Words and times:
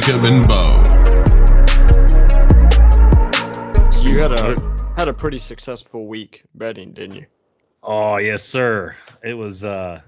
TSR 0.00 0.20
podcast 0.20 0.20
with 0.20 0.20
Jacob 0.20 0.24
and 0.24 0.46
Beau. 0.48 0.82
You 4.02 4.18
had 4.20 4.32
a 4.32 4.56
had 4.96 5.08
a 5.08 5.12
pretty 5.14 5.38
successful 5.38 6.06
week 6.06 6.42
betting, 6.54 6.92
didn't 6.92 7.16
you? 7.16 7.26
Oh 7.82 8.16
yes, 8.16 8.42
sir. 8.42 8.94
It 9.22 9.34
was 9.34 9.64
uh 9.64 10.00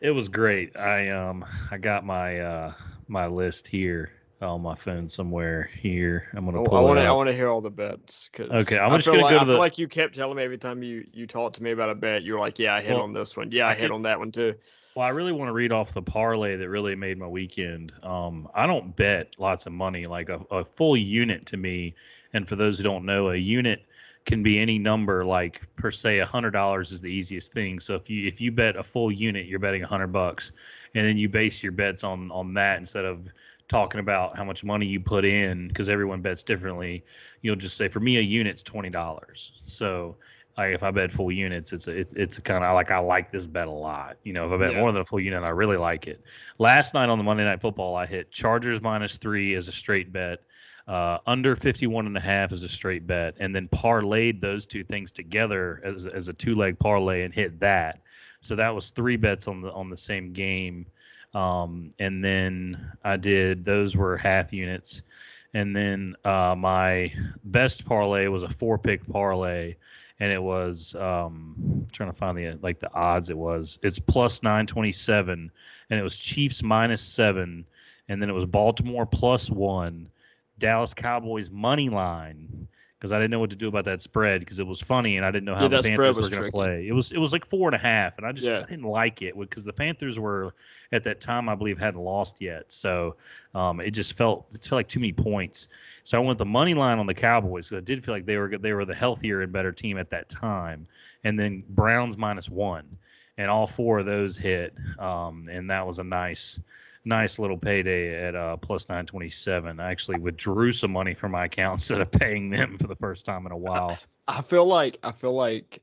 it 0.00 0.10
was 0.10 0.28
great. 0.28 0.76
I 0.76 1.08
um 1.10 1.44
I 1.70 1.78
got 1.78 2.04
my 2.04 2.40
uh 2.40 2.72
my 3.08 3.26
list 3.26 3.66
here 3.68 4.10
on 4.42 4.60
my 4.62 4.74
phone 4.74 5.08
somewhere 5.08 5.70
here. 5.80 6.28
I'm 6.34 6.44
gonna 6.44 6.60
Oh, 6.60 6.64
pull 6.64 6.78
I 6.78 6.80
want 6.82 6.98
it 6.98 7.02
to 7.04 7.08
I 7.08 7.12
want 7.12 7.28
to 7.28 7.34
hear 7.34 7.48
all 7.48 7.60
the 7.62 7.70
bets. 7.70 8.28
'cause 8.32 8.48
Okay, 8.50 8.78
I'm 8.78 8.92
I 8.92 8.96
just 8.96 9.06
feel 9.06 9.14
gonna 9.14 9.24
like, 9.24 9.32
go 9.32 9.38
to 9.38 9.42
I 9.42 9.46
feel 9.46 9.58
like 9.58 9.78
you 9.78 9.88
kept 9.88 10.14
telling 10.14 10.36
me 10.36 10.42
every 10.44 10.58
time 10.58 10.82
you 10.82 11.06
you 11.12 11.26
talked 11.26 11.56
to 11.56 11.62
me 11.62 11.70
about 11.70 11.88
a 11.90 11.94
bet, 11.94 12.22
you 12.22 12.34
were 12.34 12.40
like, 12.40 12.58
"Yeah, 12.58 12.74
I 12.74 12.80
hit 12.82 12.92
Well, 12.94 13.02
on 13.02 13.12
this 13.14 13.36
one. 13.36 13.50
Yeah, 13.52 13.66
I, 13.66 13.70
I 13.70 13.74
hit 13.74 13.82
could- 13.88 13.94
on 13.94 14.02
that 14.02 14.18
one 14.18 14.32
too." 14.32 14.54
Well, 14.94 15.04
I 15.04 15.08
really 15.08 15.32
want 15.32 15.48
to 15.48 15.52
read 15.52 15.72
off 15.72 15.92
the 15.92 16.02
parlay 16.02 16.56
that 16.56 16.68
really 16.68 16.94
made 16.94 17.18
my 17.18 17.26
weekend. 17.26 17.92
Um, 18.04 18.48
I 18.54 18.66
don't 18.66 18.94
bet 18.94 19.34
lots 19.38 19.66
of 19.66 19.72
money. 19.72 20.04
Like 20.04 20.28
a, 20.28 20.40
a 20.52 20.64
full 20.64 20.96
unit 20.96 21.46
to 21.46 21.56
me, 21.56 21.96
and 22.32 22.48
for 22.48 22.54
those 22.54 22.78
who 22.78 22.84
don't 22.84 23.04
know, 23.04 23.30
a 23.30 23.36
unit 23.36 23.86
can 24.24 24.44
be 24.44 24.60
any 24.60 24.78
number. 24.78 25.24
Like 25.24 25.62
per 25.74 25.90
se, 25.90 26.20
a 26.20 26.26
hundred 26.26 26.52
dollars 26.52 26.92
is 26.92 27.00
the 27.00 27.08
easiest 27.10 27.52
thing. 27.52 27.80
So 27.80 27.96
if 27.96 28.08
you 28.08 28.28
if 28.28 28.40
you 28.40 28.52
bet 28.52 28.76
a 28.76 28.84
full 28.84 29.10
unit, 29.10 29.46
you're 29.46 29.58
betting 29.58 29.82
a 29.82 29.86
hundred 29.86 30.12
bucks, 30.12 30.52
and 30.94 31.04
then 31.04 31.18
you 31.18 31.28
base 31.28 31.60
your 31.60 31.72
bets 31.72 32.04
on 32.04 32.30
on 32.30 32.54
that 32.54 32.78
instead 32.78 33.04
of 33.04 33.26
talking 33.66 33.98
about 33.98 34.36
how 34.36 34.44
much 34.44 34.62
money 34.62 34.86
you 34.86 35.00
put 35.00 35.24
in 35.24 35.66
because 35.68 35.88
everyone 35.88 36.20
bets 36.20 36.44
differently. 36.44 37.04
You'll 37.42 37.56
just 37.56 37.76
say, 37.76 37.88
for 37.88 37.98
me, 37.98 38.18
a 38.18 38.20
unit's 38.20 38.62
twenty 38.62 38.90
dollars. 38.90 39.50
So 39.56 40.14
like 40.56 40.74
if 40.74 40.82
I 40.82 40.90
bet 40.90 41.10
full 41.10 41.32
units, 41.32 41.72
it's 41.72 41.88
a, 41.88 41.92
it, 42.00 42.12
it's 42.16 42.38
kind 42.38 42.62
of 42.64 42.74
like 42.74 42.90
I 42.90 42.98
like 42.98 43.32
this 43.32 43.46
bet 43.46 43.66
a 43.66 43.70
lot. 43.70 44.16
You 44.22 44.32
know, 44.32 44.46
if 44.46 44.52
I 44.52 44.56
bet 44.56 44.72
Yeah. 44.72 44.80
more 44.80 44.92
than 44.92 45.02
a 45.02 45.04
full 45.04 45.20
unit, 45.20 45.42
I 45.42 45.48
really 45.50 45.76
like 45.76 46.06
it. 46.06 46.20
Last 46.58 46.94
night 46.94 47.08
on 47.08 47.18
the 47.18 47.24
Monday 47.24 47.44
Night 47.44 47.60
Football, 47.60 47.96
I 47.96 48.06
hit 48.06 48.30
Chargers 48.30 48.80
minus 48.80 49.18
three 49.18 49.54
as 49.54 49.66
a 49.68 49.72
straight 49.72 50.12
bet, 50.12 50.40
uh, 50.86 51.18
under 51.26 51.56
51 51.56 52.06
and 52.06 52.16
a 52.16 52.20
half 52.20 52.52
as 52.52 52.62
a 52.62 52.68
straight 52.68 53.06
bet, 53.06 53.34
and 53.40 53.54
then 53.54 53.68
parlayed 53.68 54.40
those 54.40 54.66
two 54.66 54.84
things 54.84 55.10
together 55.10 55.80
as, 55.84 56.06
as 56.06 56.28
a 56.28 56.32
two 56.32 56.54
leg 56.54 56.78
parlay 56.78 57.22
and 57.22 57.34
hit 57.34 57.58
that. 57.60 58.00
So 58.40 58.54
that 58.56 58.74
was 58.74 58.90
three 58.90 59.16
bets 59.16 59.48
on 59.48 59.62
the 59.62 59.72
on 59.72 59.88
the 59.90 59.96
same 59.96 60.32
game. 60.32 60.86
Um, 61.32 61.90
and 61.98 62.22
then 62.22 62.92
I 63.02 63.16
did 63.16 63.64
those 63.64 63.96
were 63.96 64.16
half 64.16 64.52
units. 64.52 65.02
And 65.54 65.74
then 65.74 66.14
uh, 66.24 66.54
my 66.56 67.12
best 67.44 67.84
parlay 67.86 68.26
was 68.26 68.42
a 68.42 68.48
four 68.48 68.76
pick 68.78 69.04
parlay 69.08 69.74
and 70.20 70.32
it 70.32 70.42
was 70.42 70.94
um 70.96 71.86
trying 71.92 72.10
to 72.10 72.16
find 72.16 72.36
the 72.36 72.58
like 72.62 72.80
the 72.80 72.92
odds 72.94 73.30
it 73.30 73.38
was. 73.38 73.78
It's 73.82 73.98
plus 73.98 74.42
927 74.42 75.50
and 75.90 76.00
it 76.00 76.02
was 76.02 76.18
chiefs 76.18 76.62
minus 76.62 77.02
seven 77.02 77.64
and 78.08 78.20
then 78.20 78.28
it 78.28 78.34
was 78.34 78.44
baltimore 78.44 79.06
plus 79.06 79.50
one 79.50 80.08
dallas 80.58 80.94
cowboys 80.94 81.50
money 81.50 81.88
line 81.88 82.68
because 83.04 83.12
i 83.12 83.18
didn't 83.18 83.32
know 83.32 83.38
what 83.38 83.50
to 83.50 83.56
do 83.56 83.68
about 83.68 83.84
that 83.84 84.00
spread 84.00 84.40
because 84.40 84.58
it 84.58 84.66
was 84.66 84.80
funny 84.80 85.18
and 85.18 85.26
i 85.26 85.30
didn't 85.30 85.44
know 85.44 85.54
how 85.54 85.64
Yeah, 85.64 85.68
the 85.68 85.82
panthers 85.82 86.16
were 86.18 86.30
going 86.30 86.42
to 86.44 86.50
play 86.50 86.88
it 86.88 86.92
was 86.92 87.12
it 87.12 87.18
was 87.18 87.32
like 87.32 87.44
four 87.44 87.68
and 87.68 87.74
a 87.74 87.78
half 87.78 88.16
and 88.16 88.26
i 88.26 88.32
just 88.32 88.48
Yeah. 88.48 88.60
I 88.60 88.62
didn't 88.62 88.86
like 88.86 89.20
it 89.20 89.38
because 89.38 89.62
the 89.62 89.74
panthers 89.74 90.18
were 90.18 90.54
at 90.90 91.04
that 91.04 91.20
time 91.20 91.50
i 91.50 91.54
believe 91.54 91.78
hadn't 91.78 92.00
lost 92.00 92.40
yet 92.40 92.72
so 92.72 93.16
um, 93.54 93.80
it 93.80 93.90
just 93.90 94.16
felt 94.16 94.46
it 94.54 94.62
felt 94.62 94.78
like 94.78 94.88
too 94.88 95.00
many 95.00 95.12
points 95.12 95.68
so 96.06 96.18
I 96.18 96.20
went 96.24 96.38
the 96.38 96.44
money 96.46 96.74
line 96.74 96.98
on 96.98 97.06
the 97.06 97.14
Cowboys. 97.14 97.70
'cause 97.70 97.78
I 97.78 97.80
did 97.80 98.04
feel 98.04 98.14
like 98.14 98.26
they 98.26 98.36
were 98.36 98.58
they 98.58 98.72
were 98.74 98.84
the 98.84 98.94
healthier 98.94 99.40
and 99.40 99.50
better 99.52 99.72
team 99.72 99.96
at 99.96 100.10
that 100.10 100.28
time. 100.28 100.86
And 101.24 101.38
then 101.40 101.62
Browns 101.70 102.18
minus 102.18 102.50
one, 102.50 102.84
and 103.38 103.50
all 103.50 103.66
four 103.66 104.00
of 104.00 104.04
those 104.06 104.36
hit. 104.36 104.74
Um, 104.98 105.48
and 105.50 105.70
that 105.70 105.86
was 105.86 105.98
a 106.00 106.04
nice 106.04 106.60
nice 107.04 107.38
little 107.38 107.58
payday 107.58 108.26
at 108.26 108.34
uh, 108.34 108.56
plus 108.56 108.88
nine 108.88 109.06
twenty 109.06 109.28
seven. 109.28 109.80
I 109.80 109.90
actually 109.90 110.18
withdrew 110.18 110.72
some 110.72 110.92
money 110.92 111.14
from 111.14 111.32
my 111.32 111.46
account 111.46 111.74
instead 111.80 112.00
of 112.00 112.10
paying 112.10 112.50
them 112.50 112.78
for 112.78 112.86
the 112.86 112.96
first 112.96 113.24
time 113.24 113.46
in 113.46 113.52
a 113.52 113.56
while. 113.56 113.98
I 114.28 114.40
feel 114.40 114.64
like 114.64 114.98
I 115.02 115.12
feel 115.12 115.32
like 115.32 115.82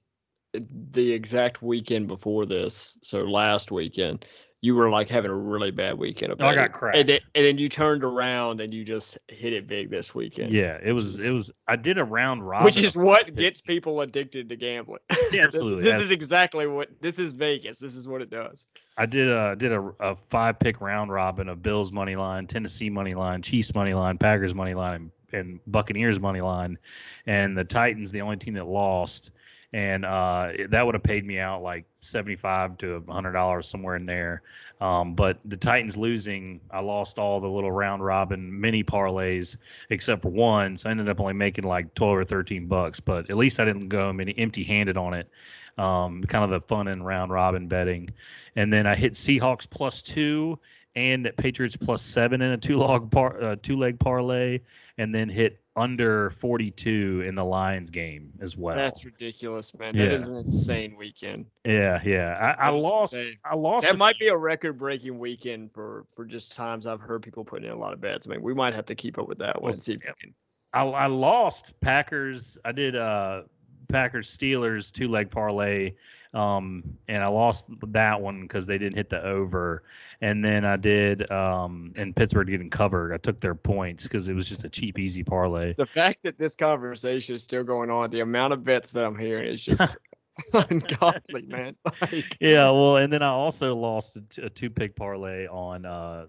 the 0.54 1.12
exact 1.12 1.62
weekend 1.62 2.08
before 2.08 2.46
this, 2.46 2.98
so 3.02 3.20
last 3.20 3.72
weekend, 3.72 4.26
you 4.64 4.76
were 4.76 4.92
like 4.92 5.10
having 5.10 5.32
a 5.32 5.36
really 5.36 5.72
bad 5.72 5.98
weekend. 5.98 6.40
I 6.40 6.54
got 6.54 6.72
cracked. 6.72 6.96
and 6.96 7.10
then, 7.10 7.20
and 7.34 7.44
then 7.46 7.58
you 7.58 7.68
turned 7.68 8.04
around 8.04 8.62
and 8.62 8.72
you 8.72 8.86
just 8.86 9.18
hit 9.28 9.54
it 9.54 9.66
big 9.68 9.90
this 9.90 10.14
weekend. 10.14 10.54
Yeah, 10.54 10.78
it 10.84 10.92
was 10.92 11.22
it 11.24 11.32
was. 11.32 11.52
I 11.68 11.76
did 11.76 11.98
a 11.98 12.04
round 12.04 12.48
robin, 12.48 12.66
which 12.66 12.80
is 12.80 12.96
what 12.96 13.36
gets 13.36 13.62
people 13.62 14.02
addicted 14.02 14.48
to 14.50 14.56
gambling. 14.56 15.00
Yeah, 15.32 15.46
This- 15.46 15.56
absolutely. 15.56 15.84
This, 15.84 15.92
That's- 15.92 16.06
is 16.06 16.12
exactly 16.12 16.68
what 16.68 16.90
this 17.02 17.18
is 17.18 17.32
Vegas. 17.32 17.78
This 17.78 17.96
is 17.96 18.08
what 18.08 18.22
it 18.22 18.30
does. 18.30 18.68
I 18.98 19.06
did 19.08 19.30
a 19.30 19.56
did 19.56 19.72
a, 19.72 19.92
a 20.00 20.16
five 20.16 20.60
pick 20.60 20.80
round 20.82 21.12
robin 21.12 21.50
of 21.50 21.64
Bills 21.64 21.92
money 21.92 22.16
line, 22.16 22.46
Tennessee 22.46 22.90
money 22.90 23.16
line, 23.16 23.42
Chiefs 23.42 23.74
money 23.74 23.94
line, 23.94 24.18
Packers 24.18 24.54
money 24.54 24.74
line, 24.76 24.96
and, 24.96 25.12
and 25.42 25.60
Buccaneers 25.68 26.20
money 26.20 26.42
line, 26.42 26.78
and 27.26 27.58
the 27.58 27.64
Titans 27.64 28.12
the 28.12 28.22
only 28.22 28.38
team 28.38 28.54
that 28.56 28.68
lost, 28.68 29.32
and 29.74 30.06
uh, 30.06 30.52
that 30.70 30.86
would 30.86 30.96
have 30.96 31.04
paid 31.04 31.26
me 31.26 31.40
out 31.40 31.62
like 31.62 31.86
seventy 32.02 32.36
five 32.36 32.78
to 32.80 33.04
hundred 33.08 33.34
dollars 33.34 33.68
somewhere 33.68 33.96
in 33.96 34.06
there. 34.06 34.42
Um, 34.80 35.14
but 35.14 35.40
the 35.46 35.58
Titans 35.58 35.96
losing, 35.96 36.60
I 36.72 36.82
lost 36.82 37.20
all 37.20 37.40
the 37.40 37.48
little 37.48 37.72
round 37.72 38.04
robin 38.04 38.60
mini 38.60 38.84
parlays 38.84 39.58
except 39.90 40.24
for 40.24 40.30
one, 40.30 40.76
so 40.76 40.90
I 40.90 40.92
ended 40.92 41.08
up 41.08 41.20
only 41.20 41.34
making 41.34 41.66
like 41.66 41.94
twelve 41.94 42.18
or 42.18 42.26
thirteen 42.26 42.68
bucks. 42.68 43.00
But 43.00 43.30
at 43.30 43.38
least 43.38 43.60
I 43.60 43.66
didn't 43.66 43.90
go 43.90 44.10
empty 44.10 44.64
handed 44.64 44.98
on 44.98 45.14
it. 45.14 45.30
Um, 45.78 46.24
kind 46.26 46.44
of 46.44 46.50
the 46.50 46.62
fun 46.68 46.90
and 46.90 47.06
round 47.06 47.32
robin 47.32 47.68
betting 47.70 48.10
and 48.56 48.72
then 48.72 48.86
I 48.86 48.96
hit 48.96 49.14
Seahawks 49.14 49.70
plus 49.70 50.02
two 50.02 50.60
and 50.96 51.32
Patriots 51.38 51.78
plus 51.78 52.02
seven 52.02 52.42
in 52.42 52.52
a 52.52 52.58
two 52.58 52.78
log 52.78 53.12
par 53.12 53.42
uh, 53.42 53.56
two 53.62 53.78
leg 53.78 54.00
parlay, 54.00 54.60
and 54.98 55.16
then 55.16 55.30
hit 55.30 55.61
under 55.76 56.30
forty 56.32 56.70
two 56.70 57.24
in 57.26 57.34
the 57.34 57.46
Lions 57.46 57.90
game 57.90 58.32
as 58.42 58.58
well. 58.58 58.76
That's 58.76 59.06
ridiculous, 59.06 59.74
man. 59.78 59.96
Yeah. 59.96 60.06
That 60.06 60.14
is 60.14 60.28
an 60.28 60.38
insane 60.38 60.96
weekend. 60.98 61.46
yeah, 61.66 62.02
yeah. 62.04 62.56
I, 62.60 62.68
I 62.68 62.70
lost. 62.72 63.18
insane. 63.18 63.38
I 63.46 63.56
lost. 63.56 63.88
That 63.88 63.98
might 63.98 64.20
be 64.20 64.28
a 64.28 64.36
record-breaking 64.38 65.18
weekend 65.18 65.72
for 65.74 66.06
for 66.16 66.26
just 66.26 66.56
times 66.56 66.88
I've 66.88 67.00
heard 67.00 67.24
people 67.24 67.46
putting 67.46 67.68
in 67.68 67.72
a 67.72 67.80
lot 67.80 67.94
of 67.94 68.02
bets. 68.02 68.28
I 68.28 68.32
mean, 68.32 68.42
we 68.42 68.54
might 68.54 68.74
have 68.76 68.86
to 68.86 68.96
keep 68.96 69.18
up 69.18 69.28
with 69.28 69.38
that 69.38 69.62
one 69.62 69.70
Well, 69.70 69.74
see 69.74 69.94
if 69.94 70.04
yeah. 70.04 70.12
we 70.20 70.28
can. 70.28 70.34
I, 70.74 70.84
I 70.84 71.06
lost 71.08 71.80
Packers. 71.82 72.58
I 72.66 72.72
did 72.72 72.96
uh 72.96 73.44
Packers 73.88 74.36
Steelers 74.36 74.92
two 74.92 75.08
leg 75.08 75.30
parlay, 75.32 75.94
um, 76.34 76.84
and 77.08 77.24
I 77.24 77.28
lost 77.28 77.68
that 77.88 78.22
one 78.22 78.42
because 78.44 78.66
they 78.66 78.78
didn't 78.78 78.96
hit 78.96 79.10
the 79.10 79.22
over. 79.24 79.84
And 80.22 80.44
then 80.46 80.66
I 80.66 80.78
did 80.78 81.30
um 81.32 81.94
in 81.96 82.14
Pittsburgh 82.14 82.48
getting 82.48 82.70
covered. 82.70 83.14
I 83.14 83.18
took 83.18 83.40
their 83.40 83.56
points 83.56 84.04
because 84.04 84.28
it 84.28 84.34
was 84.34 84.48
just 84.48 84.64
a 84.64 84.70
cheap, 84.70 84.98
easy 85.00 85.24
parlay. 85.24 85.74
The 85.74 85.86
fact 85.86 86.22
that 86.24 86.38
this 86.38 86.56
conversation 86.56 87.36
is 87.36 87.44
still 87.44 87.64
going 87.64 87.90
on, 87.90 88.10
the 88.12 88.22
amount 88.22 88.54
of 88.54 88.64
bets 88.64 88.92
that 88.92 89.06
I'm 89.06 89.18
hearing 89.18 89.48
is 89.48 89.64
just 89.64 89.98
ungodly, 90.70 91.44
man. 91.44 91.76
Like, 92.02 92.38
Yeah, 92.40 92.70
well, 92.72 92.98
and 92.98 93.12
then 93.12 93.22
I 93.22 93.30
also 93.30 93.76
lost 93.76 94.16
a, 94.16 94.22
t- 94.22 94.42
a 94.44 94.50
two 94.50 94.70
pick 94.70 94.96
parlay 94.96 95.48
on 95.48 95.86
uh 95.86 96.28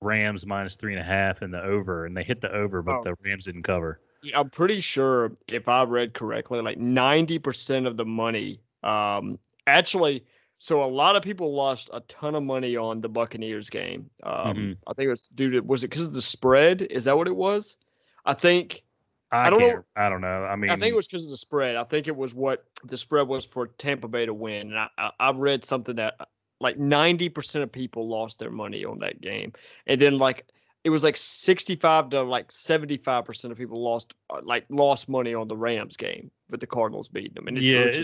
Rams 0.00 0.44
minus 0.44 0.74
three 0.74 0.92
and 0.92 1.00
a 1.00 1.04
half 1.04 1.42
and 1.42 1.54
the 1.54 1.62
over, 1.62 2.06
and 2.06 2.16
they 2.16 2.24
hit 2.24 2.40
the 2.40 2.52
over, 2.52 2.82
but 2.82 2.98
Oh. 2.98 3.04
the 3.04 3.14
Rams 3.24 3.44
didn't 3.44 3.62
cover. 3.62 4.00
I'm 4.34 4.50
pretty 4.50 4.80
sure 4.80 5.32
if 5.48 5.68
I 5.68 5.84
read 5.84 6.12
correctly, 6.14 6.60
like 6.60 6.78
90% 6.78 7.86
of 7.86 7.96
the 7.96 8.04
money, 8.04 8.60
um, 8.82 9.38
actually, 9.66 10.24
so 10.58 10.84
a 10.84 10.86
lot 10.86 11.16
of 11.16 11.22
people 11.22 11.54
lost 11.54 11.90
a 11.92 12.00
ton 12.00 12.34
of 12.34 12.42
money 12.42 12.76
on 12.76 13.00
the 13.00 13.08
Buccaneers 13.08 13.68
game. 13.70 14.10
Um, 14.22 14.56
Mhm. 14.56 14.76
I 14.86 14.92
think 14.94 15.06
it 15.06 15.10
was 15.10 15.28
due 15.28 15.50
to, 15.50 15.60
was 15.60 15.82
it 15.84 15.88
because 15.90 16.06
of 16.06 16.14
the 16.14 16.22
spread? 16.22 16.82
Is 16.82 17.04
that 17.04 17.16
what 17.16 17.26
it 17.26 17.34
was? 17.36 17.76
I 18.24 18.34
think, 18.34 18.84
I, 19.32 19.46
I 19.46 19.50
don't 19.50 19.60
know- 19.60 19.84
I 19.96 20.08
don't 20.08 20.20
know. 20.20 20.44
I 20.44 20.56
mean, 20.56 20.70
I 20.70 20.76
think 20.76 20.92
it 20.92 20.96
was 20.96 21.06
because 21.06 21.24
of 21.24 21.30
the 21.30 21.36
spread. 21.36 21.76
I 21.76 21.84
think 21.84 22.06
it 22.06 22.16
was 22.16 22.34
what 22.34 22.64
the 22.84 22.96
spread 22.96 23.26
was 23.28 23.44
for 23.44 23.66
Tampa 23.66 24.06
Bay 24.06 24.26
to 24.26 24.34
win. 24.34 24.68
And 24.72 24.78
I, 24.78 24.88
I, 24.98 25.10
I 25.18 25.32
read 25.32 25.64
something 25.64 25.96
that 25.96 26.14
like 26.60 26.76
90% 26.78 27.62
of 27.62 27.72
people 27.72 28.08
lost 28.08 28.38
their 28.38 28.50
money 28.50 28.84
on 28.84 28.98
that 29.00 29.20
game. 29.20 29.52
And 29.88 30.00
then 30.00 30.18
like, 30.18 30.46
it 30.84 30.90
was 30.90 31.02
like 31.02 31.16
65 31.16 32.10
to 32.10 32.22
like 32.22 32.48
75% 32.48 33.50
of 33.50 33.56
people 33.56 33.82
lost 33.82 34.14
uh, 34.30 34.40
like 34.44 34.64
lost 34.68 35.08
money 35.08 35.32
on 35.34 35.48
the 35.48 35.56
Rams 35.56 35.96
game 35.96 36.30
with 36.50 36.60
the 36.60 36.66
Cardinals 36.66 37.08
beating 37.08 37.34
them. 37.34 37.48
And 37.48 37.56
it's, 37.56 37.66
Yeah, 37.66 37.80
it 37.80 37.96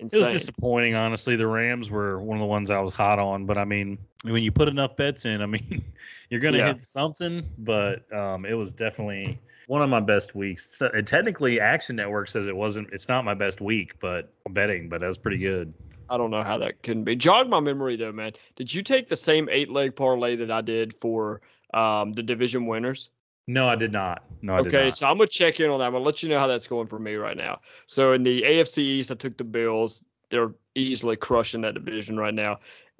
just 0.00 0.14
It 0.14 0.18
was 0.18 0.28
disappointing, 0.28 0.94
honestly. 0.94 1.36
The 1.36 1.46
Rams 1.46 1.90
were 1.90 2.20
one 2.20 2.38
of 2.38 2.40
the 2.40 2.46
ones 2.46 2.70
I 2.70 2.78
was 2.80 2.92
hot 2.92 3.18
on, 3.18 3.46
but 3.46 3.58
I 3.58 3.64
mean, 3.64 3.98
when 4.22 4.42
you 4.42 4.52
put 4.52 4.68
enough 4.68 4.96
bets 4.96 5.24
in, 5.24 5.40
I 5.42 5.46
mean, 5.46 5.84
you're 6.30 6.40
going 6.40 6.54
to 6.54 6.60
Yeah. 6.60 6.68
hit 6.68 6.82
something. 6.82 7.48
But 7.58 8.12
um, 8.12 8.44
it 8.44 8.54
was 8.54 8.72
definitely 8.72 9.38
one 9.66 9.82
of 9.82 9.88
my 9.88 10.00
best 10.00 10.34
weeks. 10.34 10.76
So, 10.76 10.88
technically, 11.02 11.60
Action 11.60 11.96
Network 11.96 12.28
says 12.28 12.46
it 12.46 12.56
wasn't. 12.56 12.92
It's 12.92 13.08
not 13.08 13.24
my 13.24 13.34
best 13.34 13.60
week, 13.60 13.98
but 14.00 14.32
betting, 14.50 14.88
but 14.88 15.00
that 15.00 15.06
was 15.06 15.18
pretty 15.18 15.38
good. 15.38 15.72
I 16.08 16.16
don't 16.16 16.30
know 16.30 16.42
how 16.42 16.58
that 16.58 16.82
couldn't 16.82 17.04
be. 17.04 17.16
Jog 17.16 17.48
my 17.48 17.60
memory 17.60 17.96
though, 17.96 18.12
man. 18.12 18.32
Did 18.54 18.72
you 18.72 18.82
take 18.82 19.08
the 19.08 19.16
same 19.16 19.48
eight 19.50 19.70
leg 19.70 19.96
parlay 19.96 20.36
that 20.36 20.50
I 20.50 20.60
did 20.60 20.94
for 21.00 21.40
um, 21.74 22.12
the 22.12 22.22
division 22.22 22.66
winners? 22.66 23.10
No, 23.46 23.68
I 23.68 23.76
did 23.76 23.92
not. 23.92 24.24
No, 24.42 24.54
I 24.56 24.62
did 24.62 24.68
Okay, 24.74 24.84
not. 24.86 24.98
so 24.98 25.06
I'm 25.06 25.18
gonna 25.18 25.28
check 25.28 25.60
in 25.60 25.70
on 25.70 25.78
that. 25.78 25.86
I'm 25.86 25.92
gonna 25.92 26.04
let 26.04 26.22
you 26.22 26.28
know 26.28 26.38
how 26.38 26.46
that's 26.46 26.66
going 26.66 26.88
for 26.88 26.98
me 26.98 27.14
right 27.14 27.36
now. 27.36 27.60
So 27.86 28.12
in 28.12 28.22
the 28.22 28.42
AFC 28.42 28.78
East, 28.78 29.10
I 29.10 29.14
took 29.14 29.36
the 29.36 29.44
Bills. 29.44 30.02
They're 30.30 30.52
easily 30.74 31.16
crushing 31.16 31.60
that 31.60 31.74
division 31.74 32.16
right 32.18 32.34
now. 32.34 32.58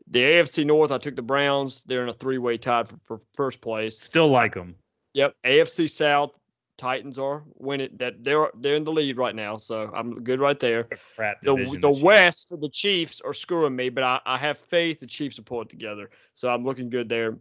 The 0.09 0.21
AFC 0.21 0.65
North, 0.65 0.93
I 0.93 0.99
took 0.99 1.17
the 1.17 1.23
Browns. 1.23 1.83
They're 1.87 2.05
in 2.05 2.09
a 2.09 2.13
three-way 2.13 2.59
tie 2.59 2.85
for, 2.85 2.97
for 3.05 3.21
first 3.35 3.61
place. 3.61 3.99
Still 3.99 4.29
like 4.29 4.55
them. 4.55 4.77
Yep. 5.15 5.35
AFC 5.45 5.91
South, 5.91 6.31
Titans 6.79 7.19
are 7.19 7.43
winning. 7.57 7.91
That 7.99 8.23
they're 8.23 8.51
they're 8.61 8.77
in 8.77 8.85
the 8.85 8.93
lead 8.93 9.17
right 9.17 9.35
now, 9.35 9.57
so 9.57 9.91
I'm 9.97 10.23
good 10.23 10.39
right 10.41 10.61
there. 10.61 10.89
Crap 11.17 11.43
The 11.43 11.57
the 11.81 11.91
year. 11.91 12.05
West, 12.05 12.55
the 12.61 12.69
Chiefs 12.69 13.21
are 13.23 13.33
screwing 13.33 13.75
me, 13.75 13.89
but 13.89 14.05
I, 14.05 14.21
I 14.27 14.37
have 14.39 14.59
faith 14.59 15.01
the 15.01 15.07
Chiefs 15.07 15.39
will 15.39 15.45
pull 15.45 15.63
it 15.63 15.71
together. 15.71 16.11
So 16.35 16.49
I'm 16.51 16.65
looking 16.65 16.91
good 16.91 17.09
there. 17.09 17.37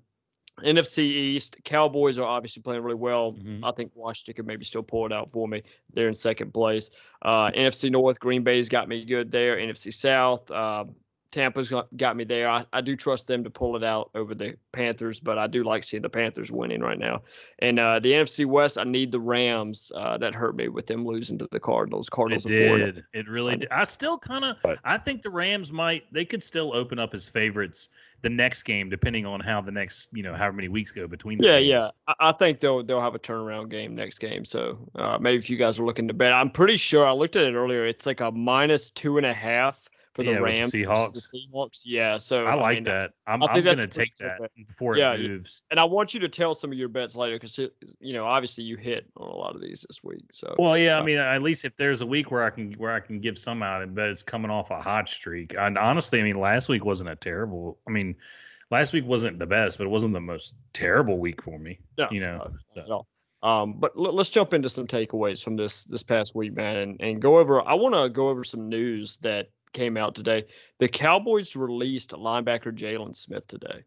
NFC 0.63 0.99
East, 0.99 1.57
Cowboys 1.63 2.17
are 2.17 2.25
obviously 2.25 2.61
playing 2.61 2.81
really 2.81 2.95
well. 2.95 3.33
Mhm. 3.33 3.59
I 3.63 3.71
think 3.71 3.91
Washington 3.93 4.35
could 4.35 4.47
maybe 4.47 4.63
still 4.63 4.83
pull 4.83 5.05
it 5.05 5.11
out 5.11 5.31
for 5.31 5.47
me. 5.47 5.63
They're 5.93 6.07
in 6.07 6.15
second 6.15 6.53
place. 6.53 6.89
Uh, 7.21 7.51
NFC 7.51 7.89
North, 7.89 8.19
Green 8.19 8.43
Bay's 8.43 8.69
got 8.69 8.87
me 8.87 9.03
good 9.03 9.31
there. 9.31 9.57
NFC 9.57 9.91
South, 9.91 10.49
uh, 10.51 10.85
Tampa's 11.31 11.69
got, 11.69 11.95
got 11.97 12.15
me 12.15 12.23
there. 12.23 12.47
I, 12.49 12.65
I 12.71 12.81
do 12.81 12.95
trust 12.95 13.27
them 13.27 13.43
to 13.43 13.49
pull 13.49 13.75
it 13.75 13.83
out 13.83 14.09
over 14.15 14.33
the 14.33 14.55
Panthers, 14.71 15.19
but 15.19 15.37
I 15.37 15.47
do 15.47 15.63
like 15.63 15.83
seeing 15.83 16.03
the 16.03 16.09
Panthers 16.09 16.51
winning 16.51 16.81
right 16.81 16.97
now. 16.97 17.21
And 17.59 17.79
uh, 17.79 17.99
the 17.99 18.13
NFC 18.13 18.45
West, 18.45 18.77
I 18.77 18.83
need 18.83 19.11
the 19.11 19.19
Rams. 19.19 19.91
Uh, 19.95 20.17
that 20.17 20.33
hurt 20.33 20.55
me 20.55 20.69
with 20.69 20.87
them 20.87 21.05
losing 21.05 21.37
to 21.39 21.47
the 21.51 21.59
Cardinals. 21.59 22.09
Cardinals 22.09 22.45
and- 22.45 22.53
did. 22.53 23.03
It 23.13 23.27
really 23.27 23.57
did. 23.57 23.69
I 23.69 23.83
still 23.83 24.17
kind 24.17 24.45
of. 24.45 24.57
I 24.83 24.97
think 24.97 25.21
the 25.21 25.29
Rams 25.29 25.71
might. 25.71 26.11
They 26.13 26.25
could 26.25 26.41
still 26.43 26.73
open 26.73 26.99
up 26.99 27.13
as 27.13 27.27
favorites 27.27 27.89
the 28.21 28.29
next 28.29 28.63
game, 28.63 28.89
depending 28.89 29.25
on 29.25 29.39
how 29.39 29.61
the 29.61 29.71
next, 29.71 30.09
you 30.13 30.23
know, 30.23 30.33
however 30.33 30.53
many 30.53 30.67
weeks 30.67 30.91
go 30.91 31.07
between. 31.07 31.37
Yeah, 31.41 31.59
games. 31.59 31.67
yeah. 31.67 31.89
I, 32.07 32.29
I 32.29 32.31
think 32.31 32.59
they'll 32.59 32.83
they'll 32.83 33.01
have 33.01 33.15
a 33.15 33.19
turnaround 33.19 33.69
game 33.69 33.93
next 33.93 34.19
game. 34.19 34.45
So 34.45 34.77
uh, 34.95 35.17
maybe 35.19 35.37
if 35.37 35.49
you 35.49 35.57
guys 35.57 35.79
are 35.79 35.85
looking 35.85 36.07
to 36.07 36.13
bet, 36.13 36.33
I'm 36.33 36.49
pretty 36.49 36.77
sure 36.77 37.05
I 37.05 37.11
looked 37.11 37.35
at 37.35 37.43
it 37.43 37.55
earlier. 37.55 37.85
It's 37.85 38.05
like 38.05 38.21
a 38.21 38.31
minus 38.31 38.89
two 38.89 39.17
and 39.17 39.25
a 39.25 39.33
half 39.33 39.89
for 40.15 40.23
the 40.23 40.31
Yeah, 40.31 40.39
with 40.39 40.53
the 40.53 40.59
Rams. 40.59 40.71
versus 40.73 41.31
The 41.31 41.39
Seahawks. 41.53 41.81
Yeah. 41.85 42.17
So 42.17 42.45
I 42.45 42.55
like 42.55 42.77
mean, 42.77 42.83
that. 42.85 43.11
I'm, 43.27 43.43
I 43.43 43.47
I'm 43.51 43.63
gonna 43.63 43.85
take 43.85 44.17
that 44.17 44.39
bet. 44.39 44.51
before 44.67 44.97
Yeah, 44.97 45.13
it 45.13 45.19
moves. 45.19 45.65
And 45.69 45.79
I 45.79 45.83
want 45.83 46.13
you 46.13 46.21
to 46.21 46.29
tell 46.29 46.55
some 46.55 46.71
of 46.71 46.77
your 46.77 46.87
bets 46.87 47.15
later 47.15 47.35
because 47.35 47.59
you 47.99 48.13
know 48.13 48.25
obviously 48.25 48.63
you 48.63 48.77
hit 48.77 49.07
on 49.17 49.27
a 49.27 49.35
lot 49.35 49.55
of 49.55 49.61
these 49.61 49.85
this 49.87 50.03
week. 50.03 50.23
So 50.31 50.55
Well, 50.57 50.77
yeah, 50.77 50.97
I 50.97 51.01
uh, 51.01 51.03
mean, 51.03 51.17
at 51.17 51.41
least 51.41 51.65
if 51.65 51.75
there's 51.75 52.01
a 52.01 52.05
week 52.05 52.31
where 52.31 52.43
I 52.43 52.49
can 52.49 52.71
where 52.73 52.93
I 52.93 53.01
can 53.01 53.19
give 53.19 53.37
some 53.37 53.61
out, 53.61 53.81
and 53.81 53.93
but 53.93 54.05
it's 54.05 54.23
coming 54.23 54.49
off 54.49 54.71
a 54.71 54.81
hot 54.81 55.09
streak. 55.09 55.53
And 55.57 55.77
honestly, 55.77 56.21
I 56.21 56.23
mean, 56.23 56.35
last 56.35 56.69
week 56.69 56.85
wasn't 56.85 57.09
a 57.09 57.15
terrible. 57.17 57.77
I 57.85 57.91
mean, 57.91 58.15
last 58.71 58.93
week 58.93 59.05
wasn't 59.05 59.37
the 59.37 59.45
best, 59.45 59.77
but 59.77 59.83
it 59.83 59.89
wasn't 59.89 60.13
the 60.13 60.21
most 60.21 60.53
terrible 60.71 61.19
week 61.19 61.43
for 61.43 61.59
me. 61.59 61.77
No, 61.97 62.07
you 62.09 62.21
know, 62.21 62.37
no, 62.37 62.51
so. 62.67 62.81
at 62.81 62.89
all. 62.89 63.07
Um, 63.43 63.75
but 63.77 63.95
let, 63.95 64.15
us 64.15 64.31
jump 64.31 64.55
into 64.55 64.69
some 64.69 64.87
takeaways 64.87 65.43
from 65.43 65.55
this 65.55 65.83
this 65.83 66.01
past 66.01 66.33
week, 66.33 66.55
man, 66.55 66.77
and, 66.77 67.01
and 67.01 67.21
go 67.21 67.37
over. 67.37 67.61
I 67.67 67.75
want 67.75 67.93
to 67.93 68.09
go 68.09 68.29
over 68.29 68.43
some 68.43 68.69
news 68.69 69.17
that 69.17 69.49
came 69.75 69.97
out 69.97 70.15
today. 70.15 70.45
The 70.79 70.87
Cowboys 70.87 71.55
released 71.55 72.09
linebacker 72.11 72.73
Jaylon 72.75 73.15
Smith 73.15 73.45
today. 73.47 73.83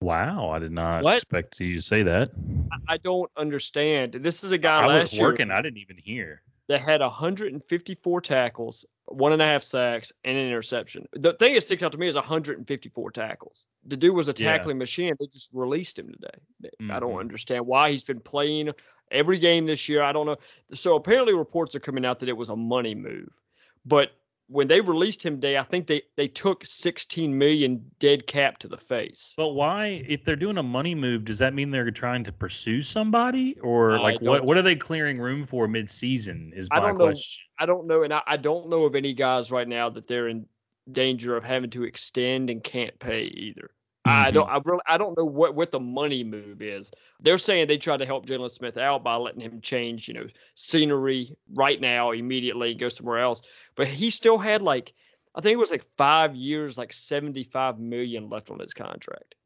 Wow, 0.00 0.50
I 0.50 0.58
did 0.58 0.72
not 0.72 1.02
What? 1.02 1.16
expect 1.16 1.60
you 1.60 1.74
to 1.76 1.82
say 1.82 2.02
that. 2.04 2.30
I, 2.72 2.94
I 2.94 2.96
don't 2.96 3.30
understand. 3.36 4.14
This 4.14 4.42
is 4.42 4.52
a 4.52 4.58
guy 4.58 4.80
I 4.82 4.86
last 4.86 5.10
was 5.12 5.18
year 5.18 5.28
working. 5.28 5.50
I 5.50 5.60
didn't 5.60 5.78
even 5.78 5.98
hear. 5.98 6.42
that 6.68 6.80
had 6.80 7.00
154 7.00 8.20
tackles, 8.20 8.84
one 9.06 9.32
and 9.32 9.42
a 9.42 9.44
half 9.44 9.62
sacks, 9.62 10.10
and 10.24 10.38
an 10.38 10.46
interception. 10.46 11.06
The 11.12 11.34
thing 11.34 11.54
that 11.54 11.60
sticks 11.62 11.82
out 11.82 11.92
to 11.92 11.98
me 11.98 12.08
is 12.08 12.14
154 12.14 13.10
tackles. 13.10 13.66
The 13.84 13.96
dude 13.96 14.14
was 14.14 14.28
a 14.28 14.34
Yeah. 14.36 14.52
tackling 14.56 14.78
machine. 14.78 15.14
They 15.18 15.26
just 15.26 15.50
released 15.52 15.98
him 15.98 16.12
today. 16.12 16.70
I 16.90 16.98
don't 17.00 17.12
Mhm. 17.14 17.20
understand 17.20 17.66
why 17.66 17.90
he's 17.90 18.04
been 18.04 18.20
playing 18.20 18.70
every 19.10 19.38
game 19.38 19.66
this 19.66 19.88
year. 19.88 20.02
I 20.02 20.12
don't 20.12 20.26
know. 20.26 20.36
So 20.72 20.94
apparently 20.96 21.34
reports 21.34 21.74
are 21.74 21.80
coming 21.80 22.04
out 22.06 22.20
that 22.20 22.28
it 22.28 22.36
was 22.36 22.48
a 22.48 22.56
money 22.56 22.94
move. 22.94 23.38
But 23.84 24.12
when 24.48 24.68
they 24.68 24.80
released 24.80 25.24
him 25.24 25.40
day, 25.40 25.56
I 25.56 25.62
think 25.62 25.86
they 25.86 26.02
they 26.16 26.28
took 26.28 26.64
16 26.64 27.36
million 27.36 27.84
dead 27.98 28.26
cap 28.26 28.58
to 28.58 28.68
the 28.68 28.76
face. 28.76 29.34
But 29.36 29.50
why, 29.50 30.04
if 30.06 30.24
they're 30.24 30.36
doing 30.36 30.58
a 30.58 30.62
money 30.62 30.94
move, 30.94 31.24
does 31.24 31.38
that 31.38 31.54
mean 31.54 31.70
they're 31.70 31.90
trying 31.90 32.24
to 32.24 32.32
pursue 32.32 32.82
somebody, 32.82 33.58
or 33.60 33.98
like 33.98 34.20
what? 34.20 34.44
What 34.44 34.56
are 34.56 34.62
they 34.62 34.76
clearing 34.76 35.18
room 35.18 35.46
for 35.46 35.66
mid-season? 35.68 36.52
Is 36.54 36.68
I 36.70 36.80
don't 36.80 36.98
know. 36.98 37.06
question. 37.06 37.44
I 37.58 37.66
don't 37.66 37.86
know, 37.86 38.02
and 38.02 38.12
I, 38.12 38.22
I 38.26 38.36
don't 38.36 38.68
know 38.68 38.84
of 38.84 38.94
any 38.94 39.14
guys 39.14 39.50
right 39.50 39.68
now 39.68 39.88
that 39.90 40.06
they're 40.06 40.28
in 40.28 40.46
danger 40.90 41.36
of 41.36 41.44
having 41.44 41.70
to 41.70 41.84
extend 41.84 42.50
and 42.50 42.62
can't 42.62 42.98
pay 42.98 43.22
either. 43.22 43.70
I 44.04 44.30
Mhm. 44.30 44.34
don't. 44.34 44.48
I 44.48 44.60
really. 44.64 44.80
I 44.86 44.98
don't 44.98 45.16
know 45.16 45.24
what 45.24 45.54
what 45.54 45.70
the 45.70 45.78
money 45.80 46.24
move 46.24 46.60
is. 46.60 46.90
They're 47.20 47.38
saying 47.38 47.68
they 47.68 47.78
tried 47.78 47.98
to 47.98 48.06
help 48.06 48.26
Jaylon 48.26 48.50
Smith 48.50 48.76
out 48.76 49.04
by 49.04 49.14
letting 49.16 49.40
him 49.40 49.60
change, 49.60 50.08
you 50.08 50.14
know, 50.14 50.26
scenery 50.56 51.36
right 51.54 51.80
now, 51.80 52.10
immediately, 52.10 52.74
go 52.74 52.88
somewhere 52.88 53.20
else. 53.20 53.42
But 53.76 53.86
he 53.86 54.10
still 54.10 54.38
had 54.38 54.60
like, 54.60 54.92
I 55.36 55.40
think 55.40 55.52
it 55.52 55.58
was 55.58 55.70
like 55.70 55.84
five 55.96 56.34
years, 56.34 56.76
like 56.76 56.92
seventy 56.92 57.44
five 57.44 57.78
million 57.78 58.28
left 58.28 58.50
on 58.50 58.58
his 58.58 58.74
contract. 58.74 59.36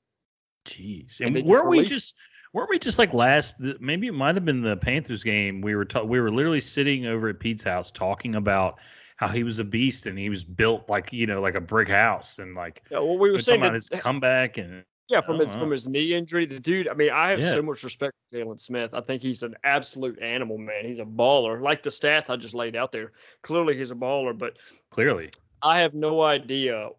Jeez, 0.65 1.21
And 1.21 1.37
and, 1.37 1.47
weren't 1.47 1.69
we 1.69 1.85
just 1.85 2.17
weren't 2.53 2.71
we 2.71 2.79
just 2.79 2.99
like 2.99 3.13
last? 3.13 3.57
Maybe 3.79 4.07
it 4.07 4.15
might 4.15 4.35
have 4.35 4.45
been 4.45 4.63
the 4.63 4.77
Panthers 4.79 5.23
game. 5.23 5.61
We 5.61 5.77
were 5.77 5.85
ta- 5.85 6.03
we 6.03 6.19
were 6.19 6.31
literally 6.33 6.61
sitting 6.61 7.07
over 7.07 7.29
at 7.29 7.39
Pete's 7.39 7.63
house 7.63 7.91
talking 7.91 8.35
about 8.35 8.81
how 9.17 9.29
he 9.29 9.43
was 9.43 9.59
a 9.59 9.65
beast 9.65 10.07
and 10.07 10.19
he 10.19 10.29
was 10.29 10.45
built 10.45 10.89
like 10.89 11.13
you 11.13 11.27
know 11.27 11.41
like 11.41 11.55
a 11.55 11.61
brick 11.61 11.89
house 11.89 12.39
and 12.39 12.55
like 12.55 12.83
Yeah, 12.91 12.99
well, 12.99 13.19
we 13.19 13.29
we 13.29 13.31
were 13.33 13.39
saying 13.39 13.61
about 13.61 13.75
his 13.75 13.89
comeback 13.89 14.59
and 14.59 14.85
Yeah, 15.09 15.21
from 15.23 15.39
his 15.39 15.55
wow. 15.55 15.61
from 15.61 15.71
his 15.71 15.89
knee 15.89 16.15
injury, 16.15 16.47
the 16.47 16.61
dude. 16.61 16.89
I 16.89 16.95
mean, 16.95 17.11
I 17.11 17.31
have 17.31 17.41
Yeah. 17.41 17.53
so 17.55 17.63
much 17.63 17.83
respect 17.83 18.13
for 18.29 18.37
Jaylon 18.37 18.61
Smith. 18.61 18.93
I 18.95 19.01
think 19.01 19.23
he's 19.23 19.43
an 19.43 19.55
absolute 19.65 20.21
animal, 20.21 20.59
man. 20.59 20.85
He's 20.85 20.99
a 20.99 21.05
baller. 21.05 21.61
Like 21.61 21.83
the 21.83 21.91
stats 21.91 22.31
I 22.31 22.37
just 22.37 22.55
laid 22.55 22.77
out 22.77 22.93
there, 22.93 23.13
clearly 23.43 23.77
he's 23.77 23.91
a 23.91 23.95
baller. 23.95 24.37
But 24.37 24.59
clearly 24.91 25.31
I 25.63 25.79
have 25.79 25.95
no 25.95 26.23
idea 26.23 26.91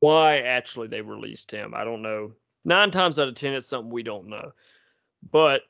why 0.00 0.38
actually 0.38 0.86
they 0.88 1.00
released 1.00 1.50
him. 1.50 1.74
I 1.74 1.84
don't 1.84 2.02
know. 2.02 2.32
Nine 2.64 2.90
times 2.90 3.18
out 3.18 3.28
of 3.28 3.34
ten, 3.34 3.54
it's 3.54 3.66
something 3.66 3.90
we 3.90 4.02
don't 4.02 4.28
know. 4.28 4.52
But 5.32 5.62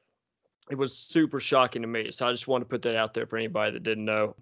it 0.71 0.77
was 0.77 0.95
super 0.95 1.41
shocking 1.41 1.81
to 1.83 1.89
me. 1.89 2.11
So 2.11 2.29
I 2.29 2.31
just 2.33 2.49
want 2.49 2.61
to 2.63 2.69
put 2.69 2.83
that 2.83 2.97
out 2.97 3.15
there 3.15 3.27
for 3.27 3.39
anybody 3.39 3.73
that 3.73 3.83
didn't 3.83 4.05
know. 4.05 4.37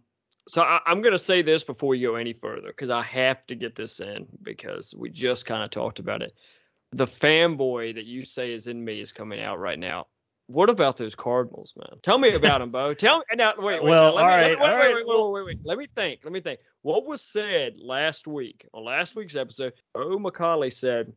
So 0.48 0.62
I, 0.62 0.80
I'm 0.86 1.02
going 1.02 1.12
to 1.12 1.18
say 1.18 1.42
this 1.42 1.64
before 1.64 1.88
we 1.88 2.00
go 2.00 2.14
any 2.14 2.32
further 2.32 2.68
because 2.68 2.90
I 2.90 3.02
have 3.02 3.46
to 3.46 3.54
get 3.54 3.74
this 3.74 4.00
in 4.00 4.26
because 4.42 4.94
we 4.96 5.10
just 5.10 5.44
kind 5.46 5.62
of 5.64 5.70
talked 5.70 5.98
about 5.98 6.22
it. 6.22 6.32
The 6.92 7.06
fanboy 7.06 7.94
that 7.96 8.04
you 8.04 8.24
say 8.24 8.52
is 8.52 8.68
in 8.68 8.84
me 8.84 9.00
is 9.00 9.12
coming 9.12 9.40
out 9.40 9.58
right 9.58 9.78
now. 9.78 10.06
What 10.48 10.70
about 10.70 10.96
those 10.96 11.16
Cardinals, 11.16 11.74
man? 11.76 11.98
Tell 12.02 12.18
me 12.18 12.32
about 12.32 12.60
them, 12.60 12.70
Beau. 12.70 12.94
Tell 12.94 13.18
me. 13.18 13.24
Now, 13.34 13.54
wait, 13.58 13.82
wait. 13.82 13.90
Well, 13.90 14.14
now, 14.14 14.22
let 14.22 14.22
me- 14.22 14.22
all 14.22 14.28
me- 14.28 14.34
right, 14.36 14.46
wait, 14.46 14.58
all 14.58 14.68
wait, 14.68 14.74
right, 14.76 14.94
wait, 14.94 15.06
wait, 15.06 15.32
wait, 15.32 15.44
wait. 15.46 15.58
Let 15.64 15.78
me 15.78 15.86
think. 15.92 16.20
Let 16.22 16.32
me 16.32 16.40
think. 16.40 16.60
What 16.82 17.04
was 17.04 17.20
said 17.20 17.76
last 17.78 18.28
week 18.28 18.68
on 18.72 18.84
last 18.84 19.16
week's 19.16 19.34
episode? 19.34 19.72
Oh, 19.96 20.16
McCauley 20.16 20.72
said, 20.72 21.12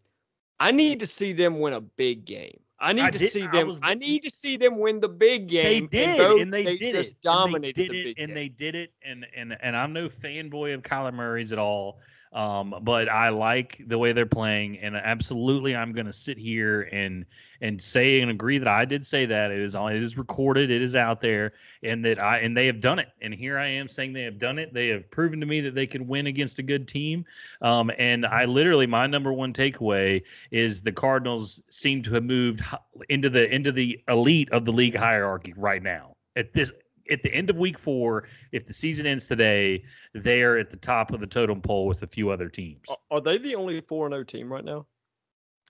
"I 0.60 0.72
need 0.72 1.00
to 1.02 1.06
see 1.06 1.32
them 1.34 1.60
win 1.60 1.74
a 1.74 1.82
big 1.82 2.26
game. 2.26 2.60
I 2.82 2.94
need 2.94 3.02
I 3.04 3.12
to 3.12 3.18
did- 3.18 3.32
see 3.32 3.44
I 3.44 3.52
them. 3.52 3.68
was- 3.68 3.80
I 3.84 3.94
need 3.94 4.24
to 4.24 4.30
see 4.30 4.56
them 4.58 4.80
win 4.80 5.00
the 5.00 5.10
big 5.10 5.48
game." 5.48 5.64
they 5.64 5.78
And 5.80 5.90
did 5.90 6.18
Beau, 6.18 6.40
and 6.40 6.54
they, 6.54 6.64
did 6.78 6.96
just 6.96 7.16
it 7.16 7.22
dominated 7.22 7.82
and 7.82 7.90
they 7.90 7.94
the 7.94 8.04
did 8.04 8.04
big 8.06 8.18
it 8.18 8.22
and 8.22 8.28
game. 8.30 8.36
they 8.36 8.50
did 8.50 8.76
it 8.76 8.94
and 9.04 9.26
and 9.36 9.58
and 9.62 9.76
I'm 9.76 9.92
no 9.94 10.08
fanboy 10.08 10.74
of 10.74 10.82
Kyler 10.82 11.14
Murray's 11.14 11.52
at 11.52 11.60
all. 11.60 12.00
Um, 12.32 12.76
but 12.84 13.10
I 13.10 13.30
like 13.30 13.82
the 13.88 13.98
way 13.98 14.12
they're 14.12 14.28
playing, 14.28 14.78
and 14.80 14.96
absolutely, 14.96 15.76
I'm 15.76 15.94
going 15.94 16.06
to 16.06 16.14
sit 16.14 16.38
here 16.38 16.84
and 16.92 17.26
and 17.62 17.82
say 17.82 18.22
and 18.22 18.32
agree 18.32 18.58
that 18.58 18.68
I 18.68 18.86
did 18.86 19.06
say 19.06 19.26
that 19.26 19.52
it 19.52 19.60
is 19.60 19.76
on, 19.76 19.94
it 19.96 20.02
is 20.02 20.18
recorded, 20.18 20.70
it 20.70 20.82
is 20.82 20.96
out 20.96 21.22
there, 21.22 21.54
and 21.82 22.06
that 22.06 22.20
I 22.20 22.38
and 22.40 22.56
they 22.56 22.68
have 22.68 22.80
done 22.82 23.00
it. 23.00 23.10
And 23.22 23.34
here 23.34 23.58
I 23.58 23.68
am 23.68 23.90
saying 23.90 24.14
they 24.14 24.22
have 24.24 24.38
done 24.38 24.60
it. 24.60 24.74
They 24.74 24.90
have 24.90 25.10
proven 25.10 25.40
to 25.40 25.48
me 25.48 25.60
that 25.62 25.74
they 25.74 25.88
can 25.88 26.08
win 26.08 26.28
against 26.28 26.60
a 26.60 26.64
good 26.64 26.88
team. 26.88 27.26
Um, 27.64 27.92
and 27.98 28.26
I 28.28 28.46
literally, 28.46 28.86
my 28.86 29.08
number 29.08 29.34
one 29.34 29.52
takeaway 29.52 30.22
is 30.52 30.84
the 30.84 30.92
Cardinals 30.92 31.62
seem 31.70 32.04
to 32.04 32.14
have 32.14 32.24
moved 32.24 32.62
into 33.10 33.32
the 33.32 33.52
into 33.54 33.72
the 33.72 34.00
elite 34.08 34.52
of 34.52 34.66
the 34.66 34.72
league 34.72 34.96
hierarchy 34.96 35.54
right 35.58 35.82
now. 35.82 36.16
At 36.36 36.54
this 36.54 36.72
at 37.12 37.24
the 37.24 37.34
end 37.34 37.50
of 37.50 37.58
week 37.60 37.78
four, 37.80 38.28
if 38.52 38.66
the 38.66 38.74
season 38.74 39.06
ends 39.06 39.28
today, 39.28 39.84
they 40.14 40.42
are 40.42 40.58
at 40.58 40.70
the 40.70 40.78
top 40.78 41.12
of 41.12 41.20
the 41.20 41.28
totem 41.28 41.62
pole 41.62 41.88
with 41.88 42.04
a 42.04 42.08
few 42.08 42.30
other 42.30 42.50
teams. 42.50 42.86
Are- 43.12 43.22
they 43.22 43.38
the 43.38 43.56
only 43.56 43.82
four 43.82 44.06
and 44.06 44.16
O 44.16 44.24
team 44.24 44.52
right 44.52 44.64
now? 44.64 44.86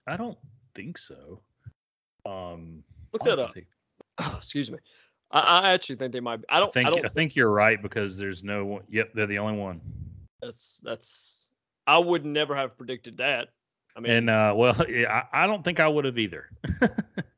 I 0.07 0.17
don't 0.17 0.37
think 0.75 0.97
so. 0.97 1.41
Um, 2.25 2.83
Look 3.13 3.23
that 3.23 3.39
up. 3.39 3.53
take- 3.53 3.67
Excuse 4.37 4.71
me. 4.71 4.77
I, 5.31 5.39
I 5.39 5.71
actually 5.71 5.97
think 5.97 6.13
they 6.13 6.19
might. 6.19 6.37
Be. 6.37 6.45
I 6.49 6.59
don't. 6.59 6.69
I 6.69 6.71
think 6.71 6.87
I 6.87 6.91
I, 6.91 6.93
don't. 6.95 7.11
think 7.11 7.35
you're 7.35 7.51
right 7.51 7.81
because 7.81 8.17
there's 8.17 8.43
no 8.43 8.65
one. 8.65 8.83
Yep, 8.89 9.13
they're 9.13 9.27
the 9.27 9.39
only 9.39 9.57
one. 9.59 9.81
That's 10.41 10.81
that's. 10.83 11.49
I 11.87 11.97
would 11.97 12.25
never 12.25 12.55
have 12.55 12.77
predicted 12.77 13.17
that. 13.17 13.49
I 13.95 13.99
mean, 13.99 14.11
And 14.11 14.29
uh, 14.29 14.53
well, 14.55 14.75
I, 14.79 15.23
I 15.33 15.47
don't 15.47 15.63
think 15.63 15.79
I 15.79 15.87
would 15.87 16.05
have 16.05 16.17
either. 16.17 16.49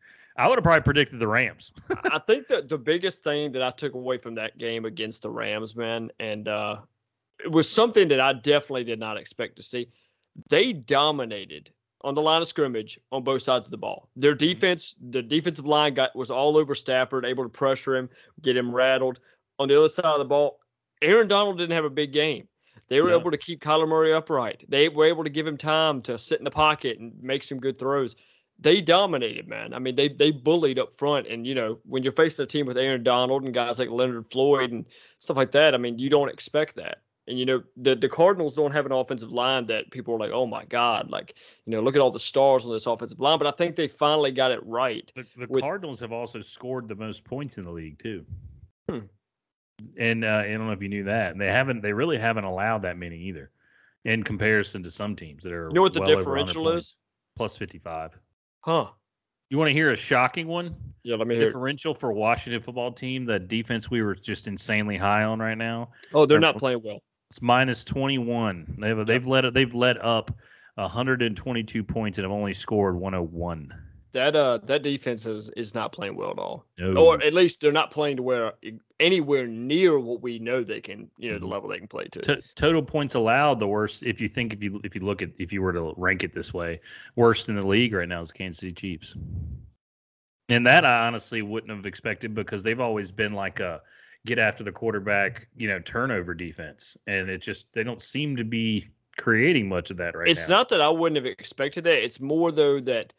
I 0.42 0.48
would 0.48 0.58
have 0.58 0.64
probably 0.64 0.82
predicted 0.82 1.20
the 1.20 1.28
Rams. 1.28 1.72
I 2.12 2.18
think 2.18 2.48
that 2.48 2.68
the 2.68 2.78
biggest 2.80 3.24
thing 3.24 3.52
that 3.52 3.62
I 3.62 3.70
took 3.70 3.94
away 3.94 4.18
from 4.18 4.34
that 4.36 4.58
game 4.58 4.86
against 4.86 5.22
the 5.22 5.30
Rams, 5.30 5.76
man, 5.76 6.10
and 6.20 6.48
uh, 6.48 6.78
it 7.44 7.52
was 7.52 7.70
something 7.70 8.08
that 8.08 8.20
I 8.20 8.34
definitely 8.34 8.86
did 8.86 9.00
not 9.00 9.18
expect 9.18 9.58
to 9.58 9.64
see. 9.64 9.90
They 10.50 10.74
dominated 10.74 11.70
on 12.02 12.16
the 12.16 12.24
line 12.24 12.42
of 12.42 12.48
scrimmage 12.48 13.00
on 13.12 13.24
both 13.24 13.44
sides 13.44 13.68
of 13.68 13.72
the 13.72 13.78
ball. 13.78 14.10
Their 14.16 14.34
defense, 14.34 14.96
the 15.12 15.22
defensive 15.22 15.68
line 15.68 15.94
got 15.94 16.16
was 16.16 16.32
all 16.32 16.58
over 16.58 16.74
Stafford, 16.74 17.24
able 17.24 17.44
to 17.44 17.50
pressure 17.50 17.96
him, 17.96 18.10
get 18.42 18.58
him 18.58 18.74
rattled. 18.74 19.20
On 19.60 19.68
the 19.68 19.78
other 19.78 19.90
side 19.90 20.06
of 20.06 20.18
the 20.18 20.26
ball, 20.26 20.60
Aaron 21.04 21.28
Donald 21.28 21.60
didn't 21.60 21.76
have 21.76 21.86
a 21.86 21.90
big 21.92 22.14
game. 22.14 22.48
They 22.88 23.00
were 23.00 23.12
Yeah. 23.12 23.18
able 23.20 23.30
to 23.30 23.38
keep 23.38 23.62
Kyler 23.62 23.88
Murray 23.88 24.12
upright. 24.12 24.66
They 24.68 24.90
were 24.90 25.06
able 25.06 25.24
to 25.24 25.30
give 25.30 25.46
him 25.46 25.58
time 25.58 26.02
to 26.02 26.18
sit 26.18 26.40
in 26.40 26.46
the 26.46 26.50
pocket 26.50 26.98
and 26.98 27.14
make 27.22 27.44
some 27.44 27.60
good 27.60 27.78
throws. 27.78 28.16
They 28.62 28.80
dominated, 28.80 29.48
man. 29.48 29.74
I 29.74 29.80
mean, 29.80 29.96
they 29.96 30.08
they 30.08 30.30
bullied 30.32 30.78
up 30.78 30.98
front, 30.98 31.28
and 31.28 31.48
you 31.48 31.56
know 31.56 31.80
when 31.84 32.04
you're 32.04 32.14
facing 32.14 32.44
a 32.44 32.48
team 32.48 32.68
with 32.68 32.78
Aaron 32.78 33.04
Donald 33.04 33.44
and 33.44 33.54
guys 33.54 33.80
like 33.80 33.90
Leonard 33.90 34.32
Floyd 34.32 34.72
and 34.72 34.86
stuff 35.18 35.36
like 35.36 35.52
that, 35.52 35.74
I 35.74 35.78
mean, 35.78 35.98
you 35.98 36.10
don't 36.10 36.30
expect 36.30 36.76
that. 36.76 37.02
And 37.28 37.40
you 37.40 37.46
know 37.46 37.64
the 37.78 37.96
the 37.96 38.10
Cardinals 38.10 38.54
don't 38.54 38.72
have 38.72 38.86
an 38.86 38.92
offensive 38.92 39.32
line 39.32 39.66
that 39.68 39.90
people 39.90 40.14
are 40.14 40.20
like, 40.20 40.32
oh 40.32 40.46
my 40.46 40.66
god, 40.66 41.10
like 41.10 41.36
you 41.66 41.72
know 41.72 41.82
look 41.82 41.96
at 41.96 42.02
all 42.02 42.12
the 42.12 42.20
stars 42.20 42.66
on 42.66 42.72
this 42.72 42.86
offensive 42.86 43.20
line. 43.20 43.40
But 43.40 43.48
I 43.48 43.52
think 43.52 43.76
they 43.76 43.88
finally 43.88 44.32
got 44.32 44.52
it 44.52 44.60
right. 44.64 45.12
The, 45.16 45.26
the 45.38 45.48
with- 45.50 45.62
Cardinals 45.62 46.00
have 46.00 46.12
also 46.12 46.42
scored 46.42 46.88
the 46.88 46.96
most 46.96 47.24
points 47.24 47.58
in 47.58 47.64
the 47.64 47.72
league 47.72 47.98
too. 47.98 48.26
Hmm. 48.90 49.00
And 49.98 50.24
uh, 50.24 50.44
I 50.46 50.52
don't 50.52 50.68
know 50.68 50.74
if 50.74 50.84
you 50.84 50.90
knew 50.90 51.06
that. 51.06 51.32
And 51.32 51.42
they 51.42 51.48
haven't. 51.48 51.82
They 51.82 51.94
really 51.94 52.18
haven't 52.20 52.44
allowed 52.44 52.84
that 52.84 52.98
many 52.98 53.18
either, 53.18 53.50
in 54.06 54.22
comparison 54.22 54.84
to 54.84 54.92
some 54.92 55.16
teams 55.16 55.44
that 55.44 55.54
are. 55.54 55.68
You 55.70 55.74
know 55.74 55.82
what 55.82 55.94
the 55.94 56.02
well 56.02 56.18
differential 56.18 56.70
is? 56.70 56.98
Plus 57.36 57.58
fifty-five. 57.58 58.12
Huh? 58.62 58.88
You 59.50 59.58
want 59.58 59.68
to 59.70 59.74
hear 59.74 59.92
a 59.92 59.98
shocking 59.98 60.48
one? 60.48 60.76
Yeah, 61.04 61.16
let 61.16 61.28
me 61.28 61.36
hear. 61.36 61.44
it. 61.44 61.48
Differential 61.48 61.94
for 61.94 62.14
Washington 62.14 62.62
football 62.62 62.92
team. 62.92 63.26
The 63.26 63.40
defense 63.40 63.90
we 63.92 64.02
were 64.02 64.16
just 64.16 64.48
insanely 64.48 64.98
high 64.98 65.24
on 65.24 65.40
right 65.40 65.58
now. 65.58 65.90
Oh, 66.14 66.20
they're 66.26 66.36
They're- 66.36 66.40
not 66.40 66.58
playing 66.58 66.82
well. 66.84 67.00
It's 67.30 67.42
minus 67.42 67.86
twenty-one. 67.86 68.76
They've 68.80 69.06
they've 69.06 69.26
let 69.26 69.54
they've 69.54 69.74
let 69.74 70.04
up 70.04 70.32
hundred 70.78 71.22
and 71.22 71.36
twenty-two 71.38 71.82
points 71.84 72.18
and 72.18 72.26
have 72.26 72.32
only 72.32 72.54
scored 72.54 73.00
one 73.00 73.14
hundred 73.14 73.32
one. 73.32 73.74
That 74.12 74.36
uh 74.36 74.58
that 74.64 74.84
defense 74.84 75.26
is 75.26 75.50
is 75.52 75.74
not 75.74 75.92
playing 75.92 76.16
well 76.16 76.32
at 76.32 76.38
all. 76.40 76.66
No. 76.78 76.96
Or 76.98 77.22
at 77.24 77.34
least 77.34 77.62
they're 77.62 77.72
not 77.72 77.92
playing 77.92 78.18
to 78.18 78.24
where 78.24 78.54
anywhere 79.00 79.48
near 79.48 80.00
what 80.00 80.22
we 80.22 80.38
know 80.38 80.64
they 80.64 80.82
can, 80.82 81.10
you 81.18 81.32
know, 81.32 81.40
the 81.40 81.46
Mhm. 81.46 81.52
level 81.52 81.70
they 81.70 81.78
can 81.78 81.88
play 81.88 82.06
to. 82.12 82.20
T- 82.20 82.42
total 82.56 82.84
points 82.84 83.16
allowed 83.16 83.60
the 83.60 83.68
worst 83.68 84.04
if 84.04 84.20
you 84.20 84.28
think 84.28 84.54
if 84.54 84.64
you 84.64 84.82
if 84.84 84.96
you 84.96 85.02
look 85.02 85.22
at 85.22 85.30
if 85.40 85.54
you 85.54 85.62
were 85.62 85.74
to 85.74 85.94
rank 85.98 86.24
it 86.24 86.34
this 86.34 86.54
way 86.54 86.80
worst 87.16 87.48
in 87.50 87.56
the 87.56 87.66
league 87.66 87.94
right 87.94 88.08
now 88.10 88.22
is 88.22 88.32
Kansas 88.32 88.60
City 88.60 88.74
Chiefs 88.74 89.16
and 90.50 90.66
that 90.68 90.86
I 90.86 91.08
honestly 91.08 91.42
wouldn't 91.42 91.72
have 91.72 91.86
expected 91.86 92.36
because 92.36 92.64
they've 92.64 92.80
always 92.80 93.12
been 93.12 93.34
like 93.34 93.60
a 93.60 93.82
get 94.26 94.38
after 94.38 94.64
the 94.64 94.72
quarterback 94.72 95.48
you 95.56 95.68
know 95.68 95.80
turnover 95.80 96.34
defense 96.34 96.98
and 97.08 97.30
it 97.30 97.42
just 97.42 97.74
they 97.74 97.84
don't 97.84 98.02
seem 98.02 98.36
to 98.36 98.44
be 98.44 98.88
creating 99.18 99.68
much 99.68 99.90
of 99.92 99.98
that 99.98 100.16
right 100.16 100.28
it's 100.28 100.40
now 100.40 100.42
It's 100.42 100.50
not 100.50 100.70
that 100.70 100.82
I 100.82 100.90
wouldn't 100.90 101.16
have 101.16 101.26
expected 101.26 101.84
that. 101.86 102.04
It's 102.04 102.20
more 102.20 102.52
though 102.52 102.80
that 102.82 103.14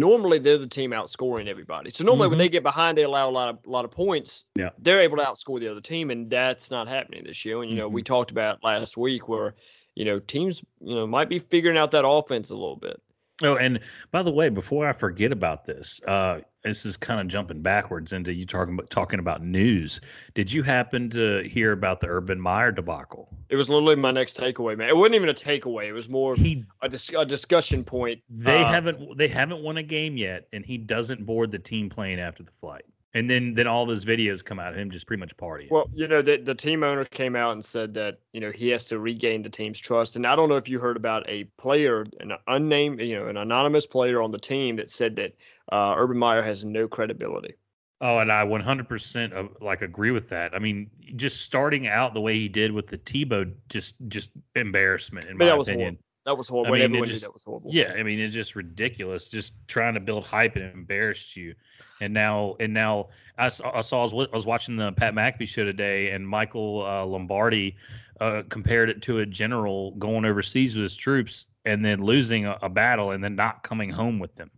normally 0.00 0.38
they're 0.38 0.58
the 0.58 0.66
team 0.66 0.90
outscoring 0.90 1.46
everybody. 1.46 1.90
So 1.90 2.02
normally 2.04 2.28
when 2.28 2.36
Mhm. 2.36 2.40
they 2.40 2.48
get 2.48 2.62
behind, 2.62 2.96
they 2.98 3.02
allow 3.04 3.28
a 3.28 3.30
lot 3.40 3.48
of 3.50 3.58
a 3.66 3.70
lot 3.70 3.84
of 3.84 3.90
points. 3.90 4.46
Yeah. 4.56 4.70
they're 4.78 5.00
able 5.00 5.18
to 5.18 5.22
outscore 5.22 5.60
the 5.60 5.68
other 5.68 5.80
team, 5.80 6.10
and 6.10 6.28
that's 6.30 6.70
not 6.70 6.88
happening 6.88 7.22
this 7.24 7.44
year. 7.44 7.60
And 7.62 7.70
you 7.70 7.76
know, 7.76 7.86
Mm-hmm. 7.86 7.94
we 7.94 8.02
talked 8.02 8.30
about 8.30 8.64
last 8.64 8.96
week 8.96 9.28
where 9.28 9.54
you 9.94 10.04
know 10.04 10.18
teams 10.18 10.62
you 10.80 10.94
know 10.94 11.06
might 11.06 11.28
be 11.28 11.38
figuring 11.38 11.76
out 11.78 11.90
that 11.92 12.04
offense 12.06 12.50
a 12.50 12.54
little 12.54 12.76
bit. 12.76 13.00
Oh, 13.42 13.56
and 13.56 13.80
by 14.10 14.22
the 14.22 14.30
way, 14.30 14.48
before 14.50 14.86
I 14.88 14.92
forget 14.92 15.32
about 15.32 15.64
this, 15.64 16.00
uh, 16.06 16.40
this 16.62 16.84
is 16.84 16.96
kind 16.96 17.20
of 17.20 17.28
jumping 17.28 17.62
backwards 17.62 18.12
into 18.12 18.32
you 18.32 18.44
talking 18.44 18.74
about 18.74 18.90
talking 18.90 19.18
about 19.18 19.42
news. 19.42 20.00
Did 20.34 20.52
you 20.52 20.62
happen 20.62 21.08
to 21.10 21.42
hear 21.48 21.72
about 21.72 22.00
the 22.00 22.08
Urban 22.08 22.40
Meyer 22.40 22.70
debacle? 22.72 23.28
It 23.48 23.56
was 23.56 23.68
literally 23.70 23.96
my 23.96 24.10
next 24.10 24.36
takeaway, 24.38 24.76
man. 24.76 24.88
It 24.88 24.96
wasn't 24.96 25.14
even 25.14 25.28
a 25.30 25.34
takeaway. 25.34 25.86
It 25.86 25.92
was 25.92 26.08
more 26.08 26.34
He 26.36 26.64
a, 26.82 26.88
dis- 26.88 27.14
a 27.16 27.24
discussion 27.24 27.82
point. 27.84 28.20
they 28.28 28.62
Uh, 28.62 28.66
haven't 28.66 29.16
they 29.16 29.28
haven't 29.28 29.62
won 29.62 29.78
a 29.78 29.82
game 29.82 30.16
yet, 30.16 30.48
and 30.52 30.64
he 30.64 30.78
doesn't 30.78 31.24
board 31.24 31.50
the 31.50 31.58
team 31.58 31.88
plane 31.88 32.18
after 32.18 32.42
the 32.42 32.52
flight. 32.52 32.84
And 33.12 33.28
then 33.28 33.54
then 33.54 33.66
all 33.66 33.86
those 33.86 34.04
videos 34.04 34.44
come 34.44 34.60
out 34.60 34.72
of 34.72 34.78
him 34.78 34.90
just 34.90 35.06
pretty 35.06 35.20
much 35.20 35.36
partying. 35.36 35.70
Well, 35.70 35.90
you 35.92 36.06
know, 36.06 36.22
the, 36.22 36.36
the 36.36 36.54
team 36.54 36.84
owner 36.84 37.04
came 37.04 37.34
out 37.34 37.52
and 37.52 37.64
said 37.64 37.92
that, 37.94 38.20
you 38.32 38.40
know, 38.40 38.52
he 38.52 38.68
has 38.68 38.84
to 38.86 39.00
regain 39.00 39.42
the 39.42 39.50
team's 39.50 39.80
trust. 39.80 40.14
And 40.14 40.26
I 40.26 40.36
don't 40.36 40.48
know 40.48 40.56
if 40.56 40.68
you 40.68 40.78
heard 40.78 40.96
about 40.96 41.28
a 41.28 41.44
player, 41.58 42.06
an 42.20 42.32
unnamed, 42.46 43.00
you 43.00 43.18
know, 43.18 43.26
an 43.26 43.36
anonymous 43.36 43.86
player 43.86 44.22
on 44.22 44.30
the 44.30 44.38
team 44.38 44.76
that 44.76 44.90
said 44.90 45.16
that 45.16 45.34
uh, 45.72 45.94
Urban 45.96 46.18
Meyer 46.18 46.42
has 46.42 46.64
no 46.64 46.86
credibility. 46.86 47.54
oh, 48.00 48.18
and 48.18 48.30
I 48.32 48.44
100% 48.44 49.32
of, 49.32 49.48
like 49.60 49.82
agree 49.82 50.10
with 50.10 50.28
that. 50.30 50.54
I 50.54 50.58
mean, 50.58 50.90
just 51.16 51.42
starting 51.42 51.86
out 51.88 52.14
the 52.14 52.20
way 52.20 52.38
he 52.38 52.48
did 52.48 52.72
with 52.72 52.86
the 52.86 52.98
Tebow, 52.98 53.52
just 53.68 53.96
just 54.08 54.30
embarrassment 54.54 55.26
in 55.26 55.36
my 55.36 55.46
opinion. 55.46 55.78
horrible. 55.80 55.98
That 56.26 56.36
was 56.36 56.48
horrible. 56.48 56.72
I 56.74 56.76
mean, 56.76 56.82
Everyone 56.84 57.08
just- 57.08 57.22
that 57.22 57.32
was 57.32 57.44
horrible. 57.44 57.70
Yeah, 57.72 57.92
I 57.96 58.02
mean 58.02 58.18
it's 58.20 58.34
just 58.34 58.54
ridiculous. 58.54 59.28
Just 59.28 59.54
trying 59.68 59.94
to 59.94 60.00
build 60.00 60.26
hype 60.26 60.56
and 60.56 60.64
embarrassed 60.72 61.36
you, 61.36 61.54
and 62.00 62.12
now 62.12 62.56
and 62.60 62.74
now 62.74 63.08
I 63.38 63.48
saw 63.48 63.70
I, 63.74 63.80
saw, 63.80 64.06
I, 64.06 64.12
was, 64.12 64.28
I 64.32 64.36
was 64.36 64.44
watching 64.46 64.76
the 64.76 64.92
Pat 64.92 65.14
McAfee 65.14 65.48
show 65.48 65.64
today, 65.64 66.10
and 66.10 66.28
Michael 66.28 66.84
uh, 66.86 67.04
Lombardi 67.06 67.76
uh, 68.20 68.42
compared 68.50 68.90
it 68.90 69.00
to 69.02 69.20
a 69.20 69.26
general 69.26 69.92
going 69.92 70.26
overseas 70.26 70.76
with 70.76 70.82
his 70.82 70.94
troops 70.96 71.46
and 71.64 71.82
then 71.84 72.02
losing 72.04 72.44
a, 72.44 72.58
a 72.62 72.68
battle 72.68 73.12
and 73.12 73.24
then 73.24 73.34
not 73.34 73.62
coming 73.62 73.88
home 73.90 74.18
with 74.18 74.34
them. 74.34 74.50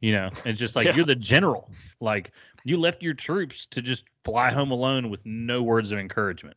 You 0.00 0.12
know, 0.12 0.30
it's 0.44 0.60
just 0.60 0.76
like 0.76 0.86
Yeah. 0.86 0.94
you're 0.94 1.04
the 1.04 1.16
general. 1.16 1.72
Like 2.00 2.30
you 2.62 2.76
left 2.78 3.02
your 3.02 3.14
troops 3.14 3.66
to 3.66 3.82
just 3.82 4.04
fly 4.24 4.52
home 4.52 4.70
alone 4.70 5.10
with 5.10 5.26
no 5.26 5.64
words 5.64 5.90
of 5.90 5.98
encouragement. 5.98 6.56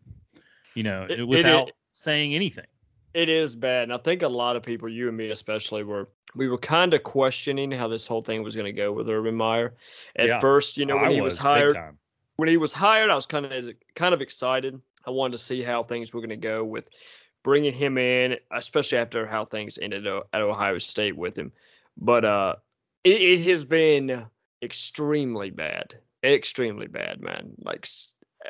You 0.75 0.83
know, 0.83 1.07
It- 1.09 1.21
it 1.21 1.23
without 1.27 1.71
saying 1.89 2.35
anything. 2.35 2.65
It 3.13 3.29
is 3.29 3.55
bad. 3.55 3.83
And 3.83 3.93
I 3.93 3.97
think 3.97 4.21
a 4.21 4.27
lot 4.27 4.55
of 4.55 4.63
people, 4.63 4.87
you 4.89 5.07
and 5.07 5.17
me 5.17 5.31
especially, 5.31 5.83
were 5.83 6.09
we 6.35 6.47
were 6.47 6.57
kind 6.57 6.93
of 6.93 7.03
questioning 7.03 7.71
how 7.71 7.87
this 7.87 8.07
whole 8.07 8.21
thing 8.21 8.41
was 8.41 8.55
going 8.55 8.65
to 8.65 8.71
go 8.71 8.91
with 8.91 9.09
Urban 9.09 9.35
Meyer. 9.35 9.75
At 10.15 10.27
Yeah. 10.27 10.39
first, 10.39 10.77
you 10.77 10.85
know, 10.85 10.95
when 10.95 11.05
I 11.05 11.13
he 11.13 11.21
was 11.21 11.37
big 11.37 11.43
hired, 11.43 11.77
when 12.37 12.47
he 12.47 12.57
was 12.57 12.73
hired, 12.73 13.09
I 13.09 13.15
was 13.15 13.25
kind 13.25 13.45
of 13.45 13.65
kind 13.95 14.13
of 14.13 14.21
excited. 14.21 14.81
I 15.05 15.09
wanted 15.09 15.33
to 15.33 15.43
see 15.43 15.61
how 15.61 15.83
things 15.83 16.13
were 16.13 16.21
going 16.21 16.29
to 16.29 16.35
go 16.37 16.63
with 16.63 16.87
bringing 17.43 17.73
him 17.73 17.97
in, 17.97 18.37
especially 18.51 18.99
after 18.99 19.25
how 19.25 19.45
things 19.45 19.79
ended 19.81 20.07
at 20.07 20.41
Ohio 20.41 20.77
State 20.77 21.17
with 21.17 21.37
him. 21.37 21.51
But 21.97 22.23
uh, 22.23 22.55
it, 23.03 23.21
it 23.21 23.41
has 23.49 23.65
been 23.65 24.25
extremely 24.61 25.49
bad, 25.49 25.95
extremely 26.23 26.87
bad, 26.87 27.19
man. 27.19 27.53
Like 27.59 27.87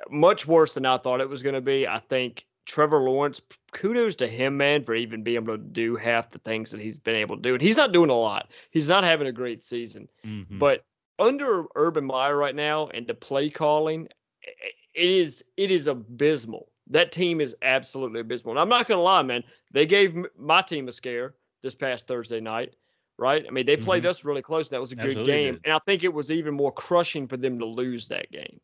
much 0.09 0.45
worse 0.45 0.73
than 0.73 0.85
I 0.85 0.97
thought 0.97 1.21
it 1.21 1.29
was 1.29 1.41
going 1.41 1.55
to 1.55 1.61
be. 1.61 1.87
I 1.87 1.99
think 1.99 2.45
Trevor 2.71 3.01
Lawrence, 3.01 3.41
kudos 3.73 4.15
to 4.15 4.27
him, 4.29 4.55
man, 4.55 4.85
for 4.85 4.95
even 4.95 5.23
being 5.23 5.35
able 5.35 5.57
to 5.57 5.61
do 5.61 5.97
half 5.97 6.31
the 6.31 6.39
things 6.39 6.71
that 6.71 6.79
he's 6.79 6.97
been 6.97 7.17
able 7.17 7.35
to 7.35 7.41
do. 7.41 7.53
And 7.53 7.61
he's 7.61 7.75
not 7.75 7.91
doing 7.91 8.09
a 8.09 8.15
lot. 8.15 8.49
He's 8.69 8.87
not 8.87 9.03
having 9.03 9.27
a 9.27 9.31
great 9.33 9.61
season. 9.61 10.07
Mhm. 10.25 10.57
But 10.57 10.85
under 11.19 11.65
Urban 11.75 12.05
Meyer 12.05 12.37
right 12.37 12.55
now 12.55 12.87
and 12.87 13.05
the 13.05 13.13
play 13.13 13.49
calling, 13.49 14.07
it 14.41 15.09
is 15.09 15.43
it 15.57 15.69
is 15.69 15.87
abysmal. 15.87 16.71
That 16.87 17.11
team 17.11 17.41
is 17.41 17.53
absolutely 17.61 18.21
abysmal. 18.21 18.53
And 18.53 18.59
I'm 18.61 18.69
not 18.69 18.87
gonna 18.87 19.01
lie, 19.01 19.21
man. 19.21 19.43
They 19.71 19.85
gave 19.85 20.15
my 20.37 20.61
team 20.61 20.87
a 20.87 20.93
scare 20.93 21.35
this 21.63 21.75
past 21.75 22.07
Thursday 22.07 22.39
night, 22.39 22.73
right? 23.17 23.45
I 23.45 23.51
mean, 23.51 23.65
they 23.65 23.75
played 23.75 24.05
us 24.05 24.23
really 24.23 24.41
close. 24.41 24.69
And 24.69 24.75
that 24.75 24.81
was 24.81 24.93
a 24.93 24.95
good 24.95 25.01
Mm-hmm. 25.01 25.09
Absolutely 25.09 25.33
game, 25.33 25.53
did. 25.55 25.61
and 25.65 25.73
I 25.73 25.79
think 25.79 26.05
it 26.05 26.13
was 26.13 26.31
even 26.31 26.53
more 26.53 26.71
crushing 26.71 27.27
for 27.27 27.35
them 27.35 27.59
to 27.59 27.65
lose 27.65 28.07
that 28.07 28.31
game. 28.31 28.61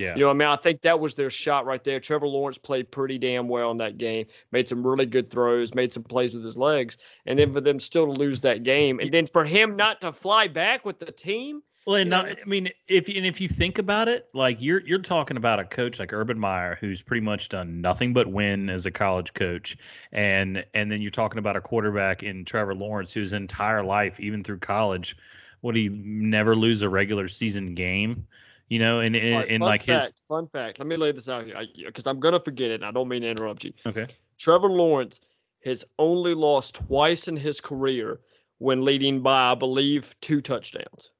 Yeah. 0.00 0.14
You 0.14 0.22
know, 0.22 0.30
I 0.30 0.32
mean, 0.32 0.48
I 0.48 0.56
think 0.56 0.80
that 0.80 0.98
was 0.98 1.14
their 1.14 1.28
shot 1.28 1.66
right 1.66 1.84
there. 1.84 2.00
Trevor 2.00 2.26
Lawrence 2.26 2.56
played 2.56 2.90
pretty 2.90 3.18
damn 3.18 3.48
well 3.48 3.70
in 3.70 3.76
that 3.78 3.98
game, 3.98 4.26
made 4.50 4.66
some 4.66 4.84
really 4.84 5.04
good 5.04 5.28
throws, 5.28 5.74
made 5.74 5.92
some 5.92 6.02
plays 6.02 6.32
with 6.32 6.42
his 6.42 6.56
legs, 6.56 6.96
and 7.26 7.38
then 7.38 7.52
for 7.52 7.60
them 7.60 7.78
still 7.78 8.06
to 8.06 8.12
lose 8.12 8.40
that 8.40 8.62
game, 8.62 8.98
and 8.98 9.12
then 9.12 9.26
for 9.26 9.44
him 9.44 9.76
not 9.76 10.00
to 10.00 10.12
fly 10.12 10.48
back 10.48 10.86
with 10.86 10.98
the 10.98 11.12
team. 11.12 11.62
Well, 11.86 11.96
and 11.96 12.08
know, 12.08 12.22
not, 12.22 12.30
I 12.30 12.48
mean, 12.48 12.68
if 12.88 13.08
and 13.08 13.26
if 13.26 13.40
you 13.40 13.48
think 13.48 13.78
about 13.78 14.08
it, 14.08 14.28
like 14.32 14.56
you're 14.60 14.80
you're 14.86 14.98
talking 15.00 15.36
about 15.36 15.60
a 15.60 15.64
coach 15.64 15.98
like 15.98 16.14
Urban 16.14 16.38
Meyer, 16.38 16.78
who's 16.80 17.02
pretty 17.02 17.22
much 17.22 17.50
done 17.50 17.82
nothing 17.82 18.14
but 18.14 18.26
win 18.26 18.70
as 18.70 18.86
a 18.86 18.90
college 18.90 19.34
coach, 19.34 19.76
and 20.12 20.64
and 20.72 20.90
then 20.90 21.02
you're 21.02 21.10
talking 21.10 21.38
about 21.38 21.56
a 21.56 21.60
quarterback 21.60 22.22
in 22.22 22.44
Trevor 22.46 22.74
Lawrence, 22.74 23.12
whose 23.12 23.34
entire 23.34 23.84
life, 23.84 24.18
even 24.18 24.44
through 24.44 24.58
college, 24.58 25.16
would 25.62 25.76
he 25.76 25.88
never 25.90 26.56
lose 26.56 26.80
a 26.82 26.88
regular 26.88 27.28
season 27.28 27.74
game? 27.74 28.26
You 28.70 28.78
know, 28.78 29.00
and 29.00 29.14
and, 29.16 29.34
right, 29.34 29.48
and 29.50 29.60
fun 29.60 29.68
like 29.68 29.82
fact, 29.82 30.12
his 30.12 30.22
fun 30.28 30.46
fact. 30.46 30.78
Let 30.78 30.86
me 30.86 30.96
lay 30.96 31.12
this 31.12 31.28
out 31.28 31.44
here 31.44 31.56
because 31.84 32.06
I'm 32.06 32.20
gonna 32.20 32.40
forget 32.40 32.70
it. 32.70 32.74
And 32.76 32.84
I 32.86 32.92
don't 32.92 33.08
mean 33.08 33.22
to 33.22 33.28
interrupt 33.28 33.64
you. 33.64 33.72
okay, 33.84 34.06
Trevor 34.38 34.70
Lawrence 34.70 35.20
has 35.64 35.84
only 35.98 36.34
lost 36.34 36.76
twice 36.76 37.28
in 37.28 37.36
his 37.36 37.60
career 37.60 38.20
when 38.58 38.84
leading 38.84 39.20
by, 39.20 39.50
I 39.50 39.54
believe, 39.54 40.14
two 40.20 40.40
touchdowns. 40.40 41.10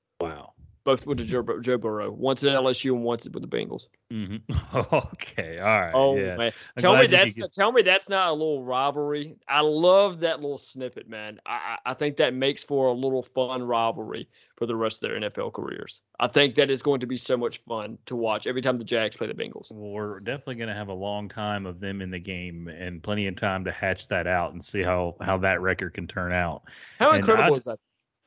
Both 0.85 1.07
with 1.07 1.19
the 1.19 1.25
Joe, 1.25 1.45
Joe 1.61 1.77
Burrow, 1.79 2.11
once 2.11 2.43
at 2.45 2.51
LSU 2.57 2.93
and 2.95 3.03
once 3.03 3.29
with 3.29 3.43
the 3.43 3.49
Bengals. 3.49 3.89
hmm 4.11 4.37
okay, 4.93 5.59
all 5.59 5.67
right. 5.67 5.93
Oh 5.95 6.17
yeah. 6.17 6.37
man, 6.37 6.53
I'm 6.77 6.81
tell 6.83 6.97
me 6.97 7.07
that's 7.07 7.39
could- 7.39 7.53
tell 7.53 7.73
me 7.73 7.83
that's 7.83 8.09
not 8.09 8.29
a 8.29 8.33
little 8.33 8.65
rivalry. 8.65 9.37
I 9.49 9.61
love 9.61 10.21
that 10.21 10.41
little 10.41 10.59
snippet, 10.59 11.09
man. 11.09 11.41
I 11.47 11.77
I 11.85 11.91
I 11.91 11.95
think 11.95 12.17
that 12.17 12.35
makes 12.35 12.65
for 12.65 12.89
a 12.89 12.93
little 12.93 13.23
fun 13.23 13.63
rivalry 13.63 14.29
for 14.57 14.67
the 14.67 14.77
rest 14.77 15.03
of 15.03 15.11
their 15.11 15.21
NFL 15.31 15.53
careers. 15.55 16.03
I 16.19 16.27
think 16.27 16.55
that 16.57 16.71
is 16.71 16.83
going 16.83 17.01
to 17.01 17.07
be 17.07 17.17
so 17.17 17.37
much 17.37 17.63
fun 17.67 17.97
to 18.07 18.17
watch 18.17 18.47
every 18.47 18.61
time 18.61 18.77
the 18.79 18.85
Jags 18.85 19.17
play 19.17 19.27
the 19.27 19.35
Bengals. 19.35 19.71
We're 19.73 20.21
definitely 20.21 20.57
going 20.57 20.69
to 20.69 20.75
have 20.75 20.89
a 20.89 20.93
long 20.95 21.29
time 21.31 21.65
of 21.65 21.81
them 21.81 22.03
in 22.03 22.11
the 22.11 22.19
game 22.19 22.69
and 22.69 23.03
plenty 23.03 23.27
of 23.27 23.37
time 23.37 23.65
to 23.65 23.73
hatch 23.73 24.09
that 24.09 24.27
out 24.27 24.53
and 24.53 24.63
see 24.63 24.83
how 24.83 25.17
how 25.21 25.39
that 25.39 25.61
record 25.63 25.95
can 25.95 26.07
turn 26.07 26.33
out. 26.33 26.63
How 26.99 27.11
And 27.11 27.21
incredible 27.21 27.55
I- 27.55 27.57
is 27.57 27.65
that? 27.65 27.79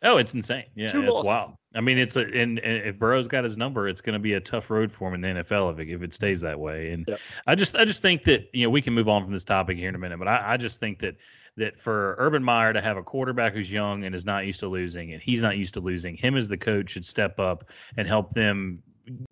Oh, 0.04 0.18
it's 0.18 0.34
insane. 0.34 0.66
Yeah, 0.76 0.88
Two 0.88 1.04
it's 1.04 1.12
losses. 1.14 1.28
wild. 1.28 1.54
I 1.76 1.82
mean, 1.82 1.98
it's 1.98 2.16
a 2.16 2.22
and, 2.22 2.60
and 2.60 2.86
if 2.88 3.00
Burrow's 3.00 3.28
got 3.28 3.44
his 3.44 3.58
number, 3.58 3.88
it's 3.88 4.02
going 4.02 4.14
to 4.14 4.20
be 4.20 4.34
a 4.34 4.40
tough 4.40 4.70
road 4.70 4.92
for 4.92 5.08
him 5.08 5.16
in 5.24 5.36
the 5.36 5.42
NFL 5.42 5.74
if 5.74 5.80
it, 5.80 5.90
if 5.90 6.04
it 6.04 6.14
stays 6.14 6.42
that 6.42 6.60
way. 6.60 6.92
And 6.92 7.06
Yep. 7.08 7.20
I 7.48 7.56
just 7.56 7.76
I 7.76 7.86
just 7.86 8.02
think 8.02 8.24
that 8.24 8.50
you 8.54 8.64
know 8.64 8.70
we 8.70 8.82
can 8.82 8.94
move 8.94 9.08
on 9.10 9.24
from 9.24 9.32
this 9.32 9.44
topic 9.44 9.78
here 9.78 9.90
in 9.90 9.96
a 9.96 9.98
minute, 10.00 10.20
but 10.20 10.28
I, 10.28 10.54
I 10.54 10.58
just 10.58 10.80
think 10.80 11.00
that 11.00 11.16
that 11.56 11.80
for 11.80 12.16
Urban 12.20 12.44
Meyer 12.44 12.74
to 12.74 12.82
have 12.82 12.98
a 12.98 13.04
quarterback 13.04 13.54
who's 13.54 13.72
young 13.72 14.04
and 14.06 14.14
is 14.16 14.26
not 14.26 14.46
used 14.46 14.60
to 14.62 14.68
losing, 14.68 15.14
and 15.14 15.22
he's 15.22 15.42
not 15.44 15.56
used 15.58 15.74
to 15.76 15.80
losing, 15.80 16.16
him 16.16 16.36
as 16.36 16.48
the 16.50 16.58
coach 16.58 16.90
should 16.92 17.06
step 17.06 17.40
up 17.40 17.70
and 17.96 18.08
help 18.08 18.32
them, 18.32 18.82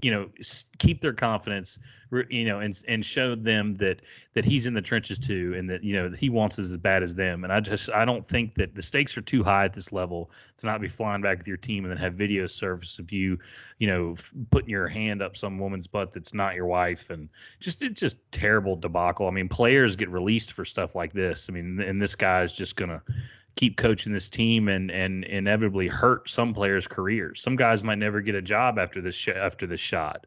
you 0.01 0.11
know, 0.11 0.29
keep 0.79 1.01
their 1.01 1.13
confidence, 1.13 1.79
you 2.29 2.45
know, 2.45 2.59
and 2.59 2.81
and 2.87 3.05
show 3.05 3.35
them 3.35 3.75
that 3.75 4.01
that 4.33 4.43
he's 4.43 4.65
in 4.65 4.73
the 4.73 4.81
trenches 4.81 5.17
too, 5.17 5.53
and 5.57 5.69
that 5.69 5.83
you 5.83 5.93
know 5.93 6.09
that 6.09 6.19
he 6.19 6.29
wants 6.29 6.59
as 6.59 6.75
bad 6.77 7.03
as 7.03 7.15
them. 7.15 7.43
And 7.43 7.53
I 7.53 7.59
just 7.59 7.89
I 7.89 8.03
don't 8.03 8.25
think 8.25 8.55
that 8.55 8.75
the 8.75 8.81
stakes 8.81 9.17
are 9.17 9.21
too 9.21 9.43
high 9.43 9.65
at 9.65 9.73
this 9.73 9.93
level 9.93 10.29
to 10.57 10.65
not 10.65 10.81
be 10.81 10.87
flying 10.87 11.21
back 11.21 11.37
with 11.37 11.47
your 11.47 11.57
team 11.57 11.85
and 11.85 11.91
then 11.91 11.97
have 11.97 12.15
video 12.15 12.47
service 12.47 12.99
of 12.99 13.11
you, 13.11 13.37
you 13.79 13.87
know, 13.87 14.15
putting 14.49 14.69
your 14.69 14.87
hand 14.87 15.21
up 15.21 15.37
some 15.37 15.57
woman's 15.57 15.87
butt 15.87 16.11
that's 16.11 16.33
not 16.33 16.55
your 16.55 16.67
wife, 16.67 17.09
and 17.09 17.29
just 17.59 17.81
it's 17.81 17.99
just 17.99 18.17
terrible 18.31 18.75
debacle. 18.75 19.27
I 19.27 19.31
mean, 19.31 19.47
players 19.47 19.95
get 19.95 20.09
released 20.09 20.53
for 20.53 20.65
stuff 20.65 20.95
like 20.95 21.13
this. 21.13 21.49
I 21.49 21.53
mean, 21.53 21.79
and 21.79 22.01
this 22.01 22.15
guy's 22.15 22.53
just 22.53 22.75
gonna 22.75 23.01
keep 23.55 23.77
coaching 23.77 24.13
this 24.13 24.29
team 24.29 24.67
and 24.67 24.89
and 24.91 25.23
inevitably 25.25 25.87
hurt 25.87 26.29
some 26.29 26.53
players' 26.53 26.87
careers. 26.87 27.41
Some 27.41 27.55
guys 27.55 27.83
might 27.83 27.97
never 27.97 28.21
get 28.21 28.35
a 28.35 28.41
job 28.41 28.79
after 28.79 29.01
this 29.01 29.15
sh- 29.15 29.29
after 29.29 29.67
this 29.67 29.81
shot. 29.81 30.25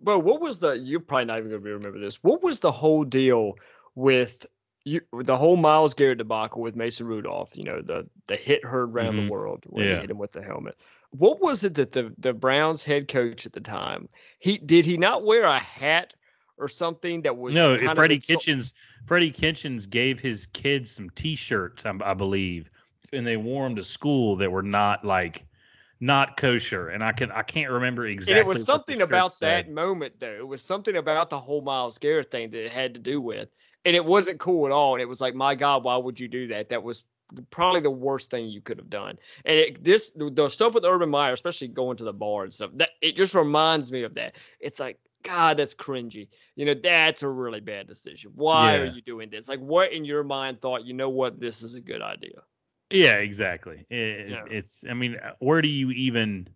Well, 0.00 0.20
what 0.20 0.40
was 0.40 0.58
the? 0.58 0.72
You're 0.78 1.00
probably 1.00 1.24
not 1.26 1.38
even 1.38 1.50
going 1.50 1.62
to 1.62 1.70
remember 1.74 1.98
this. 1.98 2.22
What 2.22 2.42
was 2.42 2.60
the 2.60 2.72
whole 2.72 3.04
deal 3.04 3.54
with 3.94 4.44
you? 4.84 5.00
The 5.12 5.36
whole 5.36 5.56
Myles 5.56 5.94
Garrett 5.94 6.18
debacle 6.18 6.60
with 6.60 6.76
Mason 6.76 7.06
Rudolph. 7.06 7.50
You 7.54 7.64
know, 7.64 7.80
the 7.80 8.06
the 8.26 8.36
hit 8.36 8.64
heard 8.64 8.90
around 8.90 9.14
Mhm. 9.14 9.24
the 9.26 9.30
world 9.32 9.64
when 9.66 9.86
Yeah. 9.86 9.94
he 9.94 10.00
hit 10.02 10.10
him 10.10 10.18
with 10.18 10.32
the 10.32 10.42
helmet. 10.42 10.76
What 11.10 11.40
was 11.40 11.62
it 11.64 11.74
that 11.76 11.92
the 11.92 12.12
the 12.18 12.34
Browns 12.34 12.82
head 12.82 13.08
coach 13.08 13.46
at 13.46 13.52
the 13.52 13.60
time? 13.60 14.08
He 14.40 14.58
did 14.58 14.84
he 14.84 14.96
not 14.98 15.24
wear 15.24 15.44
a 15.44 15.58
hat 15.58 16.12
or 16.64 16.68
something 16.68 17.20
that 17.22 17.36
was 17.36 17.54
No, 17.54 17.76
kind 17.76 17.90
of 17.90 17.94
Freddie 17.94 18.18
Kitchens. 18.18 18.72
Freddie 19.04 19.30
Kitchens 19.30 19.86
gave 19.86 20.18
his 20.18 20.46
kids 20.46 20.90
some 20.90 21.10
T-shirts, 21.10 21.84
I, 21.84 21.92
I 22.02 22.14
believe, 22.14 22.70
and 23.12 23.26
they 23.26 23.36
wore 23.36 23.64
them 23.64 23.76
to 23.76 23.84
school 23.84 24.34
that 24.36 24.50
were 24.50 24.62
not 24.62 25.04
like 25.04 25.44
not 26.00 26.38
kosher. 26.38 26.88
And 26.88 27.04
I 27.04 27.12
can 27.12 27.30
I 27.30 27.42
can't 27.42 27.70
remember 27.70 28.06
exactly. 28.06 28.32
And 28.32 28.40
it 28.40 28.46
was 28.46 28.64
something 28.64 29.02
about 29.02 29.32
said. 29.32 29.66
that 29.66 29.70
moment, 29.70 30.14
though. 30.18 30.36
It 30.38 30.48
was 30.48 30.62
something 30.62 30.96
about 30.96 31.28
the 31.28 31.38
whole 31.38 31.60
Myles 31.60 31.98
Garrett 31.98 32.30
thing 32.30 32.50
that 32.50 32.64
it 32.64 32.72
had 32.72 32.94
to 32.94 33.00
do 33.00 33.20
with, 33.20 33.50
and 33.84 33.94
it 33.94 34.04
wasn't 34.04 34.40
cool 34.40 34.64
at 34.64 34.72
all. 34.72 34.94
And 34.94 35.02
it 35.02 35.08
was 35.08 35.20
like, 35.20 35.34
my 35.34 35.54
God, 35.54 35.84
why 35.84 35.98
would 35.98 36.18
you 36.18 36.28
do 36.28 36.48
that? 36.48 36.70
That 36.70 36.82
was 36.82 37.04
probably 37.50 37.80
the 37.80 37.90
worst 37.90 38.30
thing 38.30 38.46
you 38.46 38.60
could 38.60 38.78
have 38.78 38.90
done. 38.90 39.18
And 39.44 39.58
it, 39.58 39.84
this, 39.84 40.12
the 40.16 40.48
stuff 40.48 40.74
with 40.74 40.84
Urban 40.84 41.10
Meyer, 41.10 41.32
especially 41.32 41.68
going 41.68 41.96
to 41.98 42.04
the 42.04 42.12
bar 42.12 42.44
and 42.44 42.52
stuff, 42.52 42.70
that 42.74 42.90
it 43.00 43.16
just 43.16 43.34
reminds 43.34 43.92
me 43.92 44.02
of 44.02 44.14
that. 44.14 44.36
It's 44.60 44.80
like, 44.80 44.98
God, 45.24 45.56
that's 45.56 45.74
cringy. 45.74 46.28
You 46.54 46.66
know, 46.66 46.74
that's 46.74 47.22
a 47.22 47.28
really 47.28 47.60
bad 47.60 47.88
decision. 47.88 48.30
Why 48.34 48.76
are 48.76 48.84
you 48.84 49.02
doing 49.02 49.30
this? 49.30 49.48
Like, 49.48 49.60
what 49.60 49.92
in 49.92 50.04
your 50.04 50.22
mind 50.22 50.60
thought, 50.60 50.84
you 50.84 50.92
know 50.92 51.08
what, 51.08 51.40
this 51.40 51.62
is 51.62 51.74
a 51.74 51.80
good 51.80 52.02
idea? 52.02 52.42
Yeah, 52.90 53.14
exactly. 53.14 53.86
It, 53.90 54.30
Yeah. 54.30 54.44
It's. 54.50 54.84
I 54.88 54.94
mean, 54.94 55.16
uh, 55.16 55.32
where 55.40 55.62
do 55.62 55.68
you 55.68 55.90
even? 55.90 56.48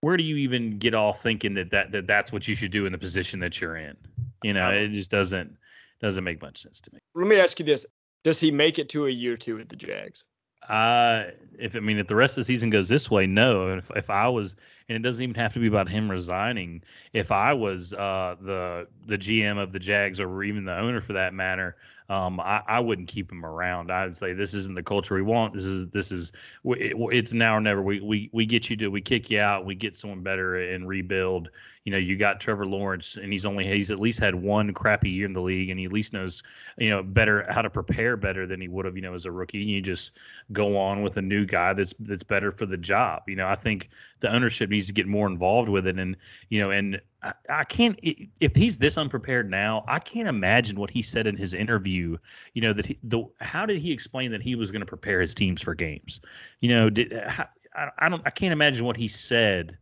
Where 0.00 0.16
do 0.16 0.22
you 0.22 0.36
even 0.36 0.78
get 0.78 0.94
off 0.94 1.22
thinking 1.22 1.54
that, 1.54 1.70
that 1.70 1.90
that 1.90 2.06
that's 2.06 2.32
what 2.32 2.46
you 2.46 2.54
should 2.54 2.70
do 2.70 2.86
in 2.86 2.92
the 2.92 2.98
position 2.98 3.40
that 3.40 3.60
you're 3.60 3.76
in? 3.76 3.96
You 4.44 4.52
know, 4.52 4.70
it 4.70 4.88
just 4.92 5.10
doesn't 5.10 5.56
doesn't 6.00 6.22
make 6.22 6.40
much 6.40 6.62
sense 6.62 6.80
to 6.82 6.94
me. 6.94 7.00
Let 7.14 7.26
me 7.26 7.40
ask 7.40 7.58
you 7.58 7.64
this: 7.64 7.84
Does 8.22 8.38
he 8.38 8.52
make 8.52 8.78
it 8.78 8.88
to 8.90 9.06
a 9.06 9.10
year 9.10 9.36
two 9.36 9.56
with 9.56 9.68
the 9.68 9.76
Jags? 9.76 10.24
If 10.68 11.74
I 11.74 11.80
mean, 11.80 11.98
if 11.98 12.06
the 12.06 12.16
rest 12.16 12.38
of 12.38 12.42
the 12.42 12.46
season 12.46 12.70
goes 12.70 12.88
this 12.88 13.10
way, 13.10 13.26
no. 13.26 13.76
If 13.78 13.90
if 13.96 14.10
I 14.10 14.28
was, 14.28 14.54
and 14.88 14.96
it 14.96 15.00
doesn't 15.02 15.22
even 15.22 15.34
have 15.34 15.52
to 15.54 15.58
be 15.60 15.66
about 15.66 15.88
him 15.88 16.10
resigning. 16.10 16.82
If 17.12 17.32
I 17.32 17.52
was 17.54 17.92
uh 17.94 18.36
the 18.40 18.86
the 19.06 19.18
GM 19.18 19.58
of 19.58 19.72
the 19.72 19.78
Jags 19.78 20.20
or 20.20 20.42
even 20.44 20.64
the 20.64 20.76
owner 20.78 21.00
for 21.00 21.14
that 21.14 21.34
matter, 21.34 21.76
um, 22.08 22.38
I, 22.40 22.62
I 22.66 22.80
wouldn't 22.80 23.08
keep 23.08 23.30
him 23.30 23.44
around. 23.44 23.90
I'd 23.90 24.14
say 24.14 24.32
this 24.34 24.54
isn't 24.54 24.76
the 24.76 24.82
culture 24.82 25.14
we 25.14 25.22
want. 25.22 25.54
This 25.54 25.64
is 25.64 25.86
this 25.86 26.12
is 26.12 26.32
it- 26.64 26.94
it's 26.96 27.32
now 27.32 27.56
or 27.56 27.60
never. 27.60 27.82
We 27.82 28.00
we 28.00 28.30
we 28.32 28.46
get 28.46 28.70
you 28.70 28.76
to 28.76 28.88
we 28.88 29.00
kick 29.00 29.30
you 29.30 29.40
out. 29.40 29.66
We 29.66 29.74
get 29.74 29.96
someone 29.96 30.22
better 30.22 30.56
and 30.56 30.86
rebuild. 30.86 31.50
You 31.88 31.92
know, 31.92 31.96
you 31.96 32.16
got 32.16 32.38
Trevor 32.38 32.66
Lawrence, 32.66 33.16
and 33.16 33.32
he's 33.32 33.46
only 33.46 33.66
he's 33.66 33.90
at 33.90 33.98
least 33.98 34.18
had 34.18 34.34
one 34.34 34.74
crappy 34.74 35.08
year 35.08 35.24
in 35.24 35.32
the 35.32 35.40
league, 35.40 35.70
and 35.70 35.80
he 35.80 35.86
at 35.86 35.92
least 35.92 36.12
knows 36.12 36.42
you 36.76 36.90
know 36.90 37.02
better 37.02 37.46
how 37.48 37.62
to 37.62 37.70
prepare 37.70 38.14
better 38.14 38.46
than 38.46 38.60
he 38.60 38.68
would 38.68 38.84
have 38.84 38.94
you 38.94 39.00
know 39.00 39.14
as 39.14 39.24
a 39.24 39.32
rookie. 39.32 39.62
And 39.62 39.70
you 39.70 39.80
just 39.80 40.12
go 40.52 40.76
on 40.76 41.00
with 41.00 41.16
a 41.16 41.22
new 41.22 41.46
guy 41.46 41.72
that's 41.72 41.94
that's 42.00 42.22
better 42.22 42.50
for 42.50 42.66
the 42.66 42.76
job. 42.76 43.22
You 43.26 43.36
know, 43.36 43.48
I 43.48 43.54
think 43.54 43.88
the 44.20 44.30
ownership 44.30 44.68
needs 44.68 44.86
to 44.88 44.92
get 44.92 45.06
more 45.06 45.26
involved 45.26 45.70
with 45.70 45.86
it, 45.86 45.98
and 45.98 46.14
you 46.50 46.60
know, 46.60 46.72
and 46.72 47.00
I, 47.22 47.32
I 47.48 47.64
can't 47.64 47.98
if 48.02 48.54
he's 48.54 48.76
this 48.76 48.98
unprepared 48.98 49.48
now, 49.48 49.82
I 49.88 49.98
can't 49.98 50.28
imagine 50.28 50.78
what 50.78 50.90
he 50.90 51.00
said 51.00 51.26
in 51.26 51.38
his 51.38 51.54
interview. 51.54 52.18
You 52.52 52.60
know 52.60 52.74
that 52.74 52.84
he, 52.84 52.98
the 53.02 53.24
how 53.40 53.64
did 53.64 53.78
he 53.78 53.92
explain 53.92 54.30
that 54.32 54.42
he 54.42 54.56
was 54.56 54.70
going 54.70 54.80
to 54.80 54.86
prepare 54.86 55.22
his 55.22 55.32
teams 55.32 55.62
for 55.62 55.74
games? 55.74 56.20
You 56.60 56.68
know, 56.68 56.90
did 56.90 57.14
how, 57.26 57.48
I, 57.74 57.88
I 57.98 58.08
don't 58.10 58.20
I 58.26 58.30
can't 58.30 58.52
imagine 58.52 58.84
what 58.84 58.98
he 58.98 59.08
said. 59.08 59.78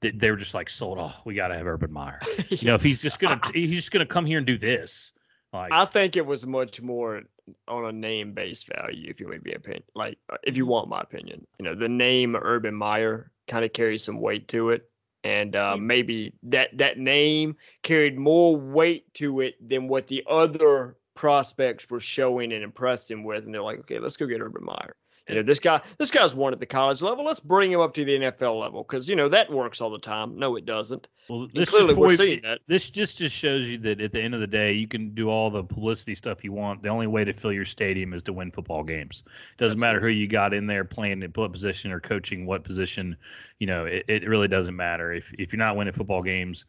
That 0.00 0.18
they 0.18 0.30
were 0.30 0.36
just 0.36 0.54
like 0.54 0.68
sold. 0.68 0.98
Oh, 1.00 1.14
we 1.24 1.34
got 1.34 1.48
to 1.48 1.56
have 1.56 1.66
Urban 1.66 1.92
Meyer. 1.92 2.20
You 2.50 2.68
know, 2.68 2.74
if 2.74 2.82
he's 2.82 3.02
just 3.02 3.18
gonna 3.18 3.40
he's 3.54 3.70
just 3.70 3.90
gonna 3.90 4.06
come 4.06 4.26
here 4.26 4.38
and 4.38 4.46
do 4.46 4.58
this. 4.58 5.12
Like, 5.52 5.72
I 5.72 5.84
think 5.84 6.16
it 6.16 6.24
was 6.24 6.46
much 6.46 6.80
more 6.80 7.22
on 7.68 7.84
a 7.84 7.92
name 7.92 8.32
based 8.32 8.68
value, 8.68 9.10
if 9.10 9.20
you 9.20 9.28
want 9.28 9.44
me 9.44 9.52
opinion. 9.52 9.82
Like, 9.94 10.16
uh, 10.30 10.36
if 10.44 10.56
you 10.56 10.64
want 10.64 10.88
my 10.88 11.00
opinion, 11.00 11.46
you 11.58 11.64
know, 11.64 11.74
the 11.74 11.88
name 11.88 12.36
Urban 12.36 12.74
Meyer 12.74 13.30
kind 13.48 13.64
of 13.64 13.72
carries 13.72 14.02
some 14.02 14.20
weight 14.20 14.48
to 14.48 14.70
it, 14.70 14.88
and 15.24 15.54
uh, 15.54 15.74
Mm. 15.76 15.82
maybe 15.82 16.32
that 16.44 16.76
that 16.78 16.98
name 16.98 17.56
carried 17.82 18.18
more 18.18 18.56
weight 18.56 19.12
to 19.14 19.40
it 19.40 19.56
than 19.68 19.88
what 19.88 20.08
the 20.08 20.24
other 20.28 20.96
prospects 21.14 21.90
were 21.90 22.00
showing 22.00 22.52
and 22.52 22.64
impressing 22.64 23.22
with. 23.24 23.44
And 23.44 23.52
they're 23.54 23.62
like, 23.62 23.80
okay, 23.80 23.98
let's 23.98 24.16
go 24.16 24.26
get 24.26 24.40
Urban 24.40 24.64
Meyer. 24.64 24.94
You 25.32 25.38
know, 25.38 25.42
this 25.42 25.60
guy, 25.60 25.80
this 25.98 26.10
guy's 26.10 26.34
won 26.34 26.52
at 26.52 26.60
the 26.60 26.66
college 26.66 27.02
level. 27.02 27.24
Let's 27.24 27.40
bring 27.40 27.72
him 27.72 27.80
up 27.80 27.94
to 27.94 28.04
the 28.04 28.18
NFL 28.18 28.60
level 28.60 28.82
because 28.82 29.08
you 29.08 29.16
know 29.16 29.28
that 29.28 29.50
works 29.50 29.80
all 29.80 29.90
the 29.90 29.98
time. 29.98 30.38
No, 30.38 30.56
it 30.56 30.66
doesn't. 30.66 31.08
Well, 31.28 31.42
And 31.42 31.52
this 31.52 31.70
clearly, 31.70 31.94
we're 31.94 32.14
seeing 32.14 32.42
that. 32.42 32.60
This 32.66 32.90
just 32.90 33.18
just 33.18 33.34
shows 33.34 33.70
you 33.70 33.78
that 33.78 34.00
at 34.00 34.12
the 34.12 34.20
end 34.20 34.34
of 34.34 34.40
the 34.40 34.46
day, 34.46 34.72
you 34.72 34.86
can 34.86 35.14
do 35.14 35.28
all 35.28 35.50
the 35.50 35.62
publicity 35.62 36.14
stuff 36.14 36.44
you 36.44 36.52
want. 36.52 36.82
The 36.82 36.88
only 36.88 37.06
way 37.06 37.24
to 37.24 37.32
fill 37.32 37.52
your 37.52 37.64
stadium 37.64 38.12
is 38.12 38.22
to 38.24 38.32
win 38.32 38.50
football 38.50 38.82
games. 38.84 39.22
Doesn't 39.58 39.78
matter 39.78 40.00
who 40.00 40.08
you 40.08 40.26
got 40.26 40.52
in 40.52 40.66
there 40.66 40.84
playing 40.84 41.22
in 41.22 41.30
what 41.30 41.52
position 41.52 41.92
or 41.92 42.00
coaching 42.00 42.46
what 42.46 42.64
position. 42.64 43.16
You 43.58 43.66
know, 43.66 43.84
it, 43.86 44.04
it 44.08 44.28
really 44.28 44.48
doesn't 44.48 44.76
matter. 44.76 45.12
If 45.12 45.32
if 45.38 45.52
you're 45.52 45.58
not 45.58 45.76
winning 45.76 45.92
football 45.94 46.22
games, 46.22 46.64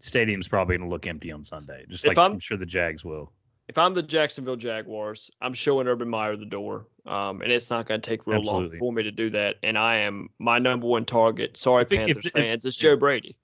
stadium's 0.00 0.48
probably 0.48 0.76
going 0.76 0.88
to 0.88 0.92
look 0.92 1.06
empty 1.06 1.32
on 1.32 1.44
Sunday. 1.44 1.84
Just 1.88 2.04
If 2.04 2.10
like 2.10 2.18
I'm- 2.18 2.32
I'm 2.32 2.38
sure 2.38 2.56
the 2.56 2.66
Jags 2.66 3.04
will. 3.04 3.32
If 3.68 3.78
I'm 3.78 3.94
the 3.94 4.02
Jacksonville 4.02 4.56
Jaguars, 4.56 5.30
I'm 5.40 5.54
showing 5.54 5.88
Urban 5.88 6.08
Meyer 6.08 6.36
the 6.36 6.46
door. 6.46 6.86
Um, 7.04 7.40
and 7.42 7.52
it's 7.52 7.70
not 7.70 7.86
going 7.86 8.00
to 8.00 8.08
take 8.08 8.26
real 8.26 8.38
Absolutely. 8.38 8.78
long 8.78 8.78
for 8.80 8.92
me 8.92 9.02
to 9.04 9.12
do 9.12 9.30
that. 9.30 9.56
And 9.62 9.78
I 9.78 9.96
am 9.96 10.28
my 10.38 10.58
number 10.58 10.86
one 10.86 11.04
target. 11.04 11.56
Sorry, 11.56 11.82
If 11.82 11.92
if- 11.92 11.98
Panthers 11.98 12.26
if- 12.26 12.32
fans, 12.32 12.64
it's 12.64 12.76
Joe 12.76 12.96
Brady. 12.96 13.36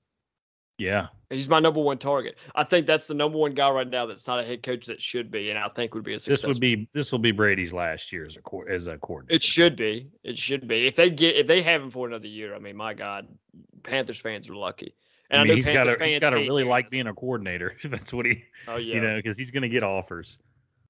Yeah, 0.78 1.08
He's 1.30 1.48
my 1.48 1.60
number 1.60 1.80
one 1.80 1.98
target. 1.98 2.36
I 2.56 2.64
think 2.64 2.86
that's 2.86 3.06
the 3.06 3.14
number 3.14 3.38
one 3.38 3.54
guy 3.54 3.70
right 3.70 3.88
now 3.88 4.04
that's 4.04 4.26
not 4.26 4.40
a 4.40 4.42
head 4.42 4.62
coach 4.64 4.86
that 4.86 5.00
should 5.00 5.30
be, 5.30 5.50
and 5.50 5.58
I 5.58 5.68
think 5.68 5.94
would 5.94 6.02
be 6.02 6.14
a 6.14 6.18
success. 6.18 6.42
this 6.42 6.48
would 6.48 6.60
be 6.60 6.88
this 6.92 7.12
will 7.12 7.20
be 7.20 7.30
Brady's 7.30 7.72
last 7.72 8.10
year 8.10 8.24
as 8.26 8.36
a 8.36 8.40
co- 8.42 8.62
as 8.68 8.88
a 8.88 8.98
coordinator. 8.98 9.36
It 9.36 9.42
should 9.44 9.76
be. 9.76 10.08
It 10.24 10.36
should 10.36 10.66
be. 10.66 10.86
If 10.86 10.96
they 10.96 11.08
get 11.10 11.36
if 11.36 11.46
they 11.46 11.62
have 11.62 11.82
him 11.82 11.90
for 11.90 12.08
another 12.08 12.26
year, 12.26 12.54
I 12.54 12.58
mean, 12.58 12.74
my 12.76 12.94
God, 12.94 13.28
Panthers 13.84 14.18
fans 14.18 14.50
are 14.50 14.56
lucky. 14.56 14.94
And 15.32 15.40
I 15.40 15.44
mean, 15.44 15.56
he's 15.56 15.66
got 15.66 15.84
to 15.84 16.04
he's 16.04 16.20
got 16.20 16.30
to 16.30 16.36
really 16.36 16.62
like 16.62 16.90
being 16.90 17.06
a 17.06 17.14
coordinator. 17.14 17.74
That's 17.84 18.12
what 18.12 18.26
he 18.26 18.44
Oh 18.68 18.76
yeah. 18.76 18.94
you 18.94 19.00
know 19.00 19.16
because 19.16 19.36
he's 19.36 19.50
going 19.50 19.62
to 19.62 19.68
get 19.68 19.82
offers. 19.82 20.38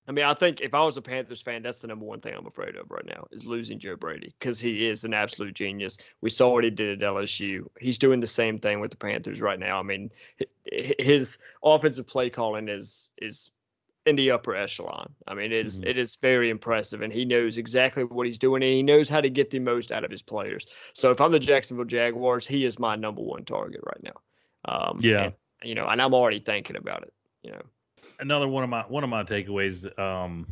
I 0.09 0.11
mean, 0.11 0.25
I 0.25 0.35
think 0.35 0.61
if 0.61 0.75
I 0.75 0.85
was 0.85 0.97
a 0.97 1.03
Panthers 1.03 1.41
fan, 1.41 1.63
that's 1.63 1.81
the 1.81 1.87
number 1.87 2.05
one 2.05 2.21
thing 2.21 2.35
I'm 2.37 2.49
afraid 2.49 2.75
of 2.75 2.91
right 2.91 3.07
now 3.07 3.25
is 3.31 3.47
losing 3.47 3.79
Joe 3.79 3.95
Brady 3.95 4.35
because 4.37 4.59
he 4.59 4.89
is 4.89 5.05
an 5.05 5.15
absolute 5.15 5.55
genius. 5.55 5.97
We 6.23 6.29
saw 6.29 6.51
what 6.51 6.65
he 6.65 6.71
did 6.71 7.01
at 7.01 7.09
LSU. 7.09 7.69
He's 7.81 8.01
doing 8.01 8.19
the 8.19 8.27
same 8.27 8.59
thing 8.59 8.81
with 8.81 8.91
the 8.91 8.97
Panthers 8.97 9.41
right 9.41 9.61
now. 9.61 9.79
I 9.79 9.83
mean, 9.85 10.11
his 10.65 11.39
offensive 11.63 12.09
play 12.09 12.31
calling 12.31 12.69
is 12.69 13.13
is 13.19 13.53
in 14.05 14.17
the 14.17 14.33
upper 14.33 14.57
echelon. 14.57 15.15
I 15.29 15.35
mean, 15.35 15.53
it 15.53 15.67
is 15.67 15.81
Mhm. 15.81 15.87
it 15.87 15.99
is 15.99 16.17
very 16.17 16.51
impressive, 16.51 17.01
and 17.03 17.13
he 17.13 17.25
knows 17.25 17.57
exactly 17.57 18.03
what 18.03 18.27
he's 18.27 18.39
doing, 18.41 18.65
and 18.65 18.73
he 18.73 18.83
knows 18.83 19.09
how 19.09 19.21
to 19.21 19.31
get 19.31 19.51
the 19.51 19.61
most 19.61 19.93
out 19.93 20.03
of 20.05 20.11
his 20.11 20.23
players. 20.23 20.67
So 20.95 21.13
if 21.13 21.21
I'm 21.21 21.31
the 21.31 21.39
Jacksonville 21.39 21.85
Jaguars, 21.85 22.45
he 22.45 22.65
is 22.65 22.77
my 22.77 22.97
number 22.97 23.23
one 23.23 23.45
target 23.45 23.83
right 23.85 24.03
now. 24.03 24.21
Um, 24.67 24.99
Yeah. 25.01 25.25
and, 25.25 25.35
you 25.63 25.75
know, 25.75 25.87
and 25.89 26.01
I'm 26.01 26.15
already 26.15 26.41
thinking 26.41 26.77
about 26.77 27.03
it. 27.03 27.13
You 27.43 27.53
know. 27.53 27.63
another 28.21 28.49
one 28.49 28.63
of 28.65 28.71
my 28.71 28.83
one 28.83 29.05
of 29.05 29.11
my 29.11 29.23
takeaways 29.25 29.87
um, 29.99 30.47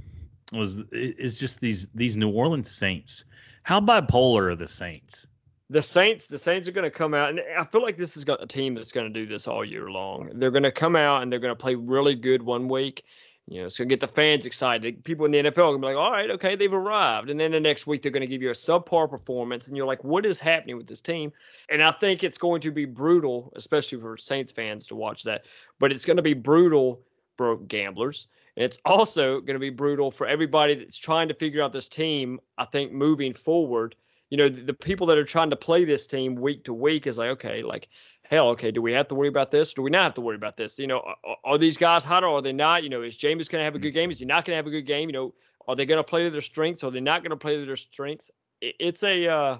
was 0.53 0.83
is 0.93 1.39
just 1.39 1.61
these 1.61 1.89
these 1.95 2.17
New 2.17 2.31
Orleans 2.31 2.71
Saints. 2.71 3.25
How 3.63 3.81
bipolar 3.81 4.51
are 4.51 4.57
the 4.57 4.69
Saints? 4.69 5.27
the 5.71 5.83
Saints, 5.83 6.27
the 6.27 6.37
Saints 6.39 6.67
are 6.69 6.73
going 6.73 6.83
to 6.85 6.91
come 6.91 7.15
out, 7.15 7.31
and 7.31 7.41
I 7.57 7.65
feel 7.65 7.81
like 7.81 7.97
this 7.97 8.17
is 8.17 8.25
got 8.25 8.43
a 8.43 8.47
team 8.47 8.75
that's 8.75 8.91
going 8.91 9.07
to 9.07 9.13
do 9.13 9.25
this 9.25 9.47
all 9.47 9.65
year 9.65 9.89
long. 9.89 10.29
They're 10.35 10.51
going 10.51 10.65
to 10.65 10.73
come 10.73 10.97
out 10.97 11.23
and 11.23 11.31
they're 11.31 11.39
going 11.39 11.53
to 11.55 11.63
play 11.63 11.77
really 11.77 12.17
good 12.17 12.43
one 12.43 12.67
week, 12.69 13.05
You 13.49 13.61
know, 13.61 13.67
it's 13.67 13.79
gonna 13.79 13.89
get 13.89 14.01
the 14.01 14.09
fans 14.09 14.47
excited. 14.47 15.03
People 15.03 15.27
in 15.27 15.33
the 15.33 15.39
NFL 15.39 15.49
are 15.49 15.73
gonna 15.73 15.79
be 15.79 15.87
like, 15.87 15.97
all 15.97 16.13
right, 16.13 16.31
okay, 16.31 16.55
they've 16.55 16.73
arrived. 16.73 17.31
And 17.31 17.41
then 17.41 17.51
the 17.51 17.61
next 17.61 17.87
week 17.87 18.03
they're 18.03 18.13
gonna 18.13 18.27
give 18.27 18.43
you 18.43 18.51
a 18.51 18.53
subpar 18.53 19.11
performance, 19.11 19.67
and 19.67 19.77
you're 19.77 19.87
like, 19.87 20.05
what 20.05 20.25
is 20.25 20.39
happening 20.39 20.77
with 20.77 20.87
this 20.87 21.01
team? 21.01 21.33
And 21.69 21.83
I 21.83 21.91
think 21.91 22.23
it's 22.23 22.39
going 22.39 22.61
to 22.61 22.71
be 22.71 22.85
brutal, 22.85 23.53
especially 23.57 24.01
for 24.01 24.17
Saints 24.17 24.53
fans 24.53 24.87
to 24.89 24.95
watch 24.95 25.25
that. 25.25 25.47
But 25.79 25.91
it's 25.91 26.05
gonna 26.05 26.23
be 26.23 26.35
brutal 26.35 27.03
for 27.37 27.57
gamblers. 27.57 28.29
And 28.57 28.65
it's 28.65 28.79
also 28.85 29.41
going 29.41 29.55
to 29.55 29.61
be 29.61 29.71
brutal 29.71 30.11
for 30.11 30.27
everybody 30.27 30.75
that's 30.75 30.99
trying 30.99 31.29
to 31.29 31.35
figure 31.35 31.63
out 31.63 31.73
this 31.73 31.89
team. 31.89 32.41
I 32.59 32.67
think 32.67 32.93
moving 32.93 33.33
forward, 33.33 33.95
you 34.29 34.37
know, 34.37 34.49
the, 34.49 34.61
the, 34.61 34.75
people 34.75 35.07
that 35.07 35.17
are 35.17 35.25
trying 35.25 35.49
to 35.49 35.57
play 35.57 35.85
this 35.85 36.07
team 36.07 36.35
week 36.35 36.65
to 36.65 36.75
week 36.75 37.07
is 37.07 37.17
like, 37.17 37.31
okay, 37.31 37.63
like, 37.63 37.89
hell, 38.31 38.49
okay, 38.51 38.71
do 38.71 38.81
we 38.81 38.93
have 38.93 39.09
to 39.09 39.15
worry 39.15 39.29
about 39.29 39.51
this? 39.51 39.75
Do 39.75 39.83
we 39.83 39.91
not 39.91 40.05
have 40.05 40.15
to 40.15 40.21
worry 40.21 40.37
about 40.37 40.57
this? 40.57 40.79
You 40.79 40.87
know, 40.87 41.01
are, 41.01 41.37
are 41.45 41.59
these 41.59 41.77
guys 41.77 42.05
hot 42.05 42.23
or 42.23 42.39
are 42.39 42.43
they 42.43 42.53
not? 42.53 42.85
You 42.85 42.89
know, 42.89 43.03
is 43.03 43.19
Jameis 43.19 43.51
going 43.51 43.61
to 43.61 43.65
have 43.65 43.75
a 43.75 43.81
good 43.81 43.91
game? 43.91 44.11
Is 44.11 44.21
he 44.21 44.25
not 44.25 44.45
going 44.45 44.53
to 44.53 44.57
have 44.57 44.69
a 44.69 44.71
good 44.71 44.87
game? 44.87 45.09
You 45.09 45.13
know, 45.13 45.35
are 45.67 45.75
they 45.75 45.85
going 45.85 45.99
to 45.99 46.05
play 46.05 46.23
to 46.23 46.31
their 46.31 46.41
strengths? 46.41 46.85
Are 46.85 46.93
they 46.93 47.01
not 47.01 47.23
going 47.23 47.31
to 47.31 47.37
play 47.37 47.57
to 47.57 47.67
their 47.67 47.77
strengths? 47.77 48.31
It, 48.61 48.77
it's 48.79 49.03
a, 49.03 49.27
uh, 49.27 49.59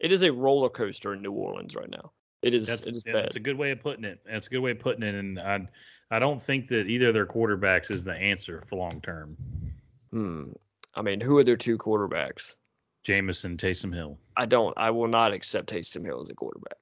it 0.00 0.10
is 0.10 0.22
a 0.22 0.32
roller 0.32 0.68
coaster 0.68 1.14
in 1.14 1.22
New 1.22 1.32
Orleans 1.32 1.76
right 1.76 1.88
now. 1.88 2.10
It 2.42 2.54
is. 2.54 2.66
That's, 2.66 2.86
it 2.86 2.96
is 2.96 3.04
yeah, 3.06 3.14
bad. 3.14 3.24
That's 3.24 3.36
a 3.36 3.40
good 3.40 3.56
way 3.56 3.70
of 3.70 3.80
putting 3.80 4.04
it. 4.04 4.20
That's 4.28 4.48
a 4.48 4.50
good 4.50 4.60
way 4.60 4.72
of 4.72 4.80
putting 4.80 5.02
it. 5.04 5.14
And 5.14 5.38
I, 5.38 5.60
I 6.10 6.18
don't 6.18 6.42
think 6.42 6.68
that 6.68 6.86
either 6.86 7.08
of 7.08 7.14
their 7.14 7.26
quarterbacks 7.26 7.90
is 7.90 8.02
the 8.02 8.14
answer 8.14 8.64
for 8.66 8.76
long 8.76 9.00
term. 9.00 9.36
Hmm. 10.10 10.50
I 10.94 11.02
mean, 11.02 11.20
who 11.20 11.38
are 11.38 11.44
their 11.44 11.56
two 11.56 11.78
quarterbacks? 11.78 12.54
Jamison, 13.04 13.56
Taysom 13.56 13.94
Hill. 13.94 14.18
I 14.36 14.46
don't. 14.46 14.76
I 14.76 14.90
will 14.90 15.08
not 15.08 15.32
accept 15.32 15.72
Taysom 15.72 16.04
Hill 16.04 16.22
as 16.22 16.30
a 16.30 16.34
quarterback. 16.34 16.78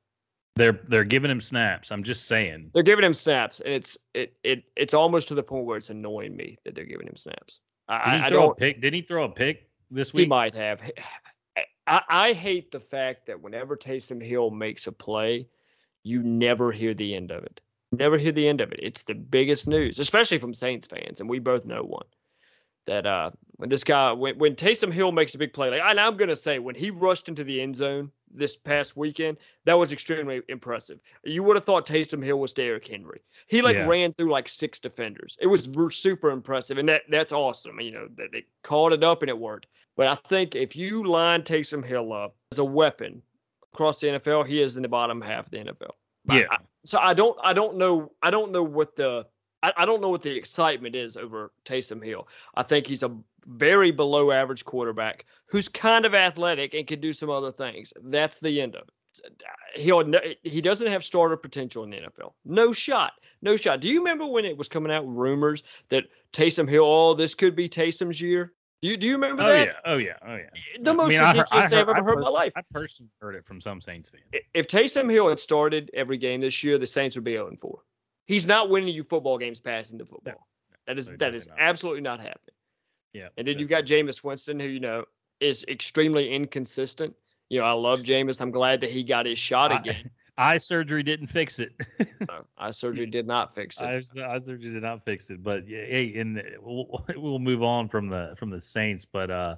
They're 0.57 0.81
they're 0.89 1.05
giving 1.05 1.31
him 1.31 1.41
snaps. 1.41 1.93
I'm 1.93 2.03
just 2.03 2.27
saying. 2.27 2.71
They're 2.73 2.83
giving 2.83 3.05
him 3.05 3.15
snaps, 3.15 3.61
and 3.61 3.75
it's 3.75 3.97
it 4.15 4.35
it 4.43 4.65
it's 4.75 4.95
almost 4.95 5.29
to 5.29 5.35
the 5.35 5.43
point 5.43 5.67
where 5.67 5.77
it's 5.77 5.91
annoying 5.91 6.35
me 6.35 6.59
that 6.65 6.75
they're 6.75 6.87
giving 6.87 7.07
him 7.07 7.17
snaps. 7.17 7.61
I, 7.89 8.13
Did 8.13 8.21
he 8.21 8.25
I 8.25 8.29
throw 8.31 8.39
a 8.39 8.47
don't. 8.47 8.59
pick? 8.59 8.81
Did 8.81 8.95
he 8.95 9.03
throw 9.03 9.25
a 9.25 9.29
pick 9.29 9.69
this 9.91 10.11
He 10.11 10.27
might 10.27 10.55
have. 10.55 10.83
I, 11.87 12.01
I 12.09 12.33
hate 12.33 12.73
the 12.73 12.81
fact 12.81 13.27
that 13.27 13.41
whenever 13.41 13.77
Taysom 13.77 14.21
Hill 14.21 14.51
makes 14.51 14.87
a 14.87 14.93
play, 14.93 15.47
you 16.03 16.23
never 16.23 16.73
hear 16.73 16.95
the 16.95 17.15
end 17.15 17.31
of 17.31 17.45
it. 17.45 17.61
Never 17.93 18.19
hear 18.19 18.33
the 18.33 18.49
end 18.49 18.61
of 18.61 18.73
it. 18.73 18.81
It's 18.83 19.05
the 19.05 19.15
biggest 19.15 19.69
news, 19.69 19.99
especially 19.99 20.39
from 20.39 20.53
Saints 20.53 20.87
fans, 20.87 21.21
and 21.21 21.29
we 21.29 21.39
both 21.39 21.65
know 21.65 21.83
one. 21.83 22.07
That 22.87 23.07
uh, 23.07 23.31
when 23.57 23.69
this 23.69 23.85
guy, 23.85 24.13
when, 24.13 24.39
when 24.39 24.55
Taysom 24.55 24.93
Hill 24.93 25.13
makes 25.13 25.35
a 25.35 25.39
big 25.39 25.53
play, 25.53 25.71
like 25.71 25.83
and 25.85 26.01
I'm 26.01 26.17
gonna 26.17 26.37
say, 26.37 26.59
when 26.59 26.75
he 26.75 26.91
rushed 26.91 27.29
into 27.29 27.45
the 27.45 27.61
end 27.61 27.77
zone 27.77 28.11
this 28.33 28.57
past 28.57 28.97
weekend, 28.97 29.37
that 29.65 29.75
was 29.75 29.93
extremely 29.93 30.43
impressive. 30.49 30.99
You 31.25 31.43
would 31.43 31.57
have 31.57 31.65
thought 31.65 31.87
Taysom 31.87 32.23
Hill 32.25 32.39
was 32.39 32.53
Derrick 32.53 32.87
Henry. 32.87 33.21
He 33.47 33.63
like 33.63 33.77
Yeah. 33.77 33.87
ran 33.87 34.13
through 34.13 34.31
like 34.31 34.49
six 34.49 34.81
defenders. 34.81 35.37
It 35.41 35.47
was 35.47 35.69
super 35.91 36.31
impressive, 36.31 36.79
and 36.79 36.89
that 36.89 37.03
that's 37.09 37.33
awesome. 37.33 37.81
You 37.81 37.93
know, 37.93 38.09
that 38.17 38.33
they 38.33 38.45
called 38.63 38.93
it 38.93 39.03
up 39.05 39.23
and 39.23 39.29
it 39.31 39.39
worked. 39.39 39.67
But 39.97 40.09
I 40.09 40.15
think 40.29 40.55
if 40.55 40.77
you 40.77 41.05
line 41.05 41.43
Taysom 41.43 41.85
Hill 41.85 42.13
up 42.13 42.37
as 42.53 42.59
a 42.59 42.65
weapon 42.65 43.23
across 43.73 44.01
the 44.01 44.09
NFL, 44.09 44.45
he 44.47 44.61
is 44.61 44.77
in 44.77 44.83
the 44.83 44.89
bottom 44.89 45.21
half 45.21 45.47
of 45.47 45.51
the 45.51 45.59
NFL. 45.59 45.93
Yeah. 46.31 46.47
I- 46.51 46.59
so 46.85 46.99
I 47.01 47.15
don't 47.15 47.37
I 47.43 47.53
don't 47.53 47.77
know 47.77 48.13
I 48.23 48.31
don't 48.31 48.53
know 48.53 48.63
what 48.63 48.95
the 48.97 49.27
I, 49.63 49.73
I 49.79 49.87
don't 49.87 50.01
know 50.01 50.09
what 50.11 50.23
the 50.23 50.37
excitement 50.37 50.95
is 50.95 51.17
over 51.17 51.53
Taysom 51.65 52.05
Hill. 52.05 52.29
I 52.55 52.63
think 52.63 52.87
he's 52.87 53.03
a 53.03 53.11
very 53.47 53.91
below 53.91 54.31
average 54.31 54.65
quarterback 54.65 55.25
who's 55.47 55.69
kind 55.69 56.05
of 56.05 56.15
athletic 56.15 56.75
and 56.75 56.87
can 56.87 57.01
do 57.01 57.13
some 57.13 57.31
other 57.31 57.51
things. 57.53 57.93
That's 58.05 58.41
the 58.41 58.61
end 58.61 58.77
of 58.77 58.83
it. 58.83 58.91
Uh, 59.25 59.81
he'll 59.81 60.13
he 60.43 60.61
doesn't 60.61 60.89
have 60.89 61.03
starter 61.03 61.39
potential 61.39 61.85
in 61.85 61.91
the 61.91 61.97
NFL. 61.97 62.33
No 62.45 62.71
shot. 62.73 63.13
No 63.41 63.57
shot. 63.57 63.81
Do 63.81 63.89
you 63.89 63.99
remember 63.99 64.27
when 64.27 64.45
it 64.45 64.57
was 64.59 64.69
coming 64.69 64.93
out 64.93 65.07
rumors 65.09 65.63
that 65.89 66.05
Taysom 66.35 66.69
Hill, 66.69 66.85
oh, 66.85 67.15
this 67.15 67.35
could 67.35 67.57
be 67.57 67.67
Taysom's 67.67 68.21
year? 68.21 68.53
Do 68.83 68.89
you 68.89 68.99
do 68.99 69.07
you 69.07 69.15
remember 69.15 69.43
Oh 69.43 69.47
that? 69.47 69.67
yeah. 69.69 69.73
Oh 69.87 69.97
yeah. 69.97 70.13
Oh 70.27 70.37
yeah. 70.37 70.51
The 70.81 70.93
most 70.93 71.15
I 71.17 71.29
heard- 71.29 71.37
ridiculous 71.39 71.71
thing 71.71 71.79
I've 71.79 71.89
ever 71.89 71.99
I 71.99 72.03
heard 72.03 72.19
in 72.19 72.25
my 72.25 72.29
life. 72.29 72.53
I 72.57 72.61
personally 72.73 73.11
heard 73.23 73.35
it 73.37 73.47
from 73.47 73.59
some 73.59 73.81
Saints 73.81 74.11
fans. 74.11 74.45
If 74.53 74.69
Taysom 74.69 75.11
Hill 75.11 75.31
had 75.31 75.41
started 75.41 75.91
every 75.95 76.19
game 76.19 76.43
this 76.43 76.63
year, 76.63 76.77
the 76.77 76.87
Saints 76.87 77.17
would 77.17 77.25
be 77.25 77.33
0 77.33 77.57
4. 77.59 77.79
He's 78.27 78.47
not 78.47 78.69
winning 78.71 78.95
you 78.95 79.05
football 79.05 79.39
games 79.39 79.61
passing 79.61 79.99
the 79.99 80.05
football. 80.07 80.47
That 80.87 80.99
is 80.99 81.11
No, 81.11 81.17
that 81.17 81.35
is 81.35 81.47
definitely 81.47 81.63
not. 81.63 81.71
absolutely 81.71 82.01
not 82.03 82.21
happening. 82.21 82.55
Yeah. 83.13 83.29
And 83.39 83.47
then 83.49 83.59
you've 83.59 83.69
got 83.69 83.85
Jameis 83.85 84.23
Winston, 84.23 84.61
who 84.61 84.69
you 84.69 84.81
know 84.81 85.05
is 85.41 85.65
extremely 85.69 86.31
inconsistent. 86.33 87.15
You 87.49 87.61
know, 87.61 87.67
I 87.67 87.73
love 87.73 88.01
Jameis. 88.03 88.41
I'm 88.41 88.51
glad 88.51 88.81
that 88.81 88.91
he 88.91 89.03
got 89.03 89.27
his 89.27 89.39
shot 89.39 89.73
I- 89.73 89.77
again. 89.79 90.11
Eye 90.39 90.59
surgery 90.59 91.03
didn't 91.03 91.29
fix 91.29 91.61
it. 91.61 91.73
Uh, 92.29 92.43
eye 92.59 92.71
surgery 92.71 93.07
did 93.07 93.27
not 93.27 93.55
fix 93.55 93.81
it. 93.81 93.85
eye, 93.87 94.03
eye 94.35 94.39
surgery 94.39 94.71
did 94.71 94.83
not 94.83 95.03
fix 95.03 95.31
it. 95.31 95.43
But 95.43 95.67
yeah, 95.67 95.87
hey, 95.87 96.13
and 96.19 96.43
we'll, 96.61 97.07
we'll 97.17 97.39
move 97.39 97.63
on 97.63 97.89
from 97.89 98.11
the 98.11 98.35
from 98.37 98.51
the 98.51 98.61
Saints. 98.61 99.07
But 99.07 99.31
uh, 99.31 99.57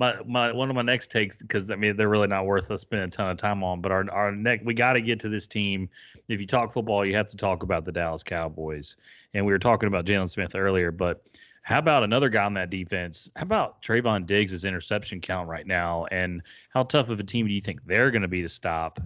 my 0.00 0.14
my 0.26 0.50
one 0.50 0.70
of 0.70 0.74
my 0.74 0.82
next 0.82 1.10
takes 1.10 1.36
because 1.36 1.70
I 1.70 1.76
mean 1.76 1.94
they're 1.94 2.08
really 2.08 2.26
not 2.26 2.46
worth 2.46 2.70
us 2.70 2.80
spending 2.80 3.06
a 3.06 3.10
ton 3.10 3.30
of 3.30 3.36
time 3.36 3.62
on. 3.62 3.82
But 3.82 3.92
our 3.92 4.10
our 4.10 4.32
next 4.32 4.64
we 4.64 4.72
got 4.72 4.94
to 4.94 5.02
get 5.02 5.20
to 5.20 5.28
this 5.28 5.46
team. 5.46 5.90
If 6.28 6.40
you 6.40 6.46
talk 6.46 6.72
football, 6.72 7.04
you 7.04 7.14
have 7.14 7.28
to 7.30 7.36
talk 7.36 7.62
about 7.62 7.84
the 7.84 7.92
Dallas 7.92 8.22
Cowboys. 8.22 8.96
And 9.34 9.44
we 9.44 9.52
were 9.52 9.58
talking 9.58 9.88
about 9.88 10.06
Jaylon 10.06 10.30
Smith 10.30 10.56
earlier, 10.56 10.90
but 10.90 11.22
how 11.62 11.78
about 11.78 12.02
another 12.02 12.30
guy 12.30 12.44
on 12.44 12.54
that 12.54 12.70
defense? 12.70 13.30
How 13.36 13.42
about 13.42 13.82
Trevon 13.82 14.24
Diggs' 14.24 14.64
interception 14.64 15.20
count 15.20 15.48
right 15.48 15.66
now? 15.66 16.06
And 16.10 16.42
how 16.70 16.82
tough 16.84 17.10
of 17.10 17.20
a 17.20 17.22
team 17.22 17.46
do 17.46 17.52
you 17.52 17.60
think 17.60 17.84
they're 17.84 18.10
going 18.10 18.22
to 18.22 18.28
be 18.28 18.40
to 18.40 18.48
stop 18.48 18.98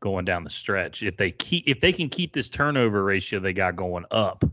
going 0.00 0.24
down 0.24 0.42
the 0.42 0.50
stretch 0.50 1.04
if 1.04 1.16
they 1.16 1.30
keep 1.30 1.68
if 1.68 1.78
they 1.78 1.92
can 1.92 2.08
keep 2.08 2.32
this 2.32 2.48
turnover 2.48 3.04
ratio 3.04 3.38
they 3.38 3.52
got 3.52 3.76
going 3.76 4.04
up? 4.10 4.44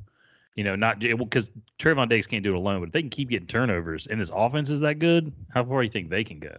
You 0.57 0.63
know, 0.63 0.75
not 0.75 0.99
because 0.99 1.51
Trevon 1.77 2.09
Diggs 2.09 2.25
can't 2.25 2.43
do 2.43 2.49
it 2.49 2.55
alone, 2.55 2.79
but 2.81 2.87
if 2.87 2.91
they 2.91 3.01
can 3.01 3.11
keep 3.11 3.29
getting 3.29 3.47
turnovers 3.47 4.07
and 4.07 4.19
this 4.19 4.31
offense 4.33 4.71
is 4.71 4.79
that 4.79 4.97
good, 4.97 5.31
how 5.53 5.63
far 5.63 5.81
do 5.81 5.85
you 5.85 5.91
think 5.91 6.09
they 6.09 6.23
can 6.23 6.39
go? 6.39 6.57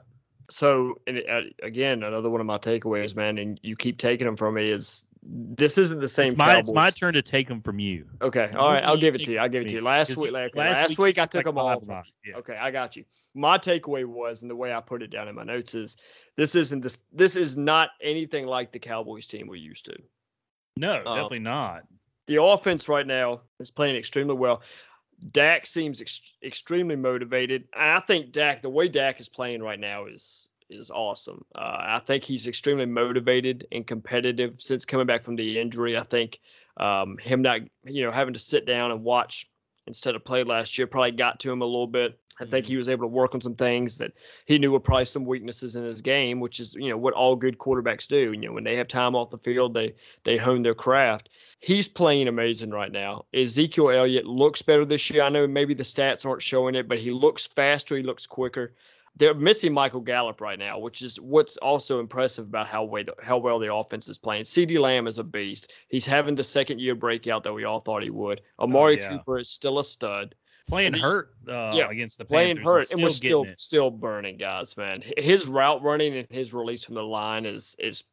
So, 0.51 1.01
and 1.07 1.19
uh, 1.29 1.41
again, 1.65 2.05
another 2.05 2.31
one 2.31 2.41
of 2.41 2.47
my 2.47 2.59
takeaways, 2.59 3.15
man, 3.15 3.39
and 3.39 3.59
you 3.63 3.77
keep 3.77 3.99
taking 3.99 4.25
them 4.25 4.37
from 4.37 4.55
me 4.55 4.71
is 4.71 5.05
this 5.23 5.79
isn't 5.79 6.01
the 6.01 6.09
same. 6.09 6.29
It's 6.29 6.37
my 6.37 6.59
it's 6.59 6.73
my 6.73 6.91
turn 6.91 7.15
to 7.15 7.23
take 7.23 7.49
them 7.49 7.61
from 7.61 7.81
you. 7.81 8.07
Okay, 8.23 8.51
all 8.57 8.73
right, 8.73 8.85
I'll 8.85 8.97
give 8.97 9.17
it 9.17 9.25
to 9.25 9.33
you. 9.33 9.39
I'll 9.39 9.49
give 9.49 9.63
it 9.63 9.69
to 9.69 9.75
you. 9.75 9.81
Last 9.83 10.17
week, 10.17 10.33
like, 10.33 10.55
last, 10.55 10.97
you 10.97 11.03
week 11.03 11.19
I 11.19 11.27
took 11.27 11.35
like 11.35 11.45
them 11.47 11.59
all. 11.59 11.69
five 11.69 11.81
from 11.81 11.91
of 11.91 11.97
mine. 11.97 12.05
Yeah. 12.25 12.37
Okay, 12.37 12.57
I 12.57 12.71
got 12.71 12.97
you. 12.97 13.05
My 13.35 13.59
takeaway 13.59 14.07
was, 14.07 14.43
and 14.43 14.51
the 14.51 14.57
way 14.57 14.73
I 14.73 14.81
put 14.81 15.03
it 15.03 15.11
down 15.11 15.29
in 15.29 15.35
my 15.35 15.43
notes 15.45 15.75
is, 15.75 15.97
this 16.37 16.55
isn't 16.55 16.81
this. 16.83 17.01
This 17.13 17.35
is 17.35 17.57
not 17.57 17.91
anything 18.01 18.47
like 18.47 18.73
the 18.73 18.79
Cowboys 18.79 19.27
team 19.27 19.49
we're 19.49 19.57
used 19.57 19.85
to. 19.87 19.97
No, 20.77 21.03
Uh, 21.05 21.15
definitely 21.17 21.41
not. 21.41 21.83
The 22.29 22.43
offense 22.43 22.89
right 22.89 23.07
now 23.07 23.41
is 23.59 23.71
playing 23.71 23.97
extremely 23.97 24.35
well. 24.35 24.63
Dak 25.33 25.67
seems 25.67 26.01
ex- 26.01 26.37
extremely 26.45 26.95
motivated. 26.95 27.65
And 27.75 27.91
I 27.91 28.01
think 28.01 28.33
Dak, 28.33 28.61
the 28.63 28.69
way 28.69 28.87
Dak 28.87 29.19
is 29.19 29.29
playing 29.29 29.63
right 29.63 29.81
now, 29.81 30.07
is 30.07 30.49
is 30.71 30.91
awesome. 30.91 31.43
Uh, 31.57 31.79
I 31.81 32.01
think 32.05 32.23
he's 32.23 32.47
extremely 32.47 32.85
motivated 32.85 33.67
and 33.73 33.87
competitive 33.87 34.57
since 34.59 34.85
coming 34.85 35.07
back 35.07 35.25
from 35.25 35.37
the 35.37 35.59
injury. 35.59 35.97
I 35.97 36.03
think 36.03 36.41
um, 36.77 37.17
him 37.17 37.41
not, 37.41 37.63
you 37.85 38.05
know, 38.05 38.11
having 38.11 38.35
to 38.35 38.39
sit 38.39 38.67
down 38.67 38.91
and 38.91 39.03
watch 39.03 39.49
instead 39.87 40.15
of 40.15 40.25
play 40.27 40.45
last 40.45 40.77
year 40.77 40.87
probably 40.87 41.13
got 41.13 41.41
to 41.41 41.51
him 41.51 41.63
a 41.63 41.65
little 41.65 41.87
bit. 41.87 42.21
I 42.41 42.45
think 42.45 42.67
he 42.67 42.77
was 42.77 42.89
able 42.89 43.05
to 43.05 43.09
work 43.09 43.35
on 43.35 43.41
some 43.41 43.57
things 43.57 43.99
that 43.99 44.13
he 44.45 44.59
knew 44.59 44.71
were 44.71 44.79
probably 44.79 45.07
some 45.07 45.25
weaknesses 45.25 45.75
in 45.75 45.85
his 45.85 46.01
game, 46.01 46.39
which 46.39 46.61
is 46.61 46.75
you 46.75 46.89
know 46.89 46.97
what 46.97 47.15
all 47.15 47.35
good 47.35 47.59
quarterbacks 47.59 48.07
do. 48.07 48.33
You 48.33 48.37
know, 48.37 48.53
when 48.53 48.63
they 48.65 48.77
have 48.77 48.87
time 48.87 49.17
off 49.17 49.31
the 49.31 49.39
field, 49.39 49.75
they 49.75 49.95
they 50.23 50.37
hone 50.37 50.63
their 50.63 50.75
craft. 50.75 51.31
He's 51.61 51.89
playing 51.89 52.29
amazing 52.29 52.71
right 52.71 52.93
now. 52.93 53.25
Ezekiel 53.35 53.91
Elliott 53.91 54.27
looks 54.27 54.63
better 54.63 54.85
this 54.85 55.11
year. 55.11 55.23
I 55.23 55.29
know 55.29 55.47
maybe 55.47 55.75
the 55.75 55.83
stats 55.83 56.25
aren't 56.25 56.43
showing 56.43 56.75
it, 56.75 56.87
but 56.89 56.99
he 56.99 57.11
looks 57.11 57.47
faster. 57.47 57.97
He 57.97 58.03
looks 58.03 58.27
quicker. 58.27 58.75
They're 59.17 59.35
missing 59.35 59.73
Michael 59.73 60.01
Gallup 60.01 60.41
right 60.41 60.59
now, 60.59 60.79
which 60.79 61.03
is 61.03 61.21
what's 61.21 61.57
also 61.57 61.99
impressive 61.99 62.47
about 62.47 62.69
how 62.69 62.85
way 62.85 63.05
how 63.21 63.39
well 63.39 63.59
the 63.59 63.75
offense 63.75 64.09
is 64.09 64.17
playing. 64.17 64.45
CeeDee 64.45 64.79
Lamb 64.79 65.09
is 65.09 65.19
a 65.19 65.25
beast. 65.25 65.73
He's 65.89 66.07
having 66.07 66.37
the 66.37 66.45
second 66.45 66.81
year 66.81 66.95
breakout 66.95 67.43
that 67.43 67.53
we 67.53 67.65
all 67.65 67.81
thought 67.81 68.05
he 68.05 68.11
would. 68.11 68.43
Amari 68.61 68.99
yeah. 68.99 69.09
Cooper 69.09 69.41
is 69.41 69.49
still 69.49 69.81
a 69.81 69.85
stud. 69.85 70.37
Playing 70.69 70.95
he- 70.95 71.01
hurt 71.01 71.35
uh, 71.49 71.73
yeah, 71.75 71.91
against 71.91 72.19
the 72.19 72.25
Playing 72.25 72.59
Panthers 72.59 72.65
hurt 72.65 72.93
and 72.93 73.03
we're 73.03 73.11
still 73.11 73.45
it. 73.45 73.59
still 73.59 73.91
burning 73.91 74.37
guys, 74.37 74.77
man. 74.77 75.03
His 75.17 75.49
route 75.49 75.83
running 75.83 76.17
and 76.17 76.29
his 76.31 76.55
release 76.55 76.85
from 76.85 76.95
the 76.95 77.03
line 77.03 77.47
is 77.47 77.75
is 77.81 78.05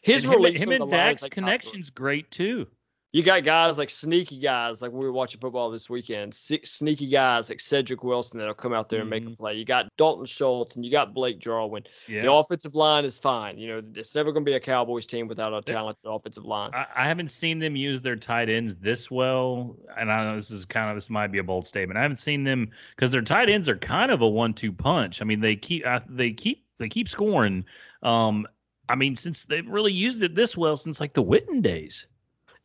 his 0.00 0.24
And 0.24 0.34
release 0.34 0.60
him 0.60 0.66
from 0.66 0.72
and 0.72 0.82
the 0.82 0.86
line 0.86 1.12
is 1.12 1.14
Dak's 1.14 1.22
like 1.22 1.32
connection's 1.32 1.90
great 1.90 2.30
too. 2.32 2.66
You 3.12 3.22
got 3.22 3.42
guys 3.42 3.78
like 3.78 3.88
sneaky 3.88 4.38
guys, 4.38 4.82
like 4.82 4.92
we 4.92 4.98
were 4.98 5.12
watching 5.12 5.40
football 5.40 5.70
this 5.70 5.88
weekend. 5.88 6.34
Sneaky 6.34 7.08
guys 7.08 7.48
like 7.48 7.58
Cedric 7.58 8.04
Wilson 8.04 8.38
that'll 8.38 8.52
come 8.52 8.74
out 8.74 8.90
there 8.90 9.00
and 9.00 9.08
make 9.08 9.24
a 9.24 9.28
Mhm. 9.30 9.38
play. 9.38 9.54
You 9.54 9.64
got 9.64 9.88
Dalton 9.96 10.26
Schultz 10.26 10.76
and 10.76 10.84
you 10.84 10.90
got 10.90 11.14
Blake 11.14 11.38
Jarwin. 11.38 11.84
Yeah. 12.06 12.20
The 12.20 12.30
offensive 12.32 12.74
line 12.74 13.06
is 13.06 13.18
fine. 13.18 13.56
You 13.56 13.68
know, 13.68 13.82
it's 13.94 14.14
never 14.14 14.30
going 14.30 14.44
to 14.44 14.50
be 14.50 14.56
a 14.56 14.60
Cowboys 14.60 15.06
team 15.06 15.26
without 15.26 15.54
a 15.54 15.62
talented 15.62 16.04
offensive 16.04 16.44
line. 16.44 16.70
I, 16.74 16.86
I 16.96 17.08
haven't 17.08 17.30
seen 17.30 17.58
them 17.58 17.76
use 17.76 18.02
their 18.02 18.14
tight 18.14 18.50
ends 18.50 18.74
this 18.74 19.10
well, 19.10 19.74
and 19.98 20.12
I 20.12 20.24
know 20.24 20.34
this 20.36 20.50
is 20.50 20.66
kind 20.66 20.90
of 20.90 20.96
this 20.96 21.08
might 21.08 21.28
be 21.32 21.38
a 21.38 21.42
bold 21.44 21.66
statement. 21.66 21.96
I 21.96 22.02
haven't 22.02 22.18
seen 22.18 22.44
them 22.44 22.68
because 22.94 23.10
their 23.10 23.22
tight 23.22 23.48
ends 23.48 23.70
are 23.70 23.76
kind 23.78 24.10
of 24.10 24.20
a 24.20 24.28
one-two 24.28 24.70
punch. 24.72 25.22
I 25.22 25.24
mean, 25.24 25.40
they 25.40 25.56
keep 25.56 25.86
uh, 25.86 26.00
they 26.10 26.30
keep 26.30 26.66
they 26.76 26.90
keep 26.90 27.08
scoring. 27.08 27.64
Um, 28.02 28.46
I 28.90 28.96
mean, 28.96 29.16
since 29.16 29.46
they've 29.46 29.66
really 29.66 29.92
used 29.94 30.22
it 30.22 30.34
this 30.34 30.58
well 30.58 30.76
since 30.76 31.00
like 31.00 31.14
the 31.14 31.24
Witten 31.24 31.62
days. 31.62 32.06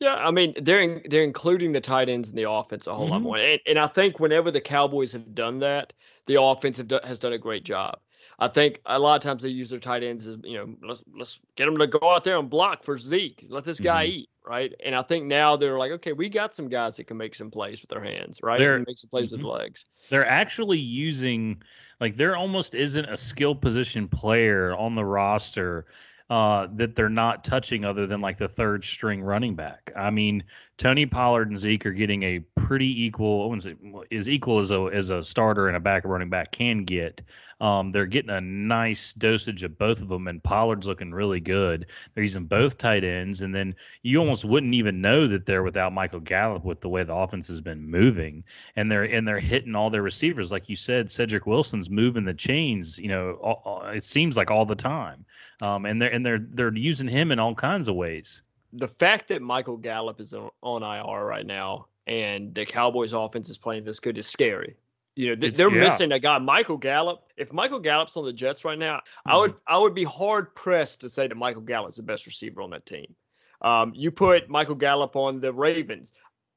Yeah, 0.04 0.16
I 0.16 0.32
mean 0.32 0.54
they're 0.62 0.82
in, 0.82 1.02
they're 1.10 1.24
including 1.24 1.72
the 1.72 1.80
tight 1.82 2.10
ends 2.10 2.30
in 2.30 2.36
the 2.36 2.50
offense 2.50 2.88
a 2.88 2.94
whole 2.94 3.08
lot 3.08 3.22
Mhm. 3.22 3.24
more, 3.24 3.38
and, 3.38 3.60
and 3.66 3.80
I 3.80 3.88
think 3.88 4.20
whenever 4.20 4.52
the 4.52 4.60
Cowboys 4.62 5.14
have 5.14 5.34
done 5.34 5.60
that, 5.60 5.94
the 6.26 6.42
offense 6.42 6.78
have 6.78 6.88
do, 6.90 7.00
has 7.06 7.20
done 7.20 7.34
a 7.34 7.38
great 7.38 7.64
job. 7.64 8.00
I 8.40 8.48
think 8.50 8.82
a 8.86 9.00
lot 9.00 9.16
of 9.16 9.22
times 9.22 9.44
they 9.44 9.50
use 9.50 9.70
their 9.70 9.80
tight 9.80 10.04
ends 10.04 10.28
as 10.28 10.38
you 10.44 10.58
know 10.58 10.76
let's 10.88 11.02
let's 11.16 11.40
get 11.56 11.66
them 11.66 11.78
to 11.78 11.88
go 11.88 12.00
out 12.10 12.24
there 12.26 12.38
and 12.38 12.50
block 12.50 12.84
for 12.84 12.98
Zeke, 12.98 13.46
let 13.50 13.64
this 13.64 13.80
guy 13.80 14.06
Mhm. 14.06 14.10
eat, 14.10 14.30
right? 14.46 14.74
And 14.84 14.94
I 14.96 15.04
think 15.04 15.26
now 15.26 15.56
they're 15.56 15.78
like, 15.78 15.92
okay, 15.94 16.12
we 16.14 16.28
got 16.28 16.54
some 16.54 16.68
guys 16.68 16.98
that 16.98 17.06
can 17.06 17.16
make 17.16 17.36
some 17.36 17.50
plays 17.52 17.82
with 17.82 17.90
their 17.90 18.04
hands, 18.04 18.40
right? 18.44 18.60
They're- 18.60 18.80
make 18.80 18.98
some 18.98 19.10
plays 19.10 19.32
with 19.32 19.40
Mhm. 19.40 19.44
their 19.44 19.52
legs. 19.54 19.86
They're 20.10 20.26
actually 20.26 20.80
using 20.80 21.62
like 22.02 22.16
there 22.18 22.36
almost 22.36 22.76
isn't 22.76 23.06
a 23.06 23.16
skill 23.16 23.56
position 23.56 24.08
player 24.10 24.76
on 24.76 24.96
the 24.96 25.06
roster 25.06 25.86
uh, 26.30 26.68
that 26.76 26.96
they're 26.96 27.10
not 27.10 27.44
touching 27.44 27.86
other 27.86 28.08
than 28.08 28.22
like 28.22 28.38
the 28.38 28.48
third 28.48 28.84
string 28.84 29.22
running 29.22 29.56
back. 29.56 29.92
I 29.96 30.10
mean, 30.10 30.44
Tony 30.78 31.06
Pollard 31.06 31.50
and 31.50 31.58
Zeke 31.58 31.86
are 31.86 31.92
getting 31.92 32.24
a 32.24 32.40
pretty 32.56 33.04
equal, 33.06 33.44
I 33.44 33.46
wouldn't 33.46 33.64
say 33.64 33.76
as 34.16 34.30
equal 34.30 34.60
as 34.60 34.72
a 34.72 34.90
as 34.94 35.10
a 35.10 35.22
starter 35.22 35.68
and 35.68 35.78
a 35.78 35.80
backup 35.80 36.12
running 36.12 36.30
back 36.30 36.52
can 36.52 36.86
get. 36.86 37.22
Um, 37.64 37.92
they're 37.92 38.06
getting 38.06 38.30
a 38.30 38.42
nice 38.42 39.14
dosage 39.14 39.64
of 39.64 39.78
both 39.78 40.02
of 40.02 40.10
them, 40.10 40.28
and 40.28 40.44
Pollard's 40.44 40.86
looking 40.86 41.14
really 41.14 41.40
good. 41.40 41.88
They're 42.14 42.24
using 42.24 42.46
both 42.46 42.78
tight 42.78 43.04
ends, 43.04 43.42
and 43.42 43.56
then 43.56 43.74
you 44.02 44.20
almost 44.20 44.46
wouldn't 44.46 44.74
even 44.74 45.02
know 45.02 45.28
that 45.28 45.46
they're 45.46 45.64
without 45.64 45.94
Michael 45.94 46.20
Gallup 46.20 46.66
with 46.66 46.82
the 46.82 46.90
way 46.90 47.04
the 47.04 47.16
offense 47.16 47.48
has 47.48 47.62
been 47.62 47.90
moving 47.90 48.44
and 48.76 48.92
they're 48.92 49.04
and 49.04 49.28
they're 49.28 49.40
hitting 49.40 49.76
all 49.76 49.90
their 49.90 50.02
receivers 50.02 50.52
like 50.52 50.70
you 50.70 50.76
said 50.76 51.10
cedric 51.10 51.46
wilson's 51.46 51.90
moving 51.90 52.26
the 52.26 52.34
chains 52.34 53.00
you 53.00 53.08
know 53.08 53.34
all, 53.42 53.84
it 53.88 54.04
seems 54.04 54.38
like 54.38 54.52
all 54.52 54.66
the 54.66 54.76
time 54.76 55.26
um, 55.62 55.86
and 55.86 56.02
they're 56.02 56.12
and 56.12 56.26
they're 56.26 56.46
they're 56.52 56.76
using 56.76 57.08
him 57.08 57.32
in 57.32 57.40
all 57.40 57.56
kinds 57.56 57.88
of 57.88 57.96
ways 57.96 58.42
the 58.76 58.88
fact 58.88 59.28
that 59.28 59.42
Michael 59.42 59.78
Gallup 59.78 60.20
is 60.20 60.34
on, 60.34 60.50
on 60.64 60.82
IR 60.82 61.26
right 61.26 61.46
now 61.46 61.86
and 62.08 62.54
the 62.54 62.66
Cowboys 62.66 63.14
offense 63.14 63.50
is 63.50 63.58
playing 63.58 63.86
this 63.86 64.00
good 64.00 64.18
is 64.18 64.28
scary. 64.28 64.76
You 65.16 65.30
know, 65.30 65.36
th- 65.36 65.56
they're 65.56 65.72
yeah. 65.72 65.80
missing 65.84 66.12
a 66.12 66.20
guy, 66.20 66.38
Michael 66.40 66.78
Gallup. 66.78 67.24
If 67.38 67.54
Michael 67.54 67.80
Gallup's 67.80 68.18
on 68.18 68.26
the 68.26 68.34
Jets 68.34 68.66
right 68.66 68.78
now, 68.80 69.02
I 69.26 69.34
Mhm. 69.34 69.40
would 69.42 69.56
I 69.68 69.78
would 69.78 69.94
be 69.94 70.04
hard 70.04 70.56
pressed 70.56 71.02
to 71.02 71.10
say 71.10 71.28
that 71.28 71.36
Michael 71.36 71.62
Gallup's 71.62 71.98
the 71.98 72.04
best 72.04 72.26
receiver 72.26 72.62
on 72.62 72.72
that 72.72 72.86
team. 72.86 73.14
Um, 73.62 73.94
you 73.96 74.12
put 74.12 74.50
Michael 74.50 74.76
Gallup 74.76 75.16
on 75.16 75.40
the 75.40 75.54
Ravens. 75.54 76.14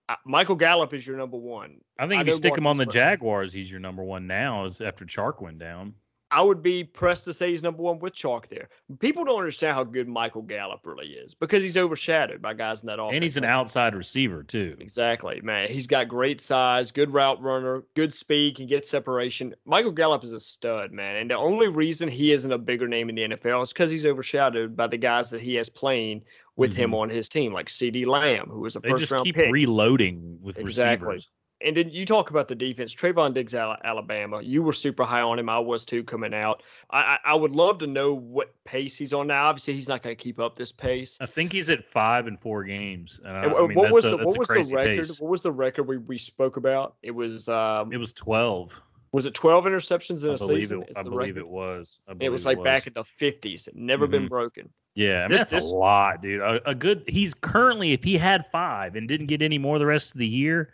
Uh, 0.08 0.14
Michael 0.24 0.56
Gallup 0.56 0.94
is 0.94 1.06
your 1.06 1.16
number 1.16 1.36
one. 1.36 1.80
i 1.98 2.06
think 2.06 2.18
I 2.18 2.20
if 2.22 2.26
you 2.28 2.32
stick 2.34 2.56
him 2.56 2.66
on 2.66 2.76
the 2.76 2.86
jaguars 2.86 3.52
he's 3.52 3.70
your 3.70 3.80
number 3.80 4.04
one 4.04 4.26
now 4.26 4.64
is 4.64 4.80
after 4.80 5.04
chark 5.04 5.40
went 5.42 5.58
down 5.58 5.94
I 6.30 6.42
would 6.42 6.62
be 6.62 6.82
pressed 6.82 7.24
to 7.26 7.32
say 7.32 7.50
he's 7.50 7.62
number 7.62 7.82
one 7.82 8.00
with 8.00 8.12
Chark 8.14 8.48
there. 8.48 8.68
People 8.98 9.24
don't 9.24 9.38
understand 9.38 9.74
how 9.74 9.84
good 9.84 10.08
Michael 10.08 10.42
Gallup 10.42 10.80
really 10.84 11.08
is 11.08 11.34
because 11.34 11.62
he's 11.62 11.76
overshadowed 11.76 12.42
by 12.42 12.54
guys 12.54 12.82
in 12.82 12.88
that 12.88 12.98
offense. 12.98 13.14
and 13.14 13.22
he's 13.22 13.36
an 13.36 13.44
outside 13.44 13.94
receiver 13.94 14.42
too 14.42 14.76
Exactly, 14.80 15.40
man. 15.42 15.68
He's 15.68 15.86
got 15.86 16.08
great 16.08 16.40
size, 16.40 16.90
good 16.90 17.12
route 17.12 17.40
runner, 17.40 17.84
good 17.94 18.12
speed, 18.12 18.56
can 18.56 18.66
get 18.66 18.84
separation. 18.84 19.54
Michael 19.64 19.92
Gallup 19.92 20.24
is 20.24 20.32
a 20.32 20.40
stud, 20.40 20.90
man. 20.90 21.16
And 21.16 21.30
the 21.30 21.36
only 21.36 21.68
reason 21.68 22.08
he 22.08 22.32
isn't 22.32 22.50
a 22.50 22.58
bigger 22.58 22.88
name 22.88 23.08
in 23.08 23.14
the 23.14 23.36
NFL 23.36 23.62
is 23.62 23.72
because 23.72 23.90
he's 23.90 24.04
overshadowed 24.06 24.76
by 24.76 24.88
the 24.88 24.98
guys 24.98 25.30
that 25.30 25.40
he 25.40 25.54
has 25.54 25.68
playing 25.68 26.22
with 26.56 26.74
him 26.74 26.90
mm-hmm. 26.90 27.00
on 27.00 27.10
his 27.10 27.28
team, 27.28 27.52
like 27.52 27.68
CeeDee 27.68 28.06
Lamb, 28.06 28.48
who 28.48 28.60
was 28.60 28.74
a 28.74 28.80
they 28.80 28.88
first 28.88 29.00
just 29.02 29.12
round 29.12 29.24
keep 29.24 29.36
pick. 29.36 29.52
reloading 29.52 30.38
with 30.40 30.58
Exactly. 30.58 31.06
receivers 31.06 31.30
and 31.64 31.76
then 31.76 31.88
you 31.88 32.04
talk 32.04 32.30
about 32.30 32.48
the 32.48 32.54
defense. 32.54 32.94
Trevon 32.94 33.32
Diggs, 33.32 33.54
Ala- 33.54 33.78
Alabama. 33.84 34.42
You 34.42 34.62
were 34.62 34.72
super 34.72 35.04
high 35.04 35.22
on 35.22 35.38
him. 35.38 35.48
I 35.48 35.58
was 35.58 35.84
too 35.86 36.04
coming 36.04 36.34
out. 36.34 36.62
I, 36.90 36.98
I, 36.98 37.18
I 37.26 37.34
would 37.34 37.56
love 37.56 37.78
to 37.78 37.86
know 37.86 38.12
what 38.14 38.54
pace 38.64 38.96
he's 38.96 39.12
on 39.14 39.26
now. 39.28 39.46
Obviously, 39.46 39.74
he's 39.74 39.88
not 39.88 40.02
going 40.02 40.14
to 40.14 40.22
keep 40.22 40.38
up 40.38 40.56
this 40.56 40.70
pace. 40.72 41.16
i 41.20 41.26
think 41.26 41.52
he's 41.52 41.70
at 41.70 41.84
five 41.84 42.26
and 42.26 42.38
four 42.38 42.62
games 42.64 43.20
and 43.24 43.36
And, 43.44 43.52
I 43.54 43.56
uh, 43.56 43.66
mean, 43.68 43.76
what 43.78 43.90
was 43.90 44.04
a, 44.04 44.10
the 44.10 44.16
what 44.18 44.38
was 44.38 44.48
the 44.48 44.74
record? 44.74 44.98
pace. 44.98 45.20
What 45.20 45.30
was 45.30 45.42
the 45.42 45.52
record 45.52 45.84
we, 45.84 45.96
we 45.96 46.18
spoke 46.18 46.56
about? 46.58 46.96
It 47.02 47.12
was 47.12 47.48
um, 47.48 47.92
it 47.92 47.96
was 47.98 48.12
12 48.12 48.82
was 49.12 49.24
it 49.24 49.32
12 49.32 49.64
interceptions 49.64 50.24
in 50.24 50.30
i 50.30 50.34
a 50.34 50.36
believe 50.36 50.64
season? 50.64 50.82
it 50.82 50.90
Is 50.90 50.96
i 50.98 51.02
believe 51.02 51.36
record? 51.36 51.38
it 51.38 51.48
was 51.48 52.00
I 52.06 52.12
It 52.20 52.28
was 52.28 52.44
like 52.44 52.62
back 52.62 52.86
in 52.86 52.92
the 52.92 53.02
50s. 53.04 53.66
It 53.68 53.74
never 53.76 54.06
been 54.06 54.26
Mhm. 54.26 54.28
broken. 54.28 54.68
Yeah, 54.94 55.20
I 55.20 55.28
mean, 55.28 55.30
This- 55.30 55.40
that's 55.42 55.50
this- 55.64 55.70
a 55.72 55.74
lot, 55.74 56.20
dude. 56.22 56.40
A, 56.42 56.68
a 56.70 56.74
good. 56.74 57.02
He's 57.06 57.32
currently, 57.34 57.92
if 57.92 58.02
he 58.04 58.18
had 58.18 58.44
five 58.46 58.94
and 58.96 59.06
didn't 59.08 59.26
get 59.26 59.40
any 59.42 59.58
more 59.58 59.78
the 59.78 59.86
rest 59.86 60.12
of 60.12 60.18
the 60.18 60.26
year, 60.26 60.72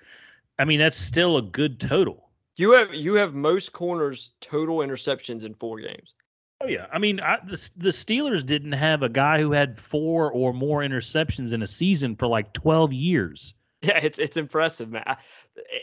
I 0.62 0.64
mean, 0.64 0.78
that's 0.78 0.96
still 0.96 1.38
a 1.38 1.42
good 1.42 1.80
total. 1.80 2.30
You 2.56 2.70
have 2.70 2.94
you 2.94 3.14
have 3.14 3.34
most 3.34 3.72
corners 3.72 4.30
total 4.40 4.76
interceptions 4.78 5.44
in 5.44 5.54
four 5.54 5.80
games. 5.80 6.14
Oh 6.60 6.68
yeah, 6.68 6.86
I 6.92 7.00
mean, 7.00 7.18
I, 7.18 7.38
the 7.44 7.70
the 7.76 7.90
Steelers 7.90 8.46
didn't 8.46 8.70
have 8.70 9.02
a 9.02 9.08
guy 9.08 9.40
who 9.40 9.50
had 9.50 9.76
four 9.76 10.30
or 10.30 10.52
more 10.52 10.82
interceptions 10.82 11.52
in 11.52 11.62
a 11.62 11.66
season 11.66 12.14
for 12.14 12.28
like 12.28 12.52
twelve 12.52 12.92
years. 12.92 13.54
Yeah, 13.80 13.98
it's 14.00 14.20
it's 14.20 14.36
impressive, 14.36 14.88
man. 14.88 15.16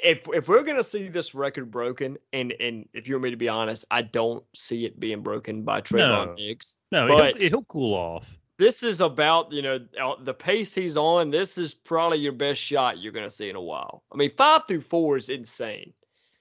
If 0.01 0.21
if 0.33 0.47
we're 0.47 0.63
gonna 0.63 0.85
see 0.85 1.09
this 1.09 1.35
record 1.35 1.69
broken, 1.69 2.17
and 2.31 2.53
and 2.61 2.87
if 2.93 3.09
you 3.09 3.15
want 3.15 3.23
me 3.23 3.31
to 3.31 3.35
be 3.35 3.49
honest, 3.49 3.83
I 3.91 4.03
don't 4.03 4.45
see 4.55 4.85
it 4.85 4.97
being 4.97 5.21
broken 5.21 5.63
by 5.63 5.81
Trevon 5.81 6.27
No. 6.27 6.35
Diggs. 6.37 6.77
No, 6.93 7.05
But- 7.05 7.35
he'll, 7.41 7.49
he'll 7.49 7.63
cool 7.65 7.93
off. 7.93 8.37
This 8.59 8.83
is 8.83 8.99
about 8.99 9.53
you 9.53 9.61
know 9.61 9.79
uh, 9.99 10.15
the 10.21 10.33
pace 10.33 10.75
he's 10.75 10.97
on. 10.97 11.31
This 11.31 11.57
is 11.57 11.73
probably 11.73 12.19
your 12.19 12.33
best 12.33 12.59
shot 12.59 12.99
you're 12.99 13.13
gonna 13.13 13.29
see 13.29 13.49
in 13.49 13.55
a 13.55 13.61
while. 13.61 14.03
I 14.11 14.17
mean, 14.17 14.29
five 14.29 14.63
through 14.67 14.81
four 14.81 15.15
is 15.15 15.29
insane, 15.29 15.93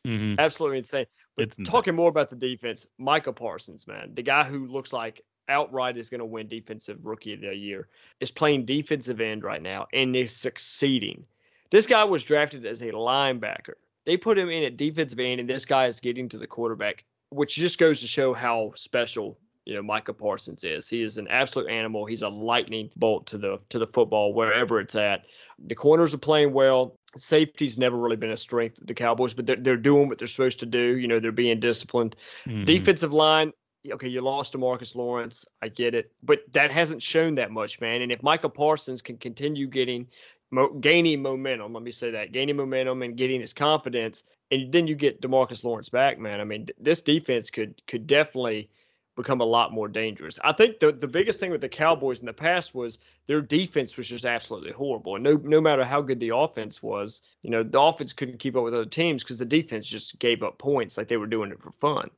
hmm 0.04 0.34
absolutely 0.36 0.78
insane. 0.78 1.06
But 1.36 1.44
It's 1.44 1.58
insane. 1.58 1.72
talking 1.72 1.94
more 1.94 2.10
about 2.10 2.28
the 2.28 2.36
defense, 2.36 2.88
Micah 2.98 3.32
Parsons, 3.32 3.86
man, 3.86 4.10
the 4.14 4.22
guy 4.22 4.42
who 4.42 4.66
looks 4.66 4.92
like 4.92 5.24
outright 5.48 5.96
is 5.96 6.10
going 6.10 6.18
to 6.18 6.26
win 6.26 6.48
defensive 6.48 6.98
rookie 7.06 7.34
of 7.34 7.40
the 7.40 7.54
year, 7.54 7.88
is 8.18 8.32
playing 8.32 8.64
defensive 8.64 9.20
end 9.20 9.44
right 9.44 9.62
now 9.62 9.86
and 9.92 10.16
is 10.16 10.34
succeeding. 10.34 11.24
This 11.70 11.86
guy 11.86 12.02
was 12.02 12.24
drafted 12.24 12.66
as 12.66 12.82
a 12.82 12.90
linebacker. 12.90 13.74
They 14.06 14.16
put 14.16 14.38
him 14.38 14.50
in 14.50 14.64
at 14.64 14.76
defensive 14.76 15.20
end, 15.20 15.38
and 15.38 15.48
this 15.48 15.64
guy 15.64 15.86
is 15.86 16.00
getting 16.00 16.28
to 16.30 16.38
the 16.38 16.48
quarterback, 16.48 17.04
which 17.30 17.54
just 17.54 17.78
goes 17.78 18.00
to 18.00 18.08
show 18.08 18.34
how 18.34 18.72
special 18.74 19.38
you 19.68 19.74
know 19.74 19.82
Micah 19.82 20.14
Parsons 20.14 20.64
is. 20.64 20.88
He 20.88 21.02
is 21.02 21.18
an 21.18 21.28
absolute 21.28 21.68
animal. 21.68 22.06
He's 22.06 22.22
a 22.22 22.28
lightning 22.28 22.90
bolt 22.96 23.26
to 23.26 23.36
the 23.36 23.60
to 23.68 23.78
the 23.78 23.86
football 23.86 24.32
wherever 24.32 24.80
it's 24.80 24.94
at. 24.94 25.26
The 25.58 25.74
corners 25.74 26.14
are 26.14 26.18
playing 26.18 26.54
well. 26.54 26.96
Safety's 27.18 27.76
never 27.76 27.98
really 27.98 28.16
been 28.16 28.30
a 28.30 28.36
strength 28.36 28.80
of 28.80 28.86
the 28.86 28.94
Cowboys, 28.94 29.34
but 29.34 29.44
they're, 29.44 29.56
they're 29.56 29.76
doing 29.76 30.08
what 30.08 30.18
they're 30.18 30.26
supposed 30.26 30.58
to 30.60 30.66
do. 30.66 30.96
You 30.96 31.06
know, 31.06 31.18
they're 31.18 31.32
being 31.32 31.60
disciplined. 31.60 32.16
Mhm. 32.46 32.64
Defensive 32.64 33.12
line, 33.12 33.52
okay, 33.92 34.08
you 34.08 34.22
lost 34.22 34.52
to 34.52 34.58
Marcus 34.58 34.96
Lawrence. 34.96 35.44
I 35.60 35.68
get 35.68 35.94
it, 35.94 36.12
but 36.22 36.50
that 36.52 36.70
hasn't 36.70 37.02
shown 37.02 37.34
that 37.34 37.50
much, 37.50 37.78
man. 37.78 38.00
And 38.00 38.10
if 38.10 38.22
Micah 38.22 38.48
Parsons 38.48 39.02
can 39.02 39.18
continue 39.18 39.66
getting, 39.66 40.06
mo- 40.50 40.72
gaining 40.80 41.20
momentum, 41.20 41.74
let 41.74 41.82
me 41.82 41.92
say 41.92 42.10
that, 42.10 42.32
gaining 42.32 42.56
momentum 42.56 43.02
and 43.02 43.18
getting 43.18 43.42
his 43.42 43.52
confidence, 43.52 44.24
and 44.50 44.72
then 44.72 44.86
you 44.86 44.94
get 44.94 45.20
Demarcus 45.20 45.62
Lawrence 45.62 45.90
back, 45.90 46.18
man. 46.18 46.40
I 46.40 46.44
mean, 46.44 46.64
th- 46.64 46.76
this 46.80 47.02
defense 47.02 47.50
could 47.50 47.82
could 47.86 48.06
definitely 48.06 48.70
become 49.18 49.40
a 49.40 49.44
lot 49.44 49.72
more 49.72 49.88
dangerous. 49.88 50.38
I 50.42 50.52
think 50.52 50.78
the 50.78 50.92
the 50.92 51.08
biggest 51.08 51.40
thing 51.40 51.50
with 51.50 51.60
the 51.60 51.68
Cowboys 51.68 52.20
in 52.20 52.26
the 52.26 52.32
past 52.32 52.74
was 52.74 52.98
their 53.26 53.42
defense 53.42 53.96
was 53.96 54.08
just 54.08 54.24
absolutely 54.24 54.72
horrible. 54.72 55.16
And 55.16 55.24
no 55.24 55.34
no 55.36 55.60
matter 55.60 55.84
how 55.84 56.00
good 56.00 56.20
the 56.20 56.34
offense 56.34 56.82
was, 56.82 57.20
you 57.42 57.50
know, 57.50 57.62
the 57.62 57.80
offense 57.80 58.12
couldn't 58.12 58.38
keep 58.38 58.56
up 58.56 58.64
with 58.64 58.74
other 58.74 58.86
teams 58.86 59.22
because 59.22 59.38
the 59.38 59.44
defense 59.44 59.86
just 59.86 60.18
gave 60.18 60.42
up 60.42 60.56
points 60.56 60.96
like 60.96 61.08
they 61.08 61.18
were 61.18 61.26
doing 61.26 61.50
it 61.50 61.60
for 61.60 61.72
fun. 61.72 62.10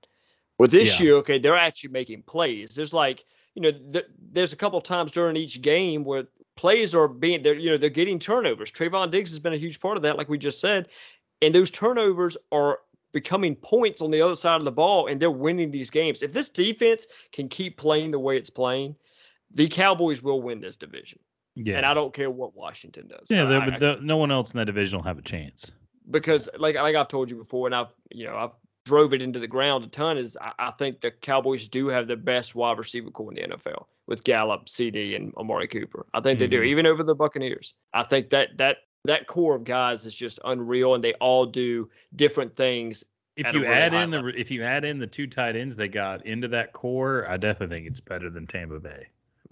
Well, 0.59 0.69
this 0.69 1.01
Yeah. 1.01 1.07
year, 1.07 1.15
okay, 1.17 1.39
they're 1.39 1.57
actually 1.57 1.91
making 1.91 2.23
plays. 2.23 2.75
There's 2.75 2.93
like, 2.93 3.25
you 3.55 3.63
know, 3.63 3.73
th- 3.73 4.07
there's 4.33 4.53
a 4.53 4.57
couple 4.57 4.81
times 4.83 5.11
during 5.11 5.37
each 5.37 5.63
game 5.63 6.05
where 6.05 6.29
plays 6.57 6.95
are 6.95 7.09
being, 7.09 7.41
they're, 7.41 7.55
you 7.55 7.71
know, 7.71 7.79
they're 7.79 7.89
getting 7.89 8.19
turnovers. 8.19 8.71
Trevon 8.71 9.11
Diggs 9.11 9.31
has 9.31 9.39
been 9.39 9.55
a 9.55 9.57
huge 9.57 9.81
part 9.81 9.97
of 9.97 10.03
that, 10.03 10.19
like 10.19 10.29
we 10.29 10.37
just 10.37 10.61
said, 10.61 10.89
and 11.41 11.55
those 11.55 11.71
turnovers 11.71 12.37
are 12.53 12.81
becoming 13.13 13.55
points 13.57 14.01
on 14.01 14.11
the 14.11 14.21
other 14.23 14.37
side 14.37 14.57
of 14.57 14.65
the 14.65 14.73
ball, 14.73 15.07
and 15.07 15.21
they're 15.21 15.31
winning 15.31 15.71
these 15.71 15.91
games. 15.91 16.23
If 16.23 16.33
this 16.33 16.49
defense 16.49 17.07
can 17.33 17.49
keep 17.49 17.77
playing 17.77 18.11
the 18.13 18.19
way 18.19 18.37
it's 18.37 18.51
playing, 18.51 18.97
the 19.53 19.69
Cowboys 19.69 20.23
will 20.23 20.43
win 20.43 20.61
this 20.61 20.77
division, 20.77 21.19
yeah, 21.57 21.77
and 21.77 21.87
I 21.87 21.95
don't 21.95 22.15
care 22.15 22.31
what 22.31 22.55
Washington 22.57 23.09
does. 23.09 23.27
yeah. 23.31 23.45
I- 23.45 23.75
I- 23.75 23.79
the- 23.79 23.99
no 24.03 24.17
one 24.17 24.31
else 24.31 24.53
in 24.53 24.59
that 24.59 24.67
division 24.67 24.99
will 24.99 25.05
have 25.07 25.19
a 25.19 25.23
chance. 25.23 25.73
because 26.11 26.49
like 26.59 26.75
like 26.77 26.97
I've 26.97 27.09
told 27.09 27.31
you 27.31 27.37
before, 27.37 27.67
and 27.67 27.75
I've 27.75 27.89
you 28.11 28.27
know 28.27 28.37
I've 28.37 28.51
drove 28.87 29.13
it 29.13 29.21
into 29.23 29.39
the 29.39 29.47
ground 29.47 29.85
a 29.85 29.89
ton. 29.89 30.17
Is 30.19 30.37
I, 30.41 30.53
I 30.59 30.71
think 30.73 31.01
the 31.01 31.11
Cowboys 31.11 31.69
do 31.69 31.89
have 31.89 32.09
the 32.09 32.17
best 32.17 32.55
wide 32.55 32.79
receiver 32.79 33.11
core 33.11 33.31
in 33.33 33.37
the 33.51 33.57
NFL 33.57 33.85
with 34.07 34.25
Gallup, 34.25 34.65
CeeDee, 34.67 35.15
and 35.15 35.33
Amari 35.37 35.69
Cooper. 35.69 36.07
I 36.15 36.21
think 36.21 36.39
they 36.41 36.47
do, 36.49 36.63
Mhm. 36.63 36.67
even 36.67 36.87
over 36.87 37.03
the 37.05 37.15
Buccaneers. 37.15 37.75
I 37.93 38.03
think 38.05 38.31
that 38.31 38.57
that 38.57 38.79
that 39.05 39.27
core 39.27 39.57
of 39.57 39.65
guys 39.65 40.05
is 40.05 40.15
just 40.15 40.39
unreal, 40.45 40.95
and 40.95 41.03
they 41.03 41.15
all 41.15 41.47
do 41.47 41.89
different 42.17 42.55
things. 42.57 43.05
If 43.37 43.53
you 43.55 43.61
really 43.63 43.73
add 43.73 43.95
in 43.95 44.11
the 44.11 44.27
if 44.37 44.51
you 44.51 44.63
add 44.63 44.85
in 44.85 44.99
the 44.99 45.07
two 45.07 45.27
tight 45.27 45.57
ends 45.57 45.77
they 45.77 45.89
got 45.89 46.27
into 46.27 46.49
that 46.49 46.73
core, 46.73 47.27
I 47.29 47.37
definitely 47.37 47.75
think 47.77 47.87
it's 47.87 48.01
better 48.01 48.29
than 48.29 48.47
Tampa 48.47 48.79
Bay. 48.81 49.07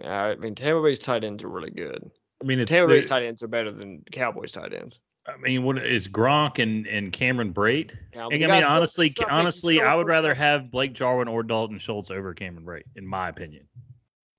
I 0.04 0.34
mean, 0.36 0.54
Tampa 0.54 0.82
Bay's 0.82 0.98
tight 0.98 1.24
ends 1.24 1.42
are 1.42 1.48
really 1.48 1.70
good. 1.70 2.10
I 2.42 2.44
mean, 2.44 2.60
it's 2.60 2.70
Tampa 2.70 2.92
Bay's 2.92 3.08
tight 3.08 3.24
ends 3.24 3.42
are 3.42 3.48
better 3.48 3.70
than 3.70 4.04
Cowboys 4.12 4.52
tight 4.52 4.72
ends. 4.74 5.00
I 5.26 5.36
mean, 5.38 5.62
what 5.62 5.84
is 5.84 6.08
Gronk 6.08 6.58
and, 6.58 6.86
and 6.86 7.12
Cameron 7.12 7.52
Brate? 7.52 7.94
Yeah, 8.14 8.26
I 8.26 8.28
mean, 8.28 8.46
guy's 8.46 8.64
still- 8.64 8.76
honestly, 8.76 9.06
it's 9.06 9.18
not 9.18 9.26
making- 9.28 9.38
honestly, 9.38 9.74
still- 9.76 9.88
I 9.88 9.94
would 9.94 10.06
rather 10.06 10.34
have 10.34 10.70
Blake 10.70 10.92
Jarwin 10.94 11.28
or 11.28 11.42
Dalton 11.42 11.78
Schultz 11.78 12.10
over 12.10 12.32
Cameron 12.34 12.64
Brate, 12.64 12.84
in 12.96 13.06
my 13.06 13.28
opinion. 13.28 13.66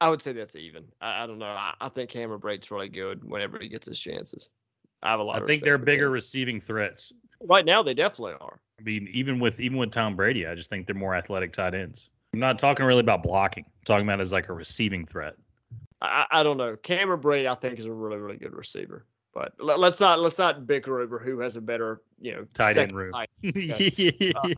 I 0.02 0.10
would 0.10 0.22
say 0.22 0.32
that's 0.34 0.56
even. 0.56 0.86
I, 1.02 1.24
I 1.24 1.28
don't 1.28 1.40
know. 1.40 1.46
I, 1.46 1.74
I 1.82 1.90
think 1.90 2.10
Cameron 2.10 2.40
Brate's 2.40 2.72
really 2.72 2.90
good 2.90 3.24
whenever 3.24 3.60
he 3.60 3.68
gets 3.68 3.88
his 3.88 4.00
chances. 4.00 4.50
I 5.04 5.12
have 5.12 5.20
a 5.20 5.24
lot. 5.24 5.38
I 5.38 5.40
of 5.40 5.48
think 5.48 5.64
they're 5.64 5.78
bigger 5.78 6.06
Cam. 6.06 6.12
receiving 6.12 6.60
threats. 6.62 7.14
right 7.42 7.66
now. 7.66 7.82
They 7.84 7.94
definitely 7.94 8.34
are. 8.42 8.60
I 8.80 8.84
mean, 8.84 9.08
even 9.12 9.40
with 9.40 9.60
even 9.60 9.78
with 9.78 9.92
Tom 9.92 10.16
Brady, 10.16 10.48
I 10.48 10.56
just 10.56 10.70
think 10.70 10.88
they're 10.88 10.96
more 10.96 11.16
athletic 11.16 11.52
tight 11.52 11.74
ends. 11.74 12.10
I'm 12.34 12.40
not 12.40 12.60
talking 12.60 12.86
really 12.86 13.00
about 13.00 13.24
blocking. 13.24 13.66
I'm 13.66 13.86
talking 13.86 14.08
about 14.08 14.22
as 14.22 14.32
like 14.32 14.50
a 14.50 14.54
receiving 14.54 15.06
threat. 15.06 15.36
I, 16.02 16.26
I 16.32 16.44
don't 16.44 16.58
know. 16.58 16.76
Cameron 16.78 17.20
Brate, 17.20 17.48
I 17.48 17.56
think, 17.56 17.80
is 17.80 17.86
a 17.86 17.92
really, 17.92 18.18
really 18.18 18.38
good 18.38 18.54
receiver. 18.54 19.06
But 19.34 19.54
let, 19.60 19.80
us 19.80 20.00
not 20.00 20.20
let's 20.20 20.40
not 20.40 20.66
bicker 20.66 21.02
over 21.02 21.20
who 21.20 21.40
has 21.40 21.56
a 21.56 21.62
better, 21.62 22.02
you 22.20 22.34
know, 22.34 22.46
Tight 22.54 22.78
end 22.78 22.94
room. 22.94 23.12
tight 23.12 23.30
yeah. 23.42 24.32
Uh, 24.36 24.50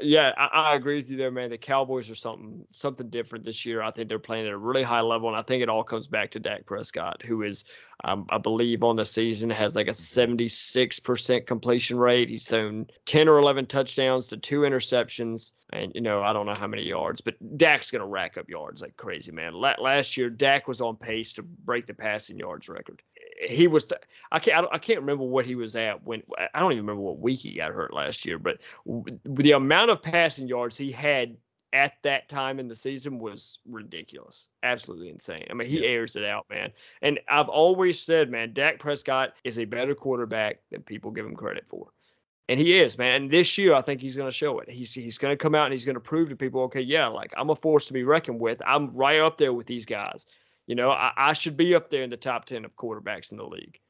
yeah, 0.00 0.32
I, 0.36 0.46
I 0.46 0.74
agree 0.74 0.96
with 0.96 1.10
you 1.10 1.16
there, 1.16 1.30
man. 1.30 1.50
The 1.50 1.58
Cowboys 1.58 2.10
are 2.10 2.14
something 2.14 2.64
something 2.70 3.08
different 3.08 3.44
this 3.44 3.64
year. 3.64 3.82
I 3.82 3.90
think 3.90 4.08
they're 4.08 4.18
playing 4.18 4.46
at 4.46 4.52
a 4.52 4.58
really 4.58 4.82
high 4.82 5.00
level, 5.00 5.28
and 5.28 5.36
I 5.36 5.42
think 5.42 5.62
it 5.62 5.68
all 5.68 5.82
comes 5.82 6.06
back 6.06 6.30
to 6.32 6.40
Dak 6.40 6.66
Prescott, 6.66 7.22
who 7.22 7.42
is, 7.42 7.64
um, 8.04 8.26
I 8.30 8.38
believe, 8.38 8.82
on 8.82 8.96
the 8.96 9.04
season 9.04 9.50
has 9.50 9.76
like 9.76 9.88
a 9.88 9.94
seventy 9.94 10.48
six 10.48 10.98
percent 10.98 11.46
completion 11.46 11.98
rate. 11.98 12.28
He's 12.28 12.46
thrown 12.46 12.86
ten 13.06 13.28
or 13.28 13.38
eleven 13.38 13.66
touchdowns 13.66 14.26
to 14.28 14.36
two 14.36 14.60
interceptions, 14.60 15.52
and 15.72 15.92
you 15.94 16.00
know 16.00 16.22
I 16.22 16.32
don't 16.32 16.46
know 16.46 16.54
how 16.54 16.66
many 16.66 16.82
yards, 16.82 17.20
but 17.20 17.34
Dak's 17.56 17.90
gonna 17.90 18.06
rack 18.06 18.36
up 18.38 18.48
yards 18.48 18.82
like 18.82 18.96
crazy, 18.96 19.32
man. 19.32 19.54
La- 19.54 19.76
last 19.78 20.16
year, 20.16 20.30
Dak 20.30 20.68
was 20.68 20.80
on 20.80 20.96
pace 20.96 21.32
to 21.34 21.42
break 21.42 21.86
the 21.86 21.94
passing 21.94 22.38
yards 22.38 22.68
record. 22.68 23.02
He 23.48 23.66
was. 23.66 23.86
I 24.32 24.38
can't. 24.38 24.58
I, 24.58 24.60
don't, 24.60 24.74
I 24.74 24.78
can't 24.78 25.00
remember 25.00 25.24
what 25.24 25.46
he 25.46 25.54
was 25.54 25.76
at 25.76 26.04
when. 26.04 26.22
I 26.54 26.60
don't 26.60 26.72
even 26.72 26.84
remember 26.84 27.02
what 27.02 27.18
week 27.18 27.40
he 27.40 27.54
got 27.54 27.72
hurt 27.72 27.94
last 27.94 28.26
year, 28.26 28.38
but 28.38 28.58
w- 28.86 29.18
the 29.24 29.52
amount 29.52 29.90
of 29.90 30.02
passing 30.02 30.46
yards 30.46 30.76
he 30.76 30.92
had 30.92 31.36
at 31.72 31.94
that 32.02 32.28
time 32.28 32.58
in 32.58 32.68
the 32.68 32.74
season 32.74 33.18
was 33.18 33.60
ridiculous. 33.64 34.48
Absolutely 34.62 35.08
insane. 35.08 35.46
I 35.50 35.54
mean, 35.54 35.68
he 35.68 35.80
Yeah. 35.80 35.88
airs 35.90 36.16
it 36.16 36.24
out, 36.24 36.46
man. 36.50 36.72
And 37.00 37.20
I've 37.28 37.48
always 37.48 38.00
said, 38.00 38.28
man, 38.28 38.52
Dak 38.52 38.80
Prescott 38.80 39.34
is 39.44 39.58
a 39.58 39.64
better 39.64 39.94
quarterback 39.94 40.60
than 40.70 40.82
people 40.82 41.12
give 41.12 41.24
him 41.24 41.36
credit 41.36 41.64
for. 41.68 41.92
And 42.48 42.58
he 42.58 42.80
is, 42.80 42.98
man. 42.98 43.22
And 43.22 43.30
this 43.30 43.56
year, 43.56 43.74
I 43.74 43.80
think 43.80 44.00
he's 44.00 44.16
going 44.16 44.28
to 44.28 44.36
show 44.36 44.58
it. 44.58 44.68
He's 44.68 44.92
he's 44.92 45.18
going 45.18 45.32
to 45.32 45.36
come 45.36 45.54
out 45.54 45.66
and 45.66 45.72
he's 45.72 45.84
going 45.84 45.94
to 45.94 46.00
prove 46.00 46.28
to 46.30 46.36
people, 46.36 46.62
okay, 46.62 46.80
yeah, 46.80 47.06
like 47.06 47.32
I'm 47.36 47.50
a 47.50 47.54
force 47.54 47.86
to 47.86 47.92
be 47.92 48.02
reckoned 48.02 48.40
with. 48.40 48.60
I'm 48.66 48.90
right 48.90 49.20
up 49.20 49.38
there 49.38 49.52
with 49.52 49.68
these 49.68 49.86
guys. 49.86 50.26
You 50.70 50.76
know, 50.76 50.92
I, 50.92 51.10
I 51.16 51.32
should 51.32 51.56
be 51.56 51.74
up 51.74 51.90
there 51.90 52.04
in 52.04 52.10
the 52.10 52.16
top 52.16 52.44
ten 52.44 52.64
of 52.64 52.76
quarterbacks 52.76 53.32
in 53.32 53.38
the 53.38 53.44
league. 53.44 53.80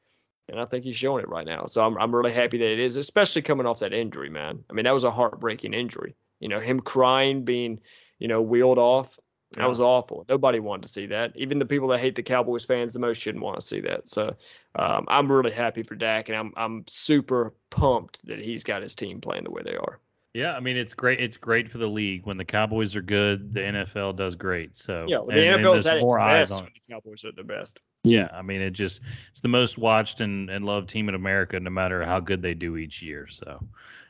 And 0.49 0.59
I 0.59 0.65
think 0.65 0.83
he's 0.83 0.95
showing 0.95 1.21
it 1.21 1.29
right 1.29 1.45
now. 1.45 1.67
So 1.67 1.85
I'm 1.85 1.95
I'm 1.99 2.13
really 2.13 2.31
happy 2.31 2.57
that 2.57 2.71
it 2.71 2.79
is, 2.79 2.95
especially 2.95 3.43
coming 3.43 3.67
off 3.67 3.77
that 3.81 3.93
injury, 3.93 4.31
man. 4.31 4.63
I 4.67 4.73
mean, 4.73 4.85
that 4.85 4.91
was 4.91 5.03
a 5.03 5.11
heartbreaking 5.11 5.75
injury. 5.75 6.15
You 6.39 6.49
know, 6.49 6.59
him 6.59 6.79
crying, 6.79 7.45
being, 7.45 7.79
you 8.17 8.27
know, 8.27 8.41
wheeled 8.41 8.79
off. 8.79 9.19
That 9.51 9.61
Yeah. 9.61 9.67
was 9.67 9.79
awful. 9.79 10.25
Nobody 10.27 10.59
wanted 10.59 10.81
to 10.81 10.87
see 10.87 11.05
that. 11.05 11.33
Even 11.35 11.59
the 11.59 11.67
people 11.67 11.87
that 11.89 11.99
hate 11.99 12.15
the 12.15 12.23
Cowboys 12.23 12.65
fans 12.65 12.93
the 12.93 12.99
most 12.99 13.21
shouldn't 13.21 13.43
want 13.43 13.59
to 13.59 13.65
see 13.65 13.81
that. 13.81 14.09
So 14.09 14.35
um, 14.73 15.05
I'm 15.07 15.31
really 15.31 15.51
happy 15.51 15.83
for 15.83 15.93
Dak, 15.93 16.29
and 16.29 16.35
I'm 16.35 16.51
I'm 16.57 16.83
super 16.87 17.53
pumped 17.69 18.25
that 18.25 18.39
he's 18.39 18.63
got 18.63 18.81
his 18.81 18.95
team 18.95 19.21
playing 19.21 19.43
the 19.43 19.51
way 19.51 19.61
they 19.63 19.75
are. 19.75 19.99
Yeah, 20.33 20.55
I 20.55 20.59
mean 20.59 20.77
it's 20.77 20.93
great. 20.93 21.19
It's 21.19 21.37
great 21.37 21.67
for 21.67 21.77
the 21.77 21.87
league 21.87 22.25
when 22.25 22.37
the 22.37 22.45
Cowboys 22.45 22.95
are 22.95 23.01
good. 23.01 23.53
The 23.53 23.59
NFL 23.61 24.15
does 24.15 24.35
great. 24.35 24.75
So 24.75 25.05
Yeah, 25.07 25.17
the 25.25 25.31
and- 25.33 25.41
and 25.41 25.65
NFL 25.65 25.75
is 25.77 25.83
there's 25.83 26.01
at 26.01 26.03
its 26.03 26.15
best 26.15 26.51
on 26.53 26.63
when 26.63 26.73
the 26.73 26.93
Cowboys 26.93 27.25
are 27.25 27.31
their 27.33 27.43
best. 27.43 27.79
Yeah, 28.03 28.29
I 28.33 28.41
mean 28.41 28.61
it 28.61 28.71
just 28.71 29.01
it's 29.29 29.41
the 29.41 29.47
most 29.47 29.77
watched 29.77 30.21
and, 30.21 30.49
and 30.49 30.65
loved 30.65 30.89
team 30.89 31.09
in 31.09 31.15
America, 31.15 31.59
no 31.59 31.69
matter 31.69 32.03
how 32.03 32.19
good 32.19 32.41
they 32.41 32.53
do 32.53 32.77
each 32.77 33.01
year. 33.01 33.27
So 33.27 33.61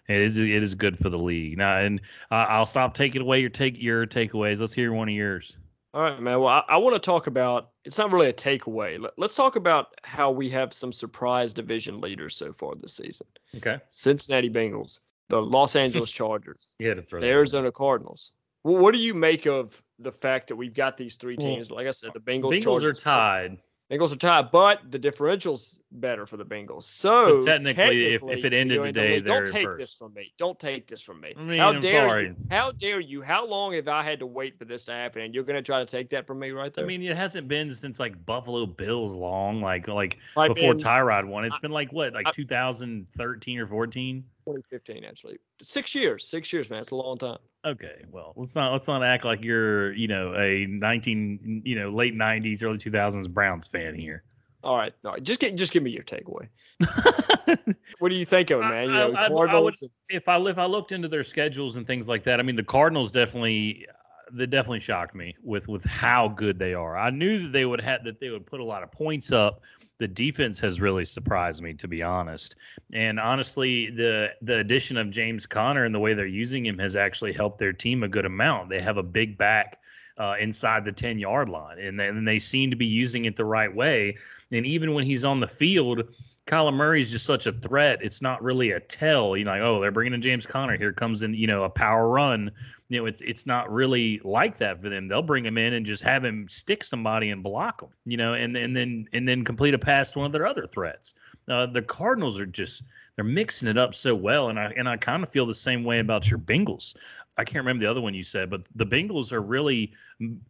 it 0.08 0.18
is 0.22 0.38
it 0.38 0.50
is 0.50 0.76
good 0.76 0.98
for 0.98 1.10
the 1.10 1.20
league 1.20 1.58
now. 1.58 1.78
And 1.78 2.00
I'll 2.30 2.66
stop 2.66 2.94
taking 2.94 3.22
away 3.22 3.40
your 3.40 3.50
take 3.50 3.82
your 3.82 4.06
takeaways. 4.06 4.60
Let's 4.60 4.74
hear 4.74 4.94
one 4.94 5.10
of 5.10 5.16
yours. 5.16 5.58
All 5.94 6.04
right, 6.04 6.22
man. 6.22 6.40
Well, 6.40 6.48
I, 6.48 6.64
I 6.70 6.78
want 6.78 6.94
to 6.96 7.00
talk 7.00 7.28
about. 7.28 7.72
It's 7.84 7.98
not 7.98 8.12
really 8.12 8.28
a 8.30 8.34
takeaway. 8.34 8.98
Let, 8.98 9.12
let's 9.18 9.36
talk 9.36 9.58
about 9.58 9.88
how 10.04 10.32
we 10.32 10.50
have 10.52 10.72
some 10.72 10.94
surprise 10.94 11.52
division 11.52 12.00
leaders 12.00 12.38
so 12.38 12.54
far 12.54 12.76
this 12.76 12.96
season. 12.96 13.28
Okay. 13.58 13.78
Cincinnati 13.90 14.50
Bengals, 14.50 15.00
the 15.32 15.42
Los 15.42 15.76
Angeles 15.86 16.12
Chargers, 16.12 16.76
You 16.80 16.88
had 16.90 16.98
to 16.98 17.04
throw 17.04 17.20
the 17.20 17.26
that. 17.28 17.32
Arizona 17.34 17.72
Cardinals. 17.72 18.32
Well, 18.64 18.78
what 18.78 18.94
do 18.94 19.00
you 19.00 19.14
make 19.16 19.48
of 19.48 19.82
the 19.98 20.12
fact 20.12 20.48
that 20.50 20.56
we've 20.56 20.74
got 20.74 20.96
these 20.98 21.16
three 21.16 21.36
Well, 21.40 21.48
teams? 21.48 21.72
Like 21.72 21.88
I 21.88 21.92
said, 21.92 22.12
the 22.14 22.20
Bengals, 22.20 22.54
Bengals 22.54 22.64
Chargers, 22.64 23.00
are 23.00 23.02
tied. 23.02 23.58
Bengals 23.92 24.14
are 24.14 24.18
tied, 24.18 24.52
but 24.52 24.80
the 24.90 24.98
differential's 25.00 25.82
better 25.92 26.26
for 26.26 26.38
the 26.38 26.46
Bengals. 26.46 26.84
So 26.84 27.42
technically, 27.42 28.14
if- 28.14 28.24
if 28.24 28.46
it 28.46 28.54
ended 28.54 28.78
in 28.78 28.84
the 28.84 28.88
today, 28.94 29.20
don't 29.20 29.48
take 29.52 29.66
first. 29.66 29.78
this 29.80 29.94
from 29.96 30.14
me. 30.14 30.32
Don't 30.38 30.58
take 30.58 30.88
this 30.88 31.02
from 31.02 31.20
me. 31.20 31.34
I 31.38 31.42
mean, 31.44 31.60
how 31.60 31.70
I'm 31.74 31.82
dare 31.82 32.08
sorry. 32.08 32.28
you? 32.28 32.36
How 32.50 32.72
dare 32.72 33.02
you? 33.02 33.22
How 33.22 33.46
long 33.46 33.74
have 33.74 33.90
I 33.90 34.02
had 34.04 34.20
to 34.20 34.26
wait 34.28 34.58
for 34.58 34.64
this 34.64 34.86
to 34.86 34.94
happen? 34.94 35.24
And 35.24 35.36
you're 35.36 35.44
going 35.44 35.58
to 35.58 35.62
try 35.62 35.80
to 35.80 35.86
take 35.86 36.10
that 36.12 36.26
from 36.26 36.40
me 36.40 36.52
right 36.52 36.74
there? 36.74 36.86
I 36.86 36.88
mean, 36.88 37.02
it 37.02 37.18
hasn't 37.18 37.50
been 37.50 37.70
since 37.70 38.00
like 38.00 38.26
Buffalo 38.26 38.66
Bills 38.66 39.14
long, 39.14 39.60
like 39.60 39.90
like 39.90 40.20
Like 40.38 40.54
before 40.56 40.74
Tyrod 40.76 41.26
won. 41.26 41.44
It's 41.44 41.60
been 41.60 41.72
like 41.72 41.92
what, 41.92 42.14
like 42.14 42.28
I- 42.28 42.32
2013 42.32 43.60
or 43.60 43.68
14. 43.68 44.24
2015, 44.54 45.04
actually, 45.06 45.38
six 45.62 45.96
years. 45.96 46.28
Six 46.28 46.52
years, 46.54 46.70
man. 46.70 46.80
It's 46.80 46.92
a 46.92 46.96
long 46.96 47.18
time. 47.18 47.40
Okay, 47.66 48.04
well, 48.12 48.34
let's 48.36 48.56
not 48.56 48.72
let's 48.72 48.88
not 48.88 49.04
act 49.04 49.24
like 49.26 49.44
you're 49.44 49.94
you 49.94 50.08
know 50.08 50.34
a 50.36 50.66
19 50.68 51.62
you 51.66 51.76
know 51.76 51.90
late 51.92 52.16
90s 52.16 52.64
early 52.64 52.78
2000s 52.78 53.30
Browns 53.30 53.68
fan 53.68 53.94
here. 53.96 54.24
All 54.64 54.78
right, 54.78 54.94
all 55.06 55.14
right. 55.14 55.24
Just 55.24 55.40
get, 55.40 55.56
just 55.56 55.72
give 55.74 55.82
me 55.84 55.90
your 55.92 56.04
takeaway. 56.04 56.48
What 58.00 58.10
do 58.10 58.16
you 58.16 58.26
think 58.26 58.50
of 58.52 58.62
it, 58.62 58.70
man? 58.70 58.86
You 58.86 58.92
know, 58.94 59.14
I- 59.16 59.26
I 59.26 59.60
would- 59.60 59.76
and- 59.82 59.90
if 60.10 60.28
I 60.28 60.40
if 60.48 60.58
I 60.58 60.66
looked 60.66 60.92
into 60.92 61.08
their 61.08 61.24
schedules 61.24 61.78
and 61.78 61.86
things 61.86 62.08
like 62.08 62.24
that, 62.26 62.40
I 62.40 62.44
mean 62.44 62.56
the 62.56 62.64
Cardinals 62.64 63.12
definitely 63.12 63.86
they 64.34 64.46
definitely 64.46 64.80
shocked 64.80 65.14
me 65.14 65.36
with 65.44 65.68
with 65.68 65.84
how 65.86 66.28
good 66.30 66.58
they 66.58 66.74
are. 66.74 66.98
I 66.98 67.10
knew 67.10 67.44
that 67.44 67.52
they 67.52 67.66
would 67.66 67.82
have 67.82 68.04
that 68.06 68.20
they 68.20 68.30
would 68.30 68.46
put 68.46 68.60
a 68.60 68.64
lot 68.64 68.82
of 68.84 68.92
points 68.92 69.32
up. 69.32 69.62
The 70.02 70.08
defense 70.08 70.60
has 70.62 70.82
really 70.82 71.06
surprised 71.06 71.62
me, 71.62 71.76
to 71.76 71.88
be 71.88 72.02
honest. 72.02 72.56
And 72.92 73.20
honestly, 73.20 73.92
the 73.92 74.30
the 74.42 74.58
addition 74.58 74.98
of 74.98 75.12
James 75.12 75.46
Conner 75.46 75.86
and 75.86 75.94
the 75.94 76.00
way 76.00 76.16
they're 76.16 76.26
using 76.26 76.66
him 76.66 76.80
has 76.80 76.96
actually 76.96 77.34
helped 77.34 77.60
their 77.60 77.72
team 77.72 78.02
a 78.02 78.08
good 78.08 78.26
amount. 78.26 78.70
They 78.70 78.82
have 78.82 78.98
a 78.98 79.04
big 79.04 79.38
back 79.38 79.80
uh, 80.18 80.38
inside 80.40 80.86
the 80.86 80.92
10 80.92 81.20
yard 81.20 81.50
line, 81.50 81.78
and 81.78 82.02
and 82.02 82.28
they 82.28 82.40
seem 82.40 82.72
to 82.72 82.76
be 82.76 82.88
using 82.88 83.26
it 83.26 83.36
the 83.36 83.46
right 83.46 83.72
way. 83.72 84.18
And 84.52 84.66
even 84.66 84.96
when 84.96 85.06
he's 85.06 85.24
on 85.24 85.40
the 85.40 85.48
field, 85.48 86.16
Kyler 86.48 86.74
Murray's 86.74 87.12
just 87.12 87.26
such 87.26 87.46
a 87.46 87.52
threat. 87.52 88.00
It's 88.02 88.22
not 88.22 88.42
really 88.44 88.72
a 88.72 88.80
tell. 88.80 89.38
You 89.38 89.46
know, 89.46 89.52
like, 89.52 89.62
oh, 89.62 89.80
they're 89.80 89.92
bringing 89.92 90.14
in 90.14 90.22
James 90.22 90.46
Conner. 90.46 90.78
Here 90.78 90.92
comes 90.92 91.24
in, 91.24 91.34
you 91.34 91.48
know, 91.48 91.64
a 91.64 91.70
power 91.70 92.10
run. 92.10 92.52
You 92.90 93.00
know, 93.00 93.06
it's 93.06 93.22
it's 93.22 93.46
not 93.46 93.72
really 93.72 94.20
like 94.24 94.58
that 94.58 94.82
for 94.82 94.90
them. 94.90 95.08
They'll 95.08 95.22
bring 95.22 95.46
him 95.46 95.58
in 95.58 95.74
and 95.74 95.86
just 95.86 96.04
have 96.04 96.26
him 96.26 96.48
stick 96.50 96.84
somebody 96.84 97.30
and 97.30 97.44
block 97.44 97.80
them. 97.80 97.92
You 98.06 98.18
know, 98.18 98.34
and 98.34 98.56
and 98.58 98.76
then 98.76 99.08
and 99.14 99.28
then 99.28 99.44
complete 99.44 99.74
a 99.74 99.80
pass 99.80 100.12
to 100.12 100.20
one 100.20 100.26
of 100.26 100.32
their 100.32 100.48
other 100.48 100.68
threats. 100.68 101.14
Uh, 101.48 101.68
the 101.68 101.82
Cardinals 101.82 102.40
are 102.40 102.46
just 102.46 102.84
they're 103.16 103.26
mixing 103.26 103.68
it 103.68 103.78
up 103.78 103.94
so 103.94 104.16
well, 104.16 104.50
and 104.50 104.60
I 104.60 104.74
and 104.76 104.90
I 104.90 104.98
kind 104.98 105.24
of 105.24 105.30
feel 105.30 105.46
the 105.46 105.56
same 105.56 105.84
way 105.84 106.00
about 106.00 106.30
your 106.30 106.40
Bengals. 106.40 106.96
I 107.38 107.44
can't 107.44 107.64
remember 107.64 107.80
the 107.80 107.90
other 107.90 108.02
one 108.02 108.14
you 108.14 108.24
said, 108.24 108.50
but 108.50 108.68
the 108.76 108.86
Bengals 108.86 109.32
are 109.32 109.42
really 109.42 109.94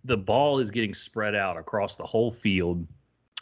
the 0.04 0.18
ball 0.18 0.60
is 0.60 0.72
getting 0.72 0.94
spread 0.94 1.36
out 1.36 1.58
across 1.58 1.96
the 1.96 2.06
whole 2.06 2.32
field. 2.32 2.88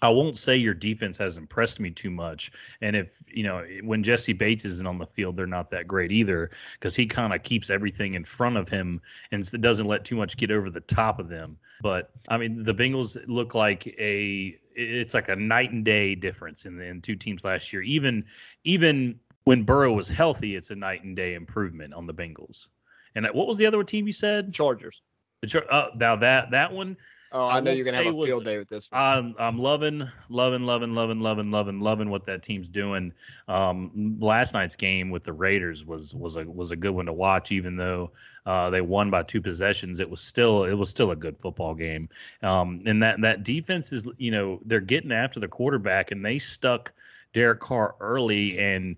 I 0.01 0.09
won't 0.09 0.37
say 0.37 0.55
your 0.55 0.73
defense 0.73 1.17
has 1.17 1.37
impressed 1.37 1.79
me 1.79 1.91
too 1.91 2.09
much. 2.09 2.51
And 2.81 2.95
if, 2.95 3.21
you 3.27 3.43
know, 3.43 3.65
when 3.83 4.01
Jessie 4.01 4.33
Bates 4.33 4.65
isn't 4.65 4.87
on 4.87 4.97
the 4.97 5.05
field, 5.05 5.35
they're 5.35 5.45
not 5.45 5.71
that 5.71 5.87
great 5.87 6.11
either 6.11 6.51
because 6.73 6.95
he 6.95 7.05
kind 7.05 7.33
of 7.33 7.43
keeps 7.43 7.69
everything 7.69 8.13
in 8.13 8.23
front 8.23 8.57
of 8.57 8.69
him 8.69 9.01
and 9.31 9.49
doesn't 9.61 9.87
let 9.87 10.05
too 10.05 10.15
much 10.15 10.37
get 10.37 10.51
over 10.51 10.69
the 10.69 10.79
top 10.81 11.19
of 11.19 11.27
them. 11.27 11.57
But 11.81 12.11
I 12.29 12.37
mean, 12.37 12.63
the 12.63 12.73
Bengals 12.73 13.17
look 13.27 13.55
like 13.55 13.87
a 13.99 14.57
it's 14.75 15.13
like 15.13 15.27
a 15.27 15.35
night 15.35 15.71
and 15.71 15.83
day 15.83 16.15
difference 16.15 16.65
in 16.65 16.77
the 16.77 16.85
in 16.85 17.01
two 17.01 17.15
teams 17.15 17.43
last 17.43 17.73
year. 17.73 17.81
Even 17.81 18.25
even 18.63 19.19
when 19.43 19.63
Burrow 19.63 19.93
was 19.93 20.07
healthy, 20.07 20.55
it's 20.55 20.71
a 20.71 20.75
night 20.75 21.03
and 21.03 21.15
day 21.15 21.33
improvement 21.33 21.93
on 21.93 22.05
the 22.05 22.13
Bengals. 22.13 22.67
And 23.15 23.25
what 23.33 23.47
was 23.47 23.57
the 23.57 23.65
other 23.65 23.83
team 23.83 24.05
you 24.05 24.13
said? 24.13 24.53
Chargers. 24.53 25.01
The 25.41 25.47
Char- 25.47 25.71
uh, 25.71 25.87
now 25.95 26.15
that 26.17 26.51
that 26.51 26.71
one, 26.71 26.97
Oh, 27.31 27.45
I 27.45 27.57
I, 27.57 27.59
know 27.59 27.71
you're 27.71 27.85
gonna 27.85 27.97
have 27.97 28.07
a 28.07 28.13
was- 28.13 28.27
field 28.27 28.43
day 28.43 28.57
with 28.57 28.69
this. 28.69 28.89
One. 28.91 29.01
I'm 29.01 29.35
I'm 29.37 29.59
loving, 29.59 30.07
loving, 30.29 30.63
loving, 30.63 30.93
loving, 30.95 31.19
loving, 31.19 31.51
loving, 31.51 31.79
loving 31.79 32.09
what 32.09 32.25
that 32.25 32.41
team's 32.41 32.69
doing. 32.69 33.13
Um, 33.47 34.17
last 34.19 34.53
night's 34.53 34.75
game 34.75 35.09
with 35.11 35.23
the 35.23 35.33
Raiders 35.33 35.85
was 35.85 36.15
was 36.15 36.37
a 36.37 36.43
was 36.45 36.71
a 36.71 36.75
good 36.75 36.91
one 36.91 37.05
to 37.05 37.13
watch, 37.13 37.51
even 37.51 37.75
though 37.75 38.11
uh, 38.45 38.69
they 38.71 38.81
won 38.81 39.11
by 39.11 39.21
two 39.21 39.41
possessions. 39.41 39.99
It 39.99 40.09
was 40.09 40.21
still 40.21 40.63
it 40.63 40.73
was 40.73 40.89
still 40.89 41.11
a 41.11 41.15
good 41.15 41.37
football 41.37 41.75
game. 41.75 42.09
Um, 42.41 42.81
and 42.85 43.01
that 43.03 43.21
that 43.21 43.43
defense 43.43 43.93
is 43.93 44.09
you 44.17 44.31
know 44.31 44.59
they're 44.65 44.79
getting 44.79 45.11
after 45.11 45.39
the 45.39 45.47
quarterback, 45.47 46.11
and 46.11 46.25
they 46.25 46.39
stuck 46.39 46.93
Derek 47.33 47.59
Carr 47.59 47.95
early 47.99 48.57
and 48.57 48.95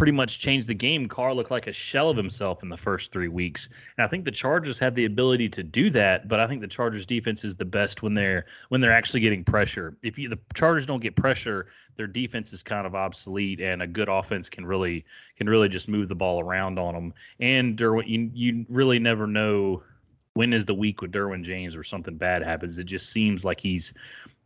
pretty 0.00 0.12
much 0.12 0.38
changed 0.38 0.66
the 0.66 0.72
game. 0.72 1.04
Carr 1.04 1.34
looked 1.34 1.50
like 1.50 1.66
a 1.66 1.72
shell 1.74 2.08
of 2.08 2.16
himself 2.16 2.62
in 2.62 2.70
the 2.70 2.76
first 2.78 3.12
three 3.12 3.28
weeks. 3.28 3.68
And 3.98 4.06
I 4.06 4.08
think 4.08 4.24
the 4.24 4.30
Chargers 4.30 4.78
have 4.78 4.94
the 4.94 5.04
ability 5.04 5.50
to 5.50 5.62
do 5.62 5.90
that, 5.90 6.26
but 6.26 6.40
I 6.40 6.46
think 6.46 6.62
the 6.62 6.68
Chargers 6.68 7.04
defense 7.04 7.44
is 7.44 7.54
the 7.54 7.66
best 7.66 8.02
when 8.02 8.14
they're 8.14 8.46
when 8.70 8.80
they're 8.80 8.94
actually 8.94 9.20
getting 9.20 9.44
pressure. 9.44 9.94
If 10.02 10.18
you, 10.18 10.30
the 10.30 10.38
Chargers 10.54 10.86
don't 10.86 11.02
get 11.02 11.16
pressure, 11.16 11.66
their 11.96 12.06
defense 12.06 12.54
is 12.54 12.62
kind 12.62 12.86
of 12.86 12.94
obsolete, 12.94 13.60
and 13.60 13.82
a 13.82 13.86
good 13.86 14.08
offense 14.08 14.48
can 14.48 14.64
really 14.64 15.04
can 15.36 15.46
really 15.46 15.68
just 15.68 15.86
move 15.86 16.08
the 16.08 16.14
ball 16.14 16.40
around 16.40 16.78
on 16.78 16.94
them. 16.94 17.12
And 17.38 17.76
Derwin, 17.76 18.08
you 18.08 18.30
you 18.32 18.64
really 18.70 18.98
never 18.98 19.26
know 19.26 19.82
when 20.32 20.54
is 20.54 20.64
the 20.64 20.74
week 20.74 21.02
with 21.02 21.12
Derwin 21.12 21.44
James 21.44 21.76
or 21.76 21.84
something 21.84 22.16
bad 22.16 22.42
happens? 22.42 22.78
It 22.78 22.84
just 22.84 23.10
seems 23.10 23.44
like 23.44 23.60
he's 23.60 23.92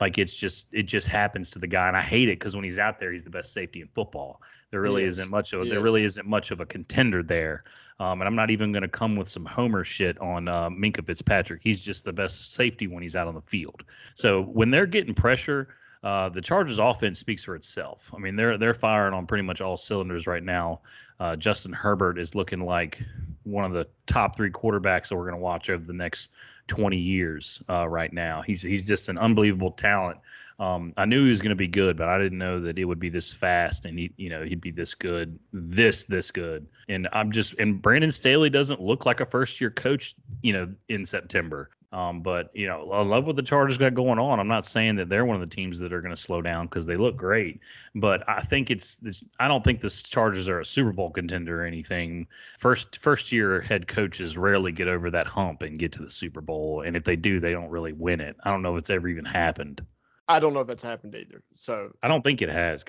like 0.00 0.18
it's 0.18 0.32
just 0.32 0.68
it 0.72 0.84
just 0.84 1.06
happens 1.06 1.50
to 1.50 1.58
the 1.58 1.66
guy, 1.66 1.88
and 1.88 1.96
I 1.96 2.02
hate 2.02 2.28
it 2.28 2.38
because 2.38 2.54
when 2.54 2.64
he's 2.64 2.78
out 2.78 2.98
there, 2.98 3.12
he's 3.12 3.24
the 3.24 3.30
best 3.30 3.52
safety 3.52 3.80
in 3.80 3.88
football. 3.88 4.40
There 4.70 4.80
really 4.80 5.04
is. 5.04 5.18
not 5.18 5.30
much 5.30 5.52
of 5.52 5.62
a, 5.62 5.64
there 5.66 5.80
really 5.80 6.04
isn't 6.04 6.26
much 6.26 6.50
of 6.50 6.60
a 6.60 6.66
contender 6.66 7.22
there. 7.22 7.64
Um, 8.00 8.20
and 8.20 8.26
I'm 8.26 8.34
not 8.34 8.50
even 8.50 8.72
going 8.72 8.82
to 8.82 8.88
come 8.88 9.14
with 9.14 9.28
some 9.28 9.44
Homer 9.44 9.84
shit 9.84 10.20
on 10.20 10.48
uh, 10.48 10.68
Minkah 10.68 11.06
Fitzpatrick. 11.06 11.60
He's 11.62 11.84
just 11.84 12.04
the 12.04 12.12
best 12.12 12.54
safety 12.54 12.88
when 12.88 13.02
he's 13.02 13.14
out 13.14 13.28
on 13.28 13.34
the 13.34 13.42
field. 13.42 13.84
So 14.16 14.42
when 14.42 14.72
they're 14.72 14.86
getting 14.86 15.14
pressure, 15.14 15.68
uh, 16.02 16.28
the 16.28 16.40
Chargers 16.40 16.80
offense 16.80 17.20
speaks 17.20 17.44
for 17.44 17.54
itself. 17.54 18.12
I 18.14 18.18
mean, 18.18 18.36
they're 18.36 18.58
they're 18.58 18.74
firing 18.74 19.14
on 19.14 19.26
pretty 19.26 19.42
much 19.42 19.60
all 19.60 19.76
cylinders 19.76 20.26
right 20.26 20.42
now. 20.42 20.80
Uh, 21.20 21.36
Justin 21.36 21.72
Herbert 21.72 22.18
is 22.18 22.34
looking 22.34 22.60
like 22.60 23.00
one 23.44 23.64
of 23.64 23.72
the 23.72 23.86
top 24.06 24.36
three 24.36 24.50
quarterbacks 24.50 25.08
that 25.08 25.16
we're 25.16 25.24
going 25.24 25.36
to 25.36 25.40
watch 25.40 25.70
over 25.70 25.84
the 25.84 25.92
next 25.92 26.30
20 26.66 26.96
years. 26.96 27.62
Uh, 27.68 27.88
right 27.88 28.12
now, 28.12 28.42
he's 28.42 28.62
he's 28.62 28.82
just 28.82 29.08
an 29.08 29.18
unbelievable 29.18 29.70
talent. 29.72 30.18
Um, 30.58 30.92
I 30.96 31.04
knew 31.04 31.24
he 31.24 31.30
was 31.30 31.40
going 31.40 31.50
to 31.50 31.56
be 31.56 31.66
good, 31.66 31.96
but 31.96 32.08
I 32.08 32.16
didn't 32.18 32.38
know 32.38 32.60
that 32.60 32.78
it 32.78 32.84
would 32.84 33.00
be 33.00 33.08
this 33.08 33.32
fast 33.32 33.86
and 33.86 33.98
he, 33.98 34.12
you 34.16 34.30
know, 34.30 34.44
he'd 34.44 34.60
be 34.60 34.70
this 34.70 34.94
good, 34.94 35.36
this 35.52 36.04
this 36.04 36.30
good. 36.30 36.66
And 36.88 37.08
I'm 37.12 37.32
just 37.32 37.54
and 37.58 37.82
Brandon 37.82 38.12
Staley 38.12 38.50
doesn't 38.50 38.80
look 38.80 39.04
like 39.04 39.20
a 39.20 39.26
first 39.26 39.60
year 39.60 39.70
coach, 39.70 40.14
you 40.42 40.52
know, 40.52 40.72
in 40.88 41.04
September. 41.04 41.70
Um, 41.94 42.22
but 42.22 42.50
you 42.54 42.66
know, 42.66 42.90
I 42.90 43.02
love 43.02 43.24
what 43.24 43.36
the 43.36 43.42
Chargers 43.42 43.78
got 43.78 43.94
going 43.94 44.18
on. 44.18 44.40
I'm 44.40 44.48
not 44.48 44.66
saying 44.66 44.96
that 44.96 45.08
they're 45.08 45.24
one 45.24 45.36
of 45.36 45.48
the 45.48 45.54
teams 45.54 45.78
that 45.78 45.92
are 45.92 46.00
going 46.00 46.14
to 46.14 46.20
slow 46.20 46.42
down 46.42 46.66
because 46.66 46.86
they 46.86 46.96
look 46.96 47.16
great, 47.16 47.60
but 47.94 48.28
I 48.28 48.40
think 48.40 48.68
it's. 48.72 48.98
I 49.38 49.46
don't 49.46 49.62
think 49.62 49.80
the 49.80 49.90
Chargers 49.90 50.48
are 50.48 50.58
a 50.58 50.64
Super 50.64 50.92
Bowl 50.92 51.10
contender 51.10 51.62
or 51.62 51.64
anything. 51.64 52.26
First, 52.58 52.98
first 52.98 53.30
year 53.30 53.60
head 53.60 53.86
coaches 53.86 54.36
rarely 54.36 54.72
get 54.72 54.88
over 54.88 55.08
that 55.12 55.28
hump 55.28 55.62
and 55.62 55.78
get 55.78 55.92
to 55.92 56.02
the 56.02 56.10
Super 56.10 56.40
Bowl, 56.40 56.80
and 56.80 56.96
if 56.96 57.04
they 57.04 57.14
do, 57.14 57.38
they 57.38 57.52
don't 57.52 57.70
really 57.70 57.92
win 57.92 58.20
it. 58.20 58.34
I 58.42 58.50
don't 58.50 58.62
know 58.62 58.74
if 58.74 58.80
it's 58.80 58.90
ever 58.90 59.06
even 59.06 59.24
happened. 59.24 59.80
I 60.26 60.40
don't 60.40 60.52
know 60.52 60.60
if 60.60 60.70
it's 60.70 60.82
happened 60.82 61.14
either. 61.14 61.44
So 61.54 61.92
I 62.02 62.08
don't 62.08 62.22
think 62.22 62.42
it 62.42 62.48
has. 62.48 62.84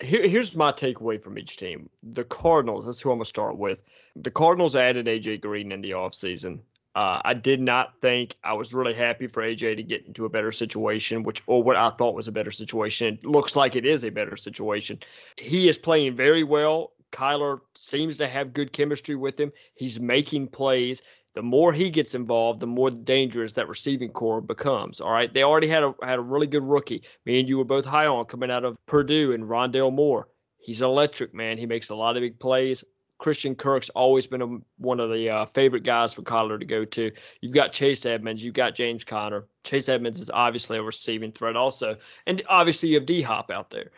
Here, 0.00 0.26
here's 0.26 0.56
my 0.56 0.72
takeaway 0.72 1.22
from 1.22 1.36
each 1.38 1.58
team. 1.58 1.90
The 2.02 2.24
Cardinals, 2.24 2.86
that's 2.86 3.02
who 3.02 3.10
I'm 3.10 3.18
going 3.18 3.24
to 3.24 3.28
start 3.28 3.58
with. 3.58 3.82
The 4.14 4.30
Cardinals 4.30 4.76
added 4.76 5.06
AJ 5.06 5.42
Green 5.42 5.72
in 5.72 5.82
the 5.82 5.90
offseason. 5.90 6.60
Uh, 6.96 7.20
I 7.26 7.34
did 7.34 7.60
not 7.60 8.00
think 8.00 8.38
I 8.42 8.54
was 8.54 8.72
really 8.72 8.94
happy 8.94 9.26
for 9.26 9.42
AJ 9.42 9.76
to 9.76 9.82
get 9.82 10.06
into 10.06 10.24
a 10.24 10.30
better 10.30 10.50
situation, 10.50 11.24
which 11.24 11.42
or 11.46 11.62
what 11.62 11.76
I 11.76 11.90
thought 11.90 12.14
was 12.14 12.26
a 12.26 12.32
better 12.32 12.50
situation. 12.50 13.18
It 13.22 13.26
looks 13.26 13.54
like 13.54 13.76
it 13.76 13.84
is 13.84 14.02
a 14.02 14.10
better 14.10 14.34
situation. 14.34 15.00
He 15.36 15.68
is 15.68 15.76
playing 15.76 16.16
very 16.16 16.42
well. 16.42 16.94
Kyler 17.12 17.60
seems 17.74 18.16
to 18.16 18.26
have 18.26 18.54
good 18.54 18.72
chemistry 18.72 19.14
with 19.14 19.38
him. 19.38 19.52
He's 19.74 20.00
making 20.00 20.48
plays. 20.48 21.02
The 21.34 21.42
more 21.42 21.70
he 21.74 21.90
gets 21.90 22.14
involved, 22.14 22.60
the 22.60 22.66
more 22.66 22.90
dangerous 22.90 23.52
that 23.52 23.68
receiving 23.68 24.08
corps 24.08 24.40
becomes. 24.40 24.98
All 24.98 25.12
right, 25.12 25.32
they 25.32 25.42
already 25.42 25.68
had 25.68 25.84
a 25.84 25.94
had 26.02 26.18
a 26.18 26.22
really 26.22 26.46
good 26.46 26.64
rookie. 26.64 27.02
Me 27.26 27.38
and 27.38 27.46
you 27.46 27.58
were 27.58 27.64
both 27.64 27.84
high 27.84 28.06
on 28.06 28.24
coming 28.24 28.50
out 28.50 28.64
of 28.64 28.74
Purdue 28.86 29.34
and 29.34 29.44
Rondale 29.44 29.92
Moore. 29.92 30.28
He's 30.56 30.80
electric, 30.80 31.34
man. 31.34 31.58
He 31.58 31.66
makes 31.66 31.90
a 31.90 31.94
lot 31.94 32.16
of 32.16 32.22
big 32.22 32.38
plays. 32.38 32.82
Christian 33.18 33.54
Kirk's 33.54 33.88
always 33.90 34.26
been 34.26 34.42
a, 34.42 34.58
one 34.78 35.00
of 35.00 35.10
the 35.10 35.30
uh, 35.30 35.46
favorite 35.46 35.84
guys 35.84 36.12
for 36.12 36.22
Kyler 36.22 36.58
to 36.58 36.66
go 36.66 36.84
to. 36.84 37.10
You've 37.40 37.52
got 37.52 37.72
Chase 37.72 38.04
Edmonds, 38.04 38.44
you've 38.44 38.54
got 38.54 38.74
James 38.74 39.04
Conner. 39.04 39.46
Chase 39.64 39.88
Edmonds 39.88 40.20
is 40.20 40.30
obviously 40.30 40.78
a 40.78 40.82
receiving 40.82 41.32
threat 41.32 41.56
also, 41.56 41.96
and 42.26 42.42
obviously 42.48 42.90
you 42.90 42.96
have 42.96 43.06
D 43.06 43.22
Hop 43.22 43.50
out 43.50 43.70
there. 43.70 43.90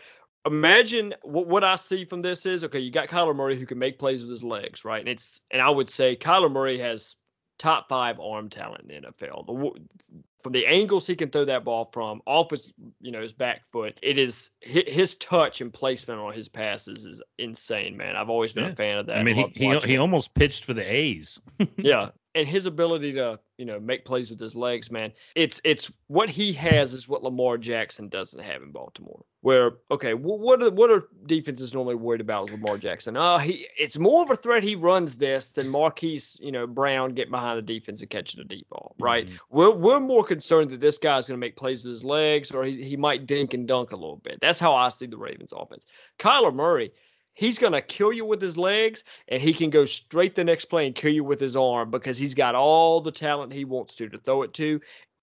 Imagine 0.46 1.14
what, 1.22 1.48
what 1.48 1.64
I 1.64 1.76
see 1.76 2.04
from 2.04 2.22
this 2.22 2.46
is 2.46 2.64
okay. 2.64 2.78
You 2.78 2.90
got 2.90 3.08
Kyler 3.08 3.34
Murray 3.34 3.58
who 3.58 3.66
can 3.66 3.78
make 3.78 3.98
plays 3.98 4.22
with 4.22 4.30
his 4.30 4.44
legs, 4.44 4.84
right? 4.84 5.00
And 5.00 5.08
it's 5.08 5.40
and 5.50 5.60
I 5.60 5.68
would 5.68 5.88
say 5.88 6.16
Kyler 6.16 6.50
Murray 6.50 6.78
has 6.78 7.16
top 7.58 7.88
five 7.88 8.20
arm 8.20 8.48
talent 8.48 8.88
in 8.88 9.02
the 9.02 9.08
NFL. 9.08 9.46
The, 9.46 10.14
from 10.42 10.52
the 10.52 10.66
angles 10.66 11.06
he 11.06 11.16
can 11.16 11.30
throw 11.30 11.44
that 11.44 11.64
ball 11.64 11.90
from, 11.92 12.22
off 12.26 12.50
his 12.50 12.72
you 13.00 13.10
know 13.10 13.20
his 13.20 13.32
back 13.32 13.62
foot, 13.72 13.98
it 14.02 14.18
is 14.18 14.50
his 14.60 15.16
touch 15.16 15.60
and 15.60 15.72
placement 15.72 16.20
on 16.20 16.32
his 16.32 16.48
passes 16.48 17.04
is 17.04 17.22
insane, 17.38 17.96
man. 17.96 18.16
I've 18.16 18.30
always 18.30 18.52
been 18.52 18.64
yeah. 18.64 18.70
a 18.70 18.76
fan 18.76 18.98
of 18.98 19.06
that. 19.06 19.18
I 19.18 19.22
mean, 19.22 19.36
he 19.36 19.68
he, 19.68 19.78
he 19.78 19.96
almost 19.96 20.34
pitched 20.34 20.64
for 20.64 20.74
the 20.74 20.82
A's. 20.82 21.40
yeah, 21.76 22.10
and 22.34 22.46
his 22.46 22.66
ability 22.66 23.12
to 23.14 23.38
you 23.56 23.64
know 23.64 23.80
make 23.80 24.04
plays 24.04 24.30
with 24.30 24.38
his 24.38 24.54
legs, 24.54 24.90
man. 24.90 25.12
It's 25.34 25.60
it's 25.64 25.90
what 26.06 26.30
he 26.30 26.52
has 26.52 26.92
is 26.92 27.08
what 27.08 27.24
Lamar 27.24 27.58
Jackson 27.58 28.08
doesn't 28.08 28.40
have 28.40 28.62
in 28.62 28.70
Baltimore. 28.70 29.24
Where 29.40 29.78
okay, 29.90 30.14
well, 30.14 30.38
what 30.38 30.62
are 30.62 30.70
what 30.70 30.90
are 30.90 31.08
defenses 31.26 31.74
normally 31.74 31.96
worried 31.96 32.20
about 32.20 32.44
with 32.44 32.52
Lamar 32.52 32.78
Jackson? 32.78 33.16
Oh, 33.16 33.38
he 33.38 33.66
it's 33.76 33.98
more 33.98 34.22
of 34.22 34.30
a 34.30 34.36
threat 34.36 34.62
he 34.62 34.76
runs 34.76 35.18
this 35.18 35.50
than 35.50 35.68
Marquise 35.68 36.36
you 36.40 36.52
know 36.52 36.66
Brown 36.66 37.14
getting 37.14 37.32
behind 37.32 37.58
the 37.58 37.62
defense 37.62 38.00
and 38.00 38.10
catching 38.10 38.40
a 38.40 38.44
deep 38.44 38.68
ball, 38.68 38.94
right? 39.00 39.26
Mm-hmm. 39.26 39.36
We're 39.50 39.74
we're 39.74 40.00
more 40.00 40.24
concerned 40.28 40.70
that 40.70 40.80
this 40.80 40.98
guy's 40.98 41.26
going 41.26 41.36
to 41.36 41.44
make 41.44 41.56
plays 41.56 41.84
with 41.84 41.92
his 41.92 42.04
legs 42.04 42.52
or 42.52 42.64
he 42.64 42.82
he 42.82 42.96
might 42.96 43.26
dink 43.26 43.54
and 43.54 43.66
dunk 43.66 43.92
a 43.92 43.96
little 43.96 44.18
bit. 44.18 44.38
That's 44.40 44.60
how 44.60 44.74
I 44.74 44.90
see 44.90 45.06
the 45.06 45.18
Ravens 45.18 45.52
offense. 45.52 45.86
Kyler 46.18 46.54
Murray 46.54 46.92
he's 47.38 47.56
going 47.56 47.72
to 47.72 47.80
kill 47.80 48.12
you 48.12 48.24
with 48.24 48.42
his 48.42 48.58
legs 48.58 49.04
and 49.28 49.40
he 49.40 49.54
can 49.54 49.70
go 49.70 49.84
straight 49.84 50.34
the 50.34 50.42
next 50.42 50.64
play 50.64 50.86
and 50.86 50.94
kill 50.96 51.12
you 51.12 51.22
with 51.22 51.38
his 51.38 51.54
arm 51.54 51.88
because 51.88 52.18
he's 52.18 52.34
got 52.34 52.56
all 52.56 53.00
the 53.00 53.12
talent 53.12 53.52
he 53.52 53.64
wants 53.64 53.94
to 53.94 54.08
to 54.08 54.18
throw 54.18 54.42
it 54.42 54.52
to. 54.52 54.80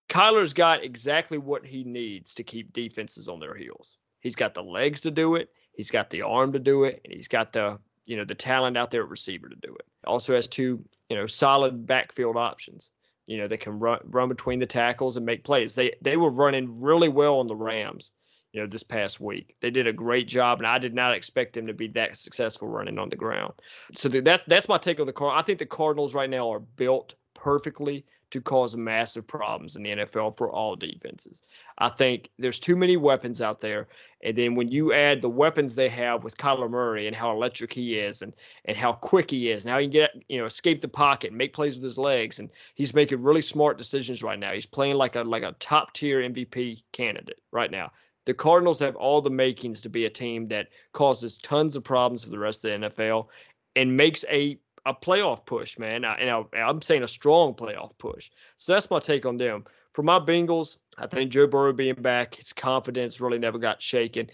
Kyler's 0.07 0.53
got 0.53 0.81
exactly 0.81 1.37
what 1.37 1.65
he 1.65 1.83
needs 1.83 2.33
to 2.35 2.43
keep 2.43 2.71
defenses 2.71 3.27
on 3.27 3.41
their 3.41 3.53
heels. 3.53 3.97
He's 4.21 4.35
got 4.35 4.53
the 4.53 4.63
legs 4.63 5.01
to 5.01 5.11
do 5.11 5.35
it, 5.35 5.49
he's 5.73 5.91
got 5.91 6.09
the 6.09 6.21
arm 6.21 6.53
to 6.53 6.59
do 6.59 6.85
it, 6.85 7.01
and 7.03 7.13
he's 7.13 7.27
got 7.27 7.51
the 7.51 7.79
you 8.05 8.15
know 8.15 8.23
the 8.23 8.35
talent 8.35 8.77
out 8.77 8.91
there 8.91 9.03
at 9.03 9.09
receiver 9.09 9.49
to 9.49 9.55
do 9.55 9.75
it. 9.75 9.85
Also 10.07 10.35
has 10.35 10.47
two 10.47 10.81
you 11.09 11.17
know 11.17 11.25
solid 11.25 11.85
backfield 11.85 12.37
options. 12.37 12.91
You 13.27 13.37
know 13.37 13.47
they 13.47 13.57
can 13.57 13.79
run 13.79 13.99
run 14.05 14.29
between 14.29 14.59
the 14.59 14.65
tackles 14.65 15.17
and 15.17 15.25
make 15.25 15.43
plays. 15.43 15.75
They 15.75 15.95
they 16.01 16.17
were 16.17 16.29
running 16.29 16.81
really 16.81 17.09
well 17.09 17.39
on 17.39 17.47
the 17.47 17.55
Rams 17.55 18.11
you 18.55 18.61
know, 18.61 18.67
this 18.67 18.83
past 18.83 19.19
week. 19.19 19.57
They 19.59 19.69
did 19.69 19.85
a 19.85 19.91
great 19.91 20.29
job, 20.29 20.59
and 20.59 20.67
I 20.67 20.77
did 20.77 20.95
not 20.95 21.13
expect 21.13 21.53
them 21.53 21.67
to 21.67 21.73
be 21.73 21.89
that 21.89 22.15
successful 22.15 22.69
running 22.69 22.97
on 22.97 23.09
the 23.09 23.17
ground. 23.17 23.51
So 23.93 24.07
that's 24.07 24.45
that's 24.45 24.69
my 24.69 24.77
take 24.77 25.01
on 25.01 25.07
the 25.07 25.13
Cardinals. 25.13 25.43
I 25.43 25.45
think 25.45 25.59
the 25.59 25.65
Cardinals 25.65 26.13
right 26.13 26.29
now 26.29 26.49
are 26.53 26.61
built 26.61 27.15
perfectly 27.33 28.05
to 28.35 28.41
cause 28.41 28.75
massive 28.75 29.25
problems 29.25 29.77
in 29.77 29.83
the 29.83 29.91
NFL 29.91 30.35
for 30.37 30.51
all 30.51 30.75
defenses. 30.75 31.41
I 31.77 31.87
think 31.87 32.29
there's 32.37 32.59
too 32.59 32.75
many 32.75 32.97
weapons 32.97 33.39
out 33.39 33.61
there, 33.61 33.87
and 34.23 34.37
then 34.37 34.55
when 34.55 34.67
you 34.67 34.91
add 34.91 35.21
the 35.21 35.29
weapons 35.29 35.73
they 35.73 35.87
have 35.87 36.25
with 36.25 36.35
Kyler 36.35 36.69
Murray 36.69 37.07
and 37.07 37.15
how 37.15 37.31
electric 37.31 37.71
he 37.71 37.97
is, 37.97 38.21
and 38.21 38.33
and 38.65 38.75
how 38.75 38.91
quick 38.91 39.31
he 39.31 39.51
is, 39.51 39.63
and 39.63 39.71
how 39.71 39.79
he 39.79 39.85
can 39.85 39.93
get 39.93 40.11
you 40.27 40.37
know 40.37 40.45
escape 40.45 40.81
the 40.81 40.89
pocket, 40.89 41.29
and 41.29 41.37
make 41.37 41.53
plays 41.53 41.75
with 41.75 41.83
his 41.83 41.97
legs, 41.97 42.39
and 42.39 42.49
he's 42.73 42.93
making 42.93 43.21
really 43.21 43.41
smart 43.41 43.77
decisions 43.77 44.21
right 44.21 44.37
now. 44.37 44.51
He's 44.51 44.65
playing 44.65 44.97
like 44.97 45.15
a 45.15 45.21
like 45.21 45.43
a 45.43 45.55
top 45.59 45.93
tier 45.93 46.19
MVP 46.19 46.83
candidate 46.91 47.39
right 47.53 47.71
now 47.71 47.89
the 48.25 48.33
Cardinals 48.33 48.79
have 48.79 48.95
all 48.95 49.21
the 49.21 49.29
makings 49.29 49.81
to 49.81 49.89
be 49.89 50.05
a 50.05 50.09
team 50.09 50.47
that 50.47 50.69
causes 50.93 51.37
tons 51.37 51.75
of 51.75 51.83
problems 51.83 52.23
for 52.23 52.31
the 52.31 52.39
rest 52.39 52.65
of 52.65 52.71
the 52.81 52.89
NFL 52.89 53.27
and 53.75 53.95
makes 53.95 54.25
a 54.29 54.57
a 54.85 54.93
playoff 54.93 55.45
push, 55.45 55.79
man. 55.79 56.05
And 56.05 56.29
I, 56.29 56.45
am 56.53 56.81
saying 56.81 57.03
a 57.03 57.07
strong 57.07 57.53
playoff 57.53 57.97
push. 57.97 58.29
So 58.57 58.73
that's 58.73 58.89
my 58.89 58.99
take 58.99 59.25
on 59.25 59.37
them. 59.37 59.65
For 59.93 60.03
my 60.03 60.19
Bengals, 60.19 60.77
I 60.97 61.07
think 61.07 61.31
Joe 61.31 61.47
Burrow 61.47 61.73
being 61.73 61.95
back, 61.95 62.35
his 62.35 62.53
confidence 62.53 63.21
really 63.21 63.39
never 63.39 63.57
got 63.57 63.81
shaken. 63.81 64.29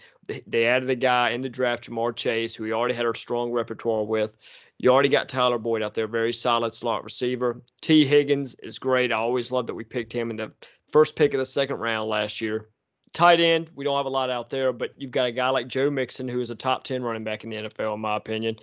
They, 0.46 0.66
added 0.66 0.90
a 0.90 0.94
guy 0.96 1.30
in 1.30 1.40
the 1.40 1.48
draft, 1.48 1.88
Ja'Marr 1.88 2.16
Chase, 2.16 2.54
who 2.54 2.64
he 2.64 2.72
already 2.72 2.94
had 2.94 3.06
a 3.06 3.14
strong 3.14 3.52
repertoire 3.52 4.04
with. 4.04 4.36
You 4.78 4.90
already 4.90 5.08
got 5.08 5.28
Tyler 5.28 5.58
Boyd 5.58 5.82
out 5.82 5.94
there, 5.94 6.08
very 6.08 6.32
solid 6.32 6.74
slot 6.74 7.04
receiver. 7.04 7.62
Tee 7.80 8.04
Higgins 8.04 8.56
is 8.56 8.78
great. 8.78 9.12
I 9.12 9.16
always 9.16 9.52
love 9.52 9.68
that 9.68 9.74
we 9.74 9.84
picked 9.84 10.12
him 10.12 10.30
in 10.30 10.36
the 10.36 10.52
first 10.90 11.16
pick 11.16 11.34
of 11.34 11.38
the 11.38 11.46
second 11.46 11.76
round 11.76 12.08
last 12.08 12.40
year. 12.40 12.68
Tight 13.12 13.40
end, 13.40 13.68
we 13.74 13.84
don't 13.84 13.96
have 13.96 14.06
a 14.06 14.10
lot 14.10 14.30
out 14.30 14.48
there, 14.48 14.72
but 14.72 14.94
you've 14.96 15.10
got 15.10 15.26
a 15.26 15.32
guy 15.32 15.50
like 15.50 15.68
Joe 15.68 15.90
Mixon, 15.90 16.28
who 16.28 16.40
is 16.40 16.50
a 16.50 16.54
top 16.54 16.84
10 16.84 17.02
running 17.02 17.24
back 17.24 17.44
in 17.44 17.50
the 17.50 17.56
NFL, 17.56 17.94
in 17.94 18.00
my 18.00 18.16
opinion. 18.16 18.56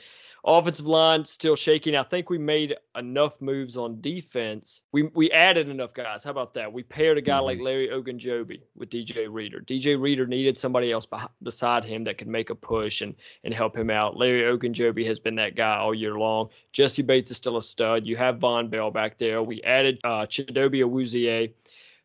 Offensive 0.45 0.87
line 0.87 1.25
still 1.25 1.55
shaking. 1.55 1.95
I 1.95 2.03
think 2.03 2.29
we 2.29 2.37
made 2.37 2.75
enough 2.95 3.41
moves 3.41 3.75
on 3.75 3.99
defense. 3.99 4.83
We 4.93 5.03
we 5.13 5.29
added 5.31 5.67
enough 5.67 5.93
guys. 5.93 6.23
How 6.23 6.31
about 6.31 6.53
that? 6.53 6.71
We 6.71 6.83
paired 6.83 7.17
a 7.17 7.21
guy 7.21 7.37
mm-hmm. 7.37 7.45
like 7.45 7.59
Larry 7.59 7.89
Ogunjobi 7.89 8.61
with 8.73 8.89
DJ 8.89 9.27
Reader. 9.29 9.59
DJ 9.59 10.01
Reader 10.01 10.27
needed 10.27 10.57
somebody 10.57 10.93
else 10.93 11.05
beside 11.43 11.83
him 11.83 12.05
that 12.05 12.17
could 12.17 12.29
make 12.29 12.49
a 12.49 12.55
push 12.55 13.01
and 13.01 13.15
and 13.43 13.53
help 13.53 13.75
him 13.75 13.89
out. 13.89 14.15
Larry 14.15 14.43
Ogunjobi 14.43 15.05
has 15.05 15.19
been 15.19 15.35
that 15.35 15.55
guy 15.55 15.75
all 15.75 15.93
year 15.93 16.17
long. 16.17 16.47
Jessie 16.71 17.01
Bates 17.01 17.31
is 17.31 17.37
still 17.37 17.57
a 17.57 17.61
stud. 17.61 18.07
You 18.07 18.15
have 18.15 18.39
Vonn 18.39 18.69
Bell 18.69 18.91
back 18.91 19.17
there. 19.17 19.43
We 19.43 19.61
added 19.63 19.99
uh, 20.05 20.25
Chidobe 20.25 20.85
Awuzie. 20.85 21.51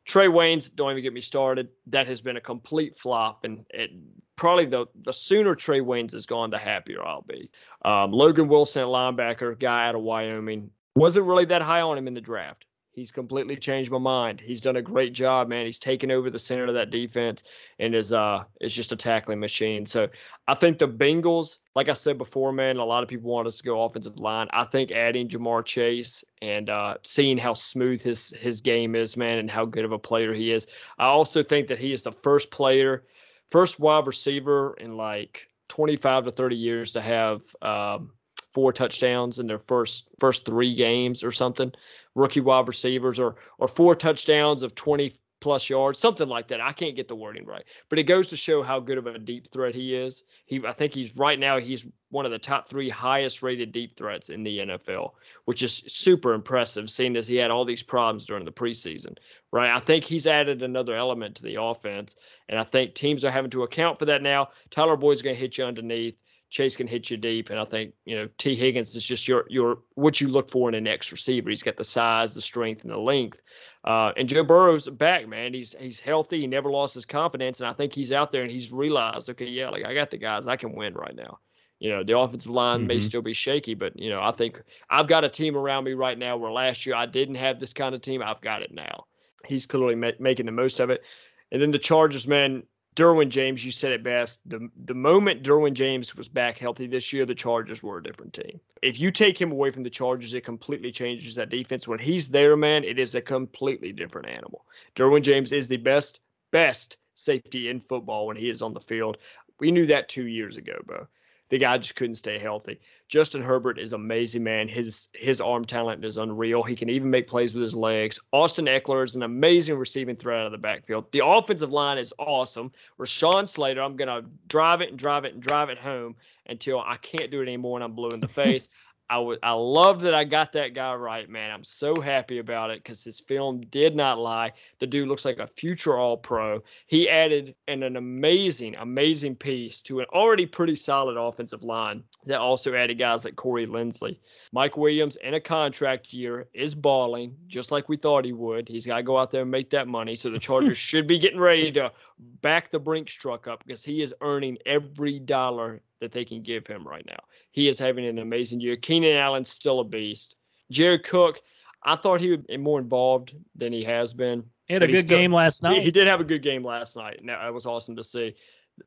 Trae 0.07 0.28
Waynes, 0.28 0.74
don't 0.74 0.90
even 0.90 1.02
get 1.02 1.12
me 1.12 1.20
started. 1.20 1.68
That 1.86 2.07
has 2.09 2.20
been 2.20 2.36
a 2.36 2.40
complete 2.40 2.98
flop, 2.98 3.44
and 3.44 3.64
it, 3.70 3.90
probably 4.36 4.66
the 4.66 4.86
the 5.02 5.12
sooner 5.12 5.55
Trae 5.55 5.80
Waynes 5.80 6.14
is 6.14 6.26
gone, 6.26 6.50
the 6.50 6.59
happier 6.59 7.05
I'll 7.05 7.22
be. 7.22 7.50
Um, 7.84 8.12
Logan 8.12 8.48
Wilson, 8.48 8.84
linebacker, 8.84 9.59
guy 9.59 9.88
out 9.88 9.94
of 9.94 10.02
Wyoming, 10.02 10.70
wasn't 10.94 11.26
really 11.26 11.46
that 11.46 11.62
high 11.62 11.80
on 11.80 11.96
him 11.96 12.07
in 12.07 12.14
the 12.14 12.20
draft. 12.20 12.66
He's 12.95 13.11
completely 13.11 13.57
changed 13.57 13.90
my 13.90 13.99
mind. 13.99 14.40
He's 14.40 14.61
done 14.61 14.76
a 14.76 14.82
great 14.82 15.12
job, 15.14 15.49
man. 15.49 15.66
He's 15.66 15.80
taken 15.80 16.12
over 16.12 16.30
the 16.30 16.38
center 16.38 16.66
of 16.66 16.74
that 16.74 16.90
defense 16.90 17.42
and 17.80 17.92
is 17.92 18.12
uh 18.12 18.45
is 18.61 18.72
just 18.72 18.92
a 18.92 18.97
tackling 18.97 19.40
machine. 19.40 19.84
So 19.84 20.09
I 20.47 20.55
think 20.55 20.78
the 20.78 20.86
Bengals, 20.86 21.59
like 21.74 21.88
I 21.88 21.92
said 21.92 22.18
before, 22.18 22.53
man, 22.53 22.76
a 22.76 22.84
lot 22.84 23.03
of 23.03 23.09
people 23.09 23.30
want 23.30 23.49
us 23.49 23.59
to 23.59 23.64
go 23.64 23.82
offensive 23.82 24.18
line. 24.18 24.47
I 24.53 24.64
think 24.64 24.92
adding 24.92 25.28
Ja'Marr 25.28 25.64
Chase 25.64 26.24
and 26.40 26.70
uh, 26.70 26.95
seeing 27.03 27.36
how 27.36 27.55
smooth 27.55 28.01
his 28.01 28.30
his 28.30 28.61
game 28.61 28.95
is, 28.95 29.16
man, 29.16 29.38
and 29.38 29.51
how 29.51 29.64
good 29.64 29.84
of 29.84 29.90
a 29.90 29.99
player 29.99 30.32
he 30.32 30.53
is. 30.53 30.68
I 30.99 31.07
also 31.07 31.42
think 31.42 31.66
that 31.66 31.78
he 31.78 31.92
is 31.92 32.05
the 32.05 32.12
first 32.12 32.53
player, 32.53 33.03
first 33.51 33.80
wide 33.80 34.07
receiver 34.07 34.76
in 34.78 34.97
like 34.97 35.49
25 35.66 36.26
to 36.26 36.30
30 36.30 36.55
years 36.55 36.92
to 36.92 37.01
have 37.01 37.42
um, 37.61 38.12
four 38.53 38.72
touchdowns 38.72 39.40
in 39.40 39.49
their 39.49 39.59
first 39.59 40.09
first 40.20 40.47
three 40.47 40.74
games 40.76 41.24
or 41.24 41.32
something. 41.32 41.72
Rookie 42.15 42.41
wide 42.41 42.69
receivers 42.69 43.19
or 43.19 43.37
or 43.59 43.69
four 43.69 43.95
touchdowns 43.95 44.62
of 44.62 44.75
20 44.75 45.12
plus 45.45 45.69
yards, 45.69 45.99
something 45.99 46.27
like 46.27 46.49
that. 46.49 46.62
I 46.62 46.73
can't 46.73 46.97
get 46.97 47.07
the 47.07 47.15
wording 47.15 47.45
right, 47.45 47.65
but 47.91 47.99
it 47.99 48.05
goes 48.05 48.29
to 48.29 48.37
show 48.37 48.62
how 48.62 48.81
good 48.81 48.97
of 48.97 49.07
a 49.07 49.19
deep 49.19 49.47
threat 49.53 49.75
he 49.75 49.95
is. 49.95 50.23
He, 50.47 50.65
I 50.67 50.73
think 50.73 50.95
he's 50.95 51.15
right 51.19 51.39
now 51.39 51.59
he's 51.59 51.87
one 52.09 52.25
of 52.25 52.31
the 52.31 52.39
top 52.39 52.67
three 52.67 52.89
highest 52.89 53.43
rated 53.43 53.71
deep 53.71 53.95
threats 53.95 54.31
in 54.31 54.43
the 54.43 54.61
NFL, 54.61 55.11
which 55.45 55.62
is 55.62 55.85
super 55.87 56.33
impressive, 56.33 56.89
seeing 56.89 57.15
as 57.15 57.29
he 57.29 57.37
had 57.37 57.51
all 57.51 57.67
these 57.67 57.83
problems 57.83 58.25
during 58.25 58.47
the 58.47 58.53
preseason. 58.53 59.19
Right, 59.53 59.71
I 59.71 59.81
think 59.81 60.05
he's 60.05 60.27
added 60.27 60.62
another 60.62 60.97
element 60.97 61.37
to 61.37 61.43
the 61.43 61.61
offense, 61.61 62.17
and 62.49 62.59
I 62.59 62.62
think 62.62 62.95
teams 62.95 63.23
are 63.23 63.31
having 63.31 63.51
to 63.51 63.65
account 63.65 63.99
for 63.99 64.07
that 64.07 64.23
now. 64.23 64.49
Tyler 64.71 64.97
Boyd's 64.97 65.21
going 65.21 65.37
to 65.37 65.41
hit 65.41 65.59
you 65.59 65.65
underneath. 65.65 66.23
Chase 66.55 66.76
can 66.76 66.86
hit 66.86 67.11
you 67.11 67.16
deep, 67.16 67.50
and 67.50 67.59
I 67.59 67.64
think 67.64 67.94
you 68.05 68.14
know 68.14 68.28
Tee 68.38 68.55
Higgins 68.55 68.94
is 68.94 69.05
just 69.05 69.26
your 69.26 69.44
your 69.48 69.78
what 69.96 70.20
you 70.20 70.28
look 70.28 70.48
for 70.48 70.68
in 70.68 70.76
an 70.76 70.84
next 70.84 71.11
receiver. 71.11 71.50
He's 71.50 71.64
got 71.64 71.76
the 71.76 71.82
size, 71.82 72.32
the 72.32 72.40
strength, 72.40 72.84
and 72.84 72.92
the 72.92 72.96
length. 72.96 73.42
Uh, 73.82 74.12
and 74.16 74.28
Joe 74.28 74.44
Burrow's 74.44 74.88
back, 74.88 75.26
man. 75.26 75.52
He's 75.52 75.74
he's 75.80 75.98
healthy. 75.98 76.42
He 76.42 76.46
never 76.46 76.70
lost 76.70 76.94
his 76.94 77.05
confidence, 77.05 77.59
and 77.59 77.68
I 77.68 77.72
think 77.72 77.92
he's 77.92 78.12
out 78.12 78.30
there 78.30 78.42
and 78.42 78.52
he's 78.52 78.70
realized, 78.70 79.28
okay, 79.30 79.46
yeah, 79.46 79.68
like 79.68 79.84
I 79.84 79.94
got 79.94 80.12
the 80.12 80.16
guys, 80.16 80.46
I 80.46 80.55
can 80.55 80.76
win 80.76 80.94
right 80.94 81.16
now. 81.16 81.40
You 81.80 81.90
know, 81.90 82.05
the 82.05 82.16
offensive 82.16 82.52
line 82.52 82.80
mm-hmm. 82.80 82.86
may 82.86 83.00
still 83.00 83.20
be 83.20 83.32
shaky, 83.32 83.74
but 83.74 83.98
you 83.98 84.09
know, 84.09 84.22
I 84.22 84.30
think 84.30 84.62
I've 84.88 85.09
got 85.09 85.24
a 85.24 85.28
team 85.28 85.57
around 85.57 85.82
me 85.82 85.94
right 85.94 86.16
now 86.16 86.36
where 86.36 86.52
last 86.52 86.86
year 86.86 86.94
I 86.94 87.07
didn't 87.07 87.34
have 87.34 87.59
this 87.59 87.72
kind 87.72 87.96
of 87.96 88.00
team. 88.00 88.22
I've 88.22 88.40
got 88.40 88.62
it 88.62 88.72
now. 88.72 89.07
He's 89.44 89.66
clearly 89.66 89.96
ma- 89.96 90.20
making 90.20 90.46
the 90.46 90.52
most 90.52 90.78
of 90.78 90.90
it. 90.90 91.02
And 91.50 91.61
then 91.61 91.72
the 91.72 91.80
Chargers, 91.80 92.28
man, 92.28 92.62
Derwin 92.97 93.28
James, 93.28 93.64
you 93.64 93.72
said 93.72 93.92
it 93.92 94.05
best. 94.05 94.40
The 94.49 94.68
the 94.84 94.95
moment 94.95 95.42
Derwin 95.42 95.74
James 95.74 96.14
was 96.14 96.28
back 96.28 96.59
healthy 96.59 96.86
this 96.86 97.12
year, 97.12 97.26
the 97.26 97.34
Chargers 97.34 97.82
were 97.82 97.99
a 97.99 98.03
different 98.03 98.32
team. 98.32 98.61
If 98.82 99.01
you 99.01 99.11
take 99.11 99.40
him 99.40 99.51
away 99.51 99.70
from 99.70 99.82
the 99.82 99.90
Chargers, 99.90 100.34
it 100.34 100.45
completely 100.45 100.92
changes 100.92 101.34
that 101.34 101.51
defense. 101.51 101.88
When 101.88 101.99
he's 101.99 102.30
there, 102.30 102.57
man, 102.57 102.84
it 102.84 102.99
is 102.99 103.14
a 103.14 103.20
completely 103.20 103.92
different 103.92 104.28
animal. 104.28 104.64
Derwin 104.95 105.22
James 105.22 105.51
is 105.51 105.66
the 105.66 105.76
best, 105.76 106.20
best 106.53 106.99
safety 107.16 107.68
in 107.68 107.80
football 107.80 108.26
when 108.26 108.36
he 108.36 108.49
is 108.49 108.62
on 108.62 108.74
the 108.74 108.80
field. 108.80 109.18
We 109.59 109.72
knew 109.72 109.86
that 109.86 110.09
two 110.09 110.26
years 110.26 110.57
ago, 110.57 110.80
bro 110.84 111.09
the 111.51 111.59
guy 111.59 111.78
just 111.78 111.97
couldn't 111.97 112.14
stay 112.16 112.38
healthy. 112.38 112.80
Justin 113.09 113.42
Herbert 113.42 113.78
is 113.78 113.92
amazing, 113.92 114.42
man. 114.42 114.66
His 114.66 115.09
his 115.14 115.40
arm 115.40 115.64
talent 115.64 116.05
is 116.05 116.16
unreal. 116.16 116.62
He 116.62 116.74
can 116.74 116.88
even 116.88 117.11
make 117.11 117.28
plays 117.28 117.55
with 117.55 117.62
his 117.62 117.74
legs. 117.74 118.18
Austin 118.32 118.64
Ekeler 118.64 119.05
is 119.05 119.14
an 119.14 119.22
amazing 119.22 119.76
receiving 119.76 120.16
threat 120.16 120.40
out 120.40 120.47
of 120.47 120.53
the 120.53 120.59
backfield. 120.59 121.11
The 121.12 121.24
offensive 121.24 121.70
line 121.70 121.99
is 121.99 122.14
awesome. 122.18 122.72
Rashawn 122.99 123.47
Slater, 123.47 123.82
I'm 123.82 123.97
gonna 123.97 124.22
drive 124.49 124.80
it 124.80 124.90
and 124.90 124.99
drive 124.99 125.24
it 125.24 125.34
and 125.34 125.42
drive 125.42 125.68
it 125.68 125.78
home 125.78 126.16
until 126.47 126.80
I 126.80 126.97
can't 126.97 127.30
do 127.30 127.40
it 127.40 127.45
anymore 127.45 127.76
and 127.76 127.84
I'm 127.84 127.92
blue 127.92 128.11
in 128.11 128.20
the 128.20 128.28
face. 128.42 128.68
I 129.11 129.18
would 129.18 129.38
I 129.42 129.52
love 129.52 130.00
that 130.00 130.14
I 130.14 130.24
got 130.24 130.52
that 130.52 130.72
guy 130.72 130.94
right, 130.94 131.28
man. 131.28 131.50
I'm 131.50 131.64
so 131.64 132.00
happy 132.00 132.38
about 132.38 132.70
it 132.70 132.82
because 132.82 133.05
his 133.05 133.20
film 133.20 133.61
did 133.70 133.94
not 133.94 134.18
lie. 134.18 134.52
The 134.78 134.86
dude 134.86 135.09
looks 135.09 135.26
like 135.26 135.38
a 135.38 135.46
future 135.46 135.98
all 135.98 136.16
pro. 136.16 136.62
He 136.86 137.09
added 137.09 137.55
an, 137.68 137.82
an 137.82 137.96
amazing, 137.96 138.76
amazing 138.76 139.36
piece 139.36 139.82
to 139.82 140.00
an 140.00 140.07
already 140.14 140.46
pretty 140.46 140.74
solid 140.74 141.18
offensive 141.18 141.62
line 141.62 142.02
that 142.24 142.40
also 142.40 142.74
added 142.74 142.98
guys 142.98 143.26
like 143.26 143.36
Corey 143.36 143.66
Linsley. 143.66 144.18
Mike 144.52 144.78
Williams 144.78 145.16
in 145.16 145.34
a 145.34 145.40
contract 145.40 146.14
year 146.14 146.48
is 146.55 146.74
balling, 146.74 147.36
just 147.46 147.70
like 147.70 147.90
we 147.90 147.98
thought 147.98 148.24
he 148.24 148.32
would. 148.32 148.68
He's 148.68 148.86
got 148.86 148.96
to 148.96 149.02
go 149.02 149.18
out 149.18 149.30
there 149.30 149.42
and 149.42 149.50
make 149.50 149.68
that 149.70 149.86
money. 149.86 150.14
So 150.14 150.30
the 150.30 150.38
Chargers 150.44 150.78
should 150.78 151.07
be 151.07 151.18
getting 151.18 151.40
ready 151.40 151.70
to 151.72 151.92
back 152.40 152.70
the 152.70 152.78
Brinks 152.78 153.12
truck 153.12 153.46
up 153.46 153.62
because 153.66 153.84
he 153.84 154.00
is 154.00 154.14
earning 154.22 154.57
every 154.64 155.18
dollar 155.18 155.82
that 156.05 156.12
they 156.12 156.24
can 156.24 156.42
give 156.42 156.66
him 156.66 156.86
right 156.86 157.05
now. 157.07 157.18
He 157.50 157.68
is 157.68 157.78
having 157.78 158.07
an 158.07 158.18
amazing 158.18 158.61
year. 158.61 158.76
Keenan 158.76 159.16
Allen's 159.16 159.50
still 159.50 159.80
a 159.80 159.84
beast. 159.84 160.36
Jared 160.70 161.05
Cook, 161.05 161.40
I 161.82 161.96
thought 161.96 162.20
he 162.20 162.30
would 162.30 162.46
be 162.46 162.57
more 162.57 162.78
involved 162.78 163.34
than 163.57 163.72
he 163.72 163.82
has 163.84 164.12
been. 164.14 164.44
He 164.66 164.74
had 164.74 164.82
a 164.82 164.86
good 164.86 165.00
still, 165.00 165.18
game 165.18 165.32
last 165.32 165.62
night. 165.62 165.78
He, 165.78 165.84
he, 165.84 165.90
did 165.90 166.07
have 166.07 166.20
a 166.20 166.24
good 166.24 166.42
game 166.42 166.64
last 166.64 166.96
night. 166.96 167.20
And 167.20 167.28
that 167.28 167.52
was 167.52 167.66
awesome 167.66 167.96
to 167.96 168.05
see 168.05 168.34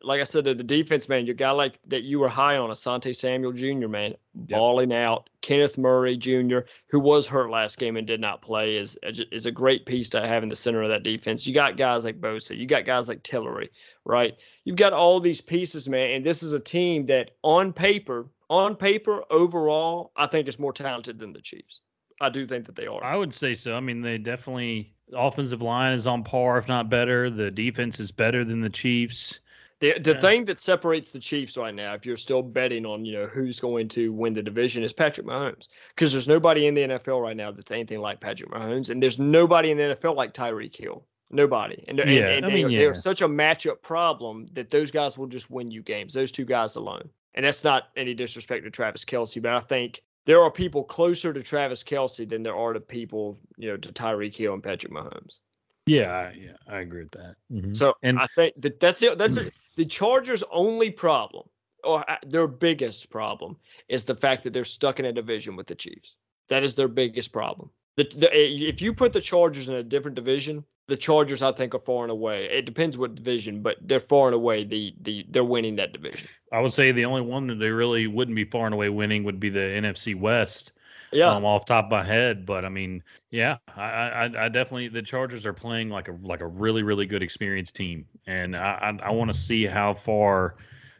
like 0.01 0.19
I 0.19 0.23
said, 0.23 0.43
the, 0.43 0.53
the 0.53 0.63
defense, 0.63 1.07
man, 1.07 1.25
your 1.25 1.35
guy 1.35 1.51
like 1.51 1.79
that 1.87 2.03
you 2.03 2.19
were 2.19 2.27
high 2.27 2.57
on, 2.57 2.69
Asante 2.69 3.15
Samuel 3.15 3.53
Jr., 3.53 3.87
man, 3.87 4.13
yep. 4.47 4.59
balling 4.59 4.93
out. 4.93 5.29
Kenneth 5.41 5.77
Murray 5.77 6.17
Jr., 6.17 6.59
who 6.87 6.99
was 6.99 7.25
hurt 7.25 7.49
last 7.49 7.77
game 7.77 7.95
and 7.95 8.05
did 8.05 8.19
not 8.19 8.41
play, 8.41 8.75
is 8.75 8.97
uh, 9.05 9.11
is 9.31 9.45
a 9.45 9.51
great 9.51 9.85
piece 9.85 10.09
to 10.09 10.27
have 10.27 10.43
in 10.43 10.49
the 10.49 10.55
center 10.55 10.83
of 10.83 10.89
that 10.89 11.03
defense. 11.03 11.47
You 11.47 11.53
got 11.53 11.77
guys 11.77 12.03
like 12.03 12.19
Bosa, 12.19 12.57
you 12.57 12.67
got 12.67 12.85
guys 12.85 13.07
like 13.07 13.23
Tillery, 13.23 13.69
right? 14.03 14.35
You've 14.65 14.75
got 14.75 14.93
all 14.93 15.19
these 15.19 15.41
pieces, 15.41 15.87
man, 15.87 16.11
and 16.11 16.25
this 16.25 16.43
is 16.43 16.53
a 16.53 16.59
team 16.59 17.05
that 17.05 17.31
on 17.43 17.71
paper, 17.71 18.27
on 18.49 18.75
paper, 18.75 19.23
overall, 19.29 20.11
I 20.17 20.27
think 20.27 20.47
is 20.47 20.59
more 20.59 20.73
talented 20.73 21.17
than 21.17 21.31
the 21.31 21.41
Chiefs. 21.41 21.81
I 22.19 22.29
do 22.29 22.47
think 22.47 22.65
that 22.65 22.75
they 22.75 22.87
are. 22.87 23.03
I 23.03 23.15
would 23.15 23.33
say 23.33 23.55
so. 23.55 23.75
I 23.75 23.79
mean, 23.79 24.01
they 24.01 24.17
definitely 24.17 24.93
offensive 25.13 25.61
line 25.61 25.93
is 25.93 26.07
on 26.07 26.23
par, 26.23 26.57
if 26.57 26.67
not 26.67 26.89
better. 26.89 27.29
The 27.29 27.51
defense 27.51 27.99
is 27.99 28.11
better 28.11 28.43
than 28.43 28.59
the 28.59 28.69
Chiefs. 28.69 29.39
The 29.79 29.99
the 29.99 30.13
yeah. 30.13 30.19
thing 30.19 30.45
that 30.45 30.59
separates 30.59 31.11
the 31.11 31.19
Chiefs 31.19 31.55
right 31.57 31.73
now, 31.73 31.93
if 31.93 32.05
you're 32.05 32.17
still 32.17 32.41
betting 32.41 32.85
on 32.85 33.05
you 33.05 33.13
know 33.13 33.27
who's 33.27 33.59
going 33.59 33.87
to 33.89 34.11
win 34.11 34.33
the 34.33 34.41
division, 34.41 34.83
is 34.83 34.93
Patrick 34.93 35.27
Mahomes. 35.27 35.67
Because 35.89 36.11
there's 36.11 36.27
nobody 36.27 36.67
in 36.67 36.73
the 36.73 36.81
NFL 36.81 37.21
right 37.21 37.37
now 37.37 37.51
that's 37.51 37.71
anything 37.71 37.99
like 37.99 38.19
Patrick 38.19 38.49
Mahomes, 38.49 38.89
and 38.89 39.01
there's 39.01 39.19
nobody 39.19 39.71
in 39.71 39.77
the 39.77 39.95
NFL 39.95 40.15
like 40.15 40.33
Tyreek 40.33 40.75
Hill. 40.75 41.05
Nobody. 41.29 41.83
And, 41.87 41.97
yeah, 41.97 42.05
and, 42.05 42.17
and 42.17 42.45
I 42.45 42.49
mean, 42.49 42.67
they, 42.67 42.73
yeah. 42.73 42.79
they're 42.79 42.93
such 42.93 43.21
a 43.21 43.27
matchup 43.27 43.81
problem 43.81 44.47
that 44.53 44.69
those 44.69 44.91
guys 44.91 45.17
will 45.17 45.27
just 45.27 45.51
win 45.51 45.69
you 45.71 45.83
games. 45.83 46.13
Those 46.13 46.31
two 46.31 46.45
guys 46.45 46.75
alone. 46.75 47.09
And 47.35 47.45
that's 47.45 47.63
not 47.63 47.89
any 47.97 48.13
disrespect 48.13 48.63
to 48.63 48.71
Travis 48.71 49.03
Kelce, 49.03 49.41
but 49.41 49.51
I 49.51 49.59
think 49.59 50.03
there 50.25 50.41
are 50.41 50.49
people 50.49 50.83
closer 50.83 51.33
to 51.33 51.43
Travis 51.43 51.83
Kelce 51.83 52.27
than 52.27 52.43
there 52.43 52.55
are 52.55 52.73
to 52.73 52.79
people, 52.79 53.37
you 53.57 53.69
know, 53.69 53.77
to 53.77 53.91
Tyreek 53.91 54.35
Hill 54.35 54.53
and 54.53 54.63
Patrick 54.63 54.91
Mahomes. 54.91 55.39
Yeah, 55.87 56.31
yeah, 56.37 56.51
I 56.67 56.79
agree 56.79 57.03
with 57.03 57.11
that. 57.11 57.35
Mm-hmm. 57.51 57.73
So 57.73 57.93
and 58.03 58.19
I 58.19 58.27
think 58.35 58.53
that 58.57 58.79
that's 58.79 59.01
it. 59.01 59.17
That's 59.17 59.37
it. 59.37 59.53
the 59.75 59.85
Chargers' 59.85 60.43
only 60.51 60.89
problem, 60.89 61.47
or 61.83 62.09
uh, 62.09 62.17
their 62.25 62.47
biggest 62.47 63.09
problem, 63.09 63.57
is 63.87 64.03
the 64.03 64.15
fact 64.15 64.43
that 64.43 64.53
they're 64.53 64.65
stuck 64.65 64.99
in 64.99 65.05
a 65.05 65.13
division 65.13 65.55
with 65.55 65.67
the 65.67 65.75
Chiefs. 65.75 66.17
That 66.49 66.63
is 66.63 66.75
their 66.75 66.87
biggest 66.87 67.31
problem. 67.31 67.69
The, 67.95 68.03
the, 68.15 68.67
if 68.69 68.81
you 68.81 68.93
put 68.93 69.11
the 69.11 69.21
Chargers 69.21 69.69
in 69.69 69.75
a 69.75 69.83
different 69.83 70.15
division, 70.15 70.63
the 70.87 70.95
Chargers 70.95 71.41
I 71.41 71.51
think 71.51 71.73
are 71.73 71.79
far 71.79 72.03
and 72.03 72.11
away. 72.11 72.47
It 72.51 72.65
depends 72.65 72.97
what 72.97 73.15
division, 73.15 73.61
but 73.61 73.77
they're 73.81 73.99
far 73.99 74.27
and 74.27 74.35
away 74.35 74.63
the 74.63 74.93
the 75.01 75.25
they're 75.29 75.43
winning 75.43 75.77
that 75.77 75.93
division. 75.93 76.27
I 76.51 76.59
would 76.59 76.73
say 76.73 76.91
the 76.91 77.05
only 77.05 77.21
one 77.21 77.47
that 77.47 77.55
they 77.55 77.69
really 77.69 78.07
wouldn't 78.07 78.35
be 78.35 78.45
far 78.45 78.65
and 78.65 78.73
away 78.73 78.89
winning 78.89 79.23
would 79.23 79.39
be 79.39 79.49
the 79.49 79.59
NFC 79.59 80.15
West 80.19 80.73
yeah, 81.11 81.37
um, 81.37 81.45
off 81.45 81.65
top 81.65 81.85
of 81.85 81.91
my 81.91 82.03
head. 82.03 82.45
But 82.45 82.65
I 82.65 82.69
mean, 82.69 83.03
yeah, 83.31 83.57
I, 83.75 83.81
I, 83.81 84.45
I 84.45 84.49
definitely 84.49 84.89
the 84.89 85.01
Chargers 85.01 85.45
are 85.45 85.53
playing 85.53 85.89
like 85.89 86.07
a 86.07 86.13
like 86.23 86.41
a 86.41 86.47
really 86.47 86.83
really 86.83 87.05
good 87.05 87.23
experienced 87.23 87.75
team, 87.75 88.05
and 88.25 88.55
I 88.55 88.97
I, 89.01 89.07
I 89.07 89.11
want 89.11 89.29
to 89.29 89.37
see 89.39 89.65
how 89.65 89.93
far 89.93 90.55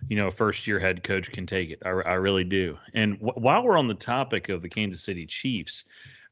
you 0.10 0.16
know, 0.16 0.30
first 0.30 0.68
year 0.68 0.80
head 0.80 1.03
coach 1.03 1.32
can 1.32 1.45
take 1.45 1.70
it. 1.70 1.80
I, 1.86 1.89
I 1.89 2.14
really 2.14 2.43
do. 2.43 2.78
And 2.93 3.20
w- 3.20 3.34
while 3.36 3.64
we're 3.64 3.78
on 3.78 3.88
the 3.88 3.93
topic 3.95 4.49
of 4.49 4.62
the 4.62 4.70
Kansas 4.70 5.03
City 5.03 5.26
Chiefs, 5.26 5.84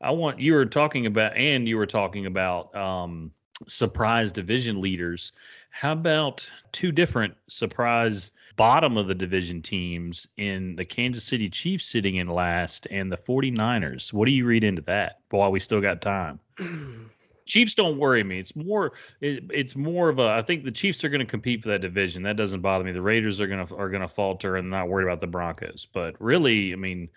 I 0.02 0.12
want 0.12 0.40
you 0.40 0.54
were 0.54 0.66
talking 0.66 1.06
about, 1.06 1.36
and 1.36 1.68
you 1.68 1.78
were 1.78 1.86
talking 1.88 2.26
about 2.26 2.74
um, 2.76 3.32
surprise 3.68 4.32
division 4.32 4.82
leaders. 4.82 5.34
How 5.72 5.92
about 5.94 6.50
two 6.72 6.92
different 6.92 7.36
surprise 7.50 8.32
bottom 8.56 8.98
of 8.98 9.08
the 9.08 9.16
division 9.16 9.62
teams 9.62 10.28
in 10.38 10.76
the 10.76 10.86
Kansas 10.86 11.24
City 11.24 11.50
Chiefs 11.50 11.86
sitting 11.86 12.18
in 12.18 12.28
last 12.28 12.88
and 12.92 13.12
the 13.12 13.18
49ers. 13.18 14.14
What 14.14 14.26
do 14.26 14.32
you 14.32 14.46
read 14.46 14.64
into 14.64 14.82
that 14.84 15.20
while 15.30 15.52
we 15.52 15.60
still 15.60 15.82
got 15.82 16.02
time? 16.02 16.40
Chiefs 17.46 17.76
don't 17.76 18.00
worry 18.00 18.24
me. 18.24 18.40
It's 18.40 18.56
more 18.56 18.94
it, 19.22 19.44
it's 19.52 19.76
more 19.76 20.10
of 20.10 20.18
a 20.18 20.30
I 20.30 20.42
think 20.42 20.64
the 20.64 20.72
Chiefs 20.72 21.04
are 21.04 21.10
going 21.10 21.20
to 21.20 21.26
compete 21.26 21.62
for 21.62 21.70
that 21.70 21.82
division. 21.82 22.24
That 22.24 22.38
doesn't 22.38 22.62
bother 22.62 22.84
me. 22.84 22.92
The 22.92 23.02
Raiders 23.02 23.40
are 23.40 23.48
going 23.48 23.66
to 23.68 23.76
are 23.76 23.90
going 23.90 24.02
to 24.02 24.08
falter 24.08 24.56
and 24.56 24.70
not 24.70 24.90
worried 24.90 25.04
about 25.04 25.22
the 25.22 25.28
Broncos. 25.28 25.86
But 25.94 26.16
really, 26.20 26.74
I 26.74 26.76
mean, 26.76 27.08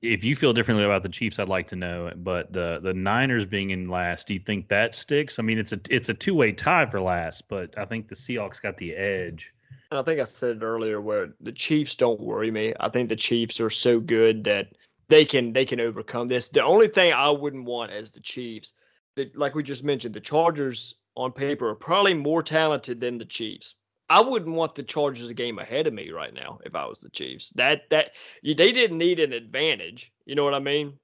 if 0.00 0.24
you 0.24 0.34
feel 0.34 0.52
differently 0.52 0.84
about 0.84 1.04
the 1.04 1.08
Chiefs, 1.08 1.38
I'd 1.38 1.48
like 1.48 1.68
to 1.68 1.76
know. 1.76 2.12
But 2.16 2.52
the 2.52 2.80
the 2.82 2.92
Niners 2.92 3.46
being 3.46 3.70
in 3.70 3.88
last, 3.88 4.26
do 4.26 4.34
you 4.34 4.40
think 4.40 4.66
that 4.66 4.96
sticks? 4.96 5.38
I 5.38 5.42
mean, 5.42 5.58
it's 5.58 5.70
a 5.70 5.80
it's 5.90 6.08
a 6.08 6.14
two 6.14 6.34
way 6.34 6.50
tie 6.50 6.86
for 6.86 7.00
last, 7.00 7.46
but 7.48 7.78
I 7.78 7.84
think 7.84 8.08
the 8.08 8.16
Seahawks 8.16 8.60
got 8.60 8.76
the 8.78 8.96
edge 8.96 9.54
and 9.90 9.98
I 9.98 10.02
think 10.02 10.20
I 10.20 10.24
said 10.24 10.56
it 10.56 10.62
earlier 10.62 11.00
where 11.00 11.28
the 11.40 11.52
Chiefs 11.52 11.96
don't 11.96 12.20
worry 12.20 12.50
me. 12.50 12.74
I 12.80 12.88
think 12.88 13.08
the 13.08 13.16
Chiefs 13.16 13.60
are 13.60 13.70
so 13.70 14.00
good 14.00 14.44
that 14.44 14.68
they 15.08 15.24
can 15.24 15.52
they 15.52 15.64
can 15.64 15.80
overcome 15.80 16.28
this. 16.28 16.48
The 16.48 16.64
only 16.64 16.88
thing 16.88 17.12
I 17.12 17.30
wouldn't 17.30 17.64
want 17.64 17.92
as 17.92 18.10
the 18.10 18.20
Chiefs, 18.20 18.72
that, 19.16 19.36
like 19.36 19.54
we 19.54 19.62
just 19.62 19.84
mentioned, 19.84 20.14
the 20.14 20.20
Chargers 20.20 20.94
on 21.16 21.32
paper 21.32 21.68
are 21.68 21.74
probably 21.74 22.14
more 22.14 22.42
talented 22.42 23.00
than 23.00 23.18
the 23.18 23.24
Chiefs. 23.24 23.74
I 24.08 24.20
wouldn't 24.20 24.56
want 24.56 24.74
the 24.74 24.82
Chargers 24.82 25.30
a 25.30 25.34
game 25.34 25.58
ahead 25.58 25.86
of 25.86 25.94
me 25.94 26.10
right 26.10 26.34
now 26.34 26.58
if 26.64 26.74
I 26.74 26.86
was 26.86 26.98
the 26.98 27.10
Chiefs. 27.10 27.50
That 27.54 27.88
that 27.90 28.12
they 28.42 28.54
didn't 28.54 28.98
need 28.98 29.20
an 29.20 29.32
advantage. 29.32 30.12
You 30.26 30.34
know 30.34 30.44
what 30.44 30.54
I 30.54 30.58
mean? 30.58 30.98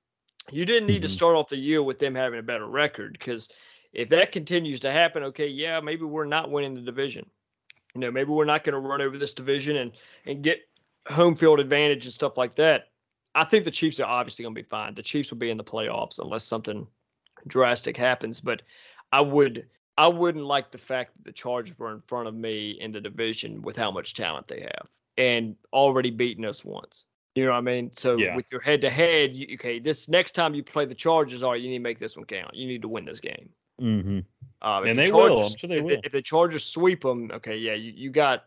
You 0.50 0.64
didn't 0.64 0.86
need 0.86 0.96
mm-hmm. 0.96 1.02
to 1.02 1.08
start 1.08 1.36
off 1.36 1.48
the 1.48 1.56
year 1.56 1.82
with 1.82 1.98
them 1.98 2.14
having 2.14 2.38
a 2.38 2.42
better 2.42 2.66
record 2.66 3.12
because 3.12 3.48
if 3.92 4.08
that 4.10 4.32
continues 4.32 4.80
to 4.80 4.92
happen, 4.92 5.22
okay, 5.24 5.48
yeah, 5.48 5.80
maybe 5.80 6.04
we're 6.04 6.24
not 6.24 6.50
winning 6.50 6.74
the 6.74 6.80
division. 6.80 7.28
You 8.00 8.06
know, 8.06 8.12
maybe 8.12 8.30
we're 8.30 8.44
not 8.44 8.64
going 8.64 8.80
to 8.80 8.88
run 8.88 9.00
over 9.00 9.18
this 9.18 9.34
division 9.34 9.76
and 9.76 9.92
and 10.26 10.42
get 10.42 10.60
home 11.08 11.34
field 11.34 11.58
advantage 11.58 12.04
and 12.04 12.14
stuff 12.14 12.36
like 12.36 12.54
that. 12.56 12.88
I 13.34 13.44
think 13.44 13.64
the 13.64 13.70
Chiefs 13.70 14.00
are 14.00 14.06
obviously 14.06 14.44
going 14.44 14.54
to 14.54 14.62
be 14.62 14.68
fine. 14.68 14.94
The 14.94 15.02
Chiefs 15.02 15.30
will 15.30 15.38
be 15.38 15.50
in 15.50 15.56
the 15.56 15.64
playoffs 15.64 16.18
unless 16.18 16.44
something 16.44 16.86
drastic 17.46 17.96
happens. 17.96 18.40
But 18.40 18.62
I 19.12 19.20
would 19.20 19.66
I 19.96 20.06
wouldn't 20.06 20.44
like 20.44 20.70
the 20.70 20.78
fact 20.78 21.16
that 21.16 21.24
the 21.24 21.32
Chargers 21.32 21.78
were 21.78 21.92
in 21.92 22.00
front 22.02 22.28
of 22.28 22.34
me 22.34 22.78
in 22.80 22.92
the 22.92 23.00
division 23.00 23.62
with 23.62 23.76
how 23.76 23.90
much 23.90 24.14
talent 24.14 24.46
they 24.46 24.60
have 24.60 24.88
and 25.16 25.56
already 25.72 26.10
beaten 26.10 26.44
us 26.44 26.64
once. 26.64 27.04
You 27.34 27.44
know 27.44 27.52
what 27.52 27.58
I 27.58 27.62
mean? 27.62 27.90
So 27.94 28.16
yeah. 28.16 28.34
with 28.36 28.50
your 28.50 28.60
head 28.60 28.80
to 28.82 28.90
head, 28.90 29.36
okay, 29.54 29.78
this 29.78 30.08
next 30.08 30.32
time 30.32 30.54
you 30.54 30.62
play 30.62 30.84
the 30.84 30.94
Chargers, 30.94 31.42
all 31.42 31.52
right, 31.52 31.60
you 31.60 31.68
need 31.68 31.78
to 31.78 31.82
make 31.82 31.98
this 31.98 32.16
one 32.16 32.26
count. 32.26 32.54
You 32.54 32.66
need 32.66 32.82
to 32.82 32.88
win 32.88 33.04
this 33.04 33.20
game. 33.20 33.50
Mm-hmm. 33.80 34.20
Um, 34.60 34.84
and 34.84 34.96
the 34.96 35.02
they 35.02 35.10
Chargers, 35.10 35.36
will. 35.36 35.44
I'm 35.44 35.56
sure 35.56 35.68
they 35.68 35.76
if, 35.78 35.84
will. 35.84 36.00
If 36.04 36.12
the 36.12 36.22
Chargers 36.22 36.64
sweep 36.64 37.02
them, 37.02 37.30
okay, 37.32 37.56
yeah, 37.56 37.74
you, 37.74 37.92
you 37.94 38.10
got 38.10 38.46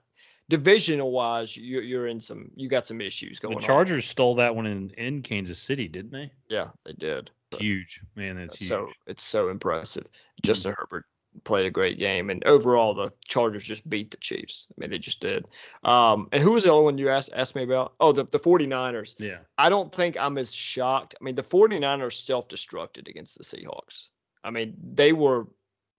divisional 0.50 1.12
wise, 1.12 1.56
you're, 1.56 1.84
you're 1.84 2.08
in 2.08 2.20
some, 2.20 2.52
you 2.56 2.68
got 2.68 2.86
some 2.86 3.02
issues 3.02 3.40
going. 3.40 3.58
The 3.58 3.64
Chargers 3.64 4.06
on. 4.06 4.10
stole 4.10 4.36
that 4.36 4.56
one 4.56 4.68
in 4.68 4.90
in 4.92 5.22
Kansas 5.22 5.60
City, 5.60 5.88
didn't 5.88 6.12
they? 6.12 6.32
Yeah, 6.50 6.68
they 6.86 6.94
did. 6.94 7.32
Huge, 7.58 8.02
man. 8.16 8.38
That's 8.38 8.58
huge. 8.58 8.70
So 8.70 8.90
it's 9.08 9.24
so 9.24 9.50
impressive. 9.50 10.08
Justin 10.44 10.72
mm-hmm. 10.72 10.82
Herbert 10.82 11.06
played 11.44 11.66
a 11.66 11.72
great 11.72 11.98
game, 11.98 12.30
and 12.30 12.44
overall 12.46 12.94
the 12.94 13.12
Chargers 13.28 13.64
just 13.64 13.90
beat 13.90 14.12
the 14.12 14.18
Chiefs. 14.18 14.68
I 14.70 14.74
mean, 14.82 14.90
they 14.90 15.00
just 15.00 15.22
did. 15.22 15.46
Um, 15.84 16.28
and 16.32 16.44
who 16.44 16.52
was 16.52 16.66
the 16.66 16.74
other 16.74 16.82
one 16.82 16.98
you 16.98 17.10
asked 17.10 17.32
asked 17.34 17.56
me 17.56 17.64
about? 17.64 17.94
Oh, 18.00 18.12
the 18.12 18.26
the 18.26 18.40
49ers. 18.40 19.16
Yeah. 19.18 19.38
I 19.58 19.70
don't 19.70 19.94
think 19.94 20.18
I'm 20.18 20.38
as 20.38 20.54
shocked. 20.54 21.16
I 21.20 21.24
mean, 21.24 21.36
the 21.36 21.44
49ers 21.44 22.14
self-destructed 22.26 23.08
against 23.08 23.38
the 23.38 23.44
Seahawks. 23.44 24.10
I 24.44 24.52
mean, 24.52 24.76
they 24.94 25.14
were 25.14 25.48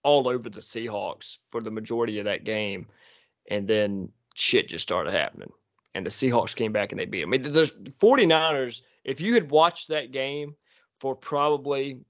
all 0.03 0.29
over 0.29 0.49
the 0.49 0.61
Seahawks 0.61 1.39
for 1.51 1.61
the 1.61 1.71
majority 1.71 2.19
of 2.19 2.25
that 2.25 2.45
game, 2.45 2.87
and 3.51 3.67
then 3.69 4.09
shit 4.35 4.69
just 4.69 4.83
started 4.83 5.13
happening. 5.13 5.51
And 5.95 6.07
the 6.07 6.11
Seahawks 6.11 6.57
came 6.57 6.73
back 6.73 6.93
and 6.93 6.99
they 6.99 7.05
beat 7.05 7.21
them. 7.21 7.33
I 7.33 7.39
mean, 7.39 7.53
there's 7.53 7.73
49ers. 7.73 8.81
If 9.05 9.21
you 9.21 9.35
had 9.35 9.51
watched 9.51 9.89
that 9.89 10.11
game 10.11 10.55
for 11.01 11.15
probably 11.15 12.01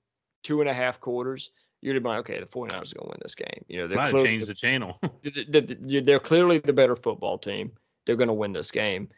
two 0.44 0.60
and 0.60 0.70
a 0.70 0.74
half 0.74 1.00
quarters, 1.00 1.50
you'd 1.80 1.94
have 1.94 2.02
been 2.02 2.12
like, 2.12 2.20
okay, 2.20 2.38
the 2.38 2.46
49ers 2.46 2.70
are 2.70 2.70
going 2.70 2.92
to 2.92 3.08
win 3.08 3.18
this 3.22 3.34
game. 3.34 3.64
You 3.68 3.78
know, 3.78 3.88
they're 3.88 3.98
Might 3.98 4.22
change 4.22 4.46
the 4.46 4.54
channel. 4.54 5.00
they're 5.48 6.20
clearly 6.20 6.58
the 6.58 6.72
better 6.72 6.94
football 6.94 7.38
team. 7.38 7.72
They're 8.06 8.16
going 8.16 8.28
to 8.28 8.34
win 8.34 8.52
this 8.52 8.70
game. 8.70 9.08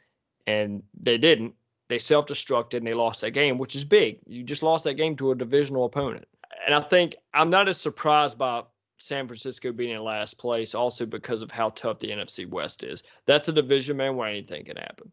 And 0.46 0.82
they 0.98 1.18
didn't. 1.18 1.54
They 1.88 1.98
self 1.98 2.26
destructed 2.26 2.78
and 2.78 2.86
they 2.86 2.94
lost 2.94 3.20
that 3.20 3.32
game, 3.32 3.58
which 3.58 3.76
is 3.76 3.84
big. 3.84 4.18
You 4.26 4.42
just 4.42 4.62
lost 4.62 4.84
that 4.84 4.94
game 4.94 5.16
to 5.16 5.32
a 5.32 5.34
divisional 5.34 5.84
opponent. 5.84 6.24
And 6.64 6.74
I 6.74 6.80
think 6.80 7.16
I'm 7.32 7.50
not 7.50 7.68
as 7.68 7.80
surprised 7.80 8.38
by 8.38 8.62
San 8.98 9.26
Francisco 9.26 9.72
being 9.72 9.94
in 9.94 10.02
last 10.02 10.38
place, 10.38 10.74
also 10.74 11.04
because 11.04 11.42
of 11.42 11.50
how 11.50 11.70
tough 11.70 11.98
the 11.98 12.10
NFC 12.10 12.48
West 12.48 12.84
is. 12.84 13.02
That's 13.26 13.48
a 13.48 13.52
division, 13.52 13.96
man, 13.96 14.16
where 14.16 14.28
anything 14.28 14.64
can 14.64 14.76
happen. 14.76 15.10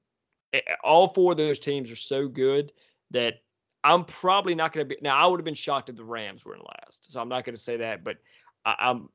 All 0.84 1.14
four 1.14 1.32
of 1.32 1.38
those 1.38 1.60
teams 1.60 1.91
are 1.91 1.95
so 1.95 2.28
good 2.28 2.72
that 3.12 3.36
I'm 3.84 4.06
probably 4.06 4.56
not 4.56 4.74
going 4.74 4.88
to 4.88 4.95
be. 4.95 5.02
Now, 5.02 5.18
I 5.18 5.28
would 5.28 5.39
have 5.39 5.45
been 5.45 5.54
shocked 5.54 5.89
if 5.89 5.95
the 5.95 6.04
Rams 6.04 6.45
were 6.45 6.56
in 6.56 6.62
last, 6.62 7.12
so 7.12 7.20
I'm 7.20 7.30
not 7.30 7.45
going 7.45 7.56
to 7.56 7.62
say 7.62 7.78
that. 7.78 8.04
But 8.04 8.18
I, 8.66 8.76
am 8.91 9.10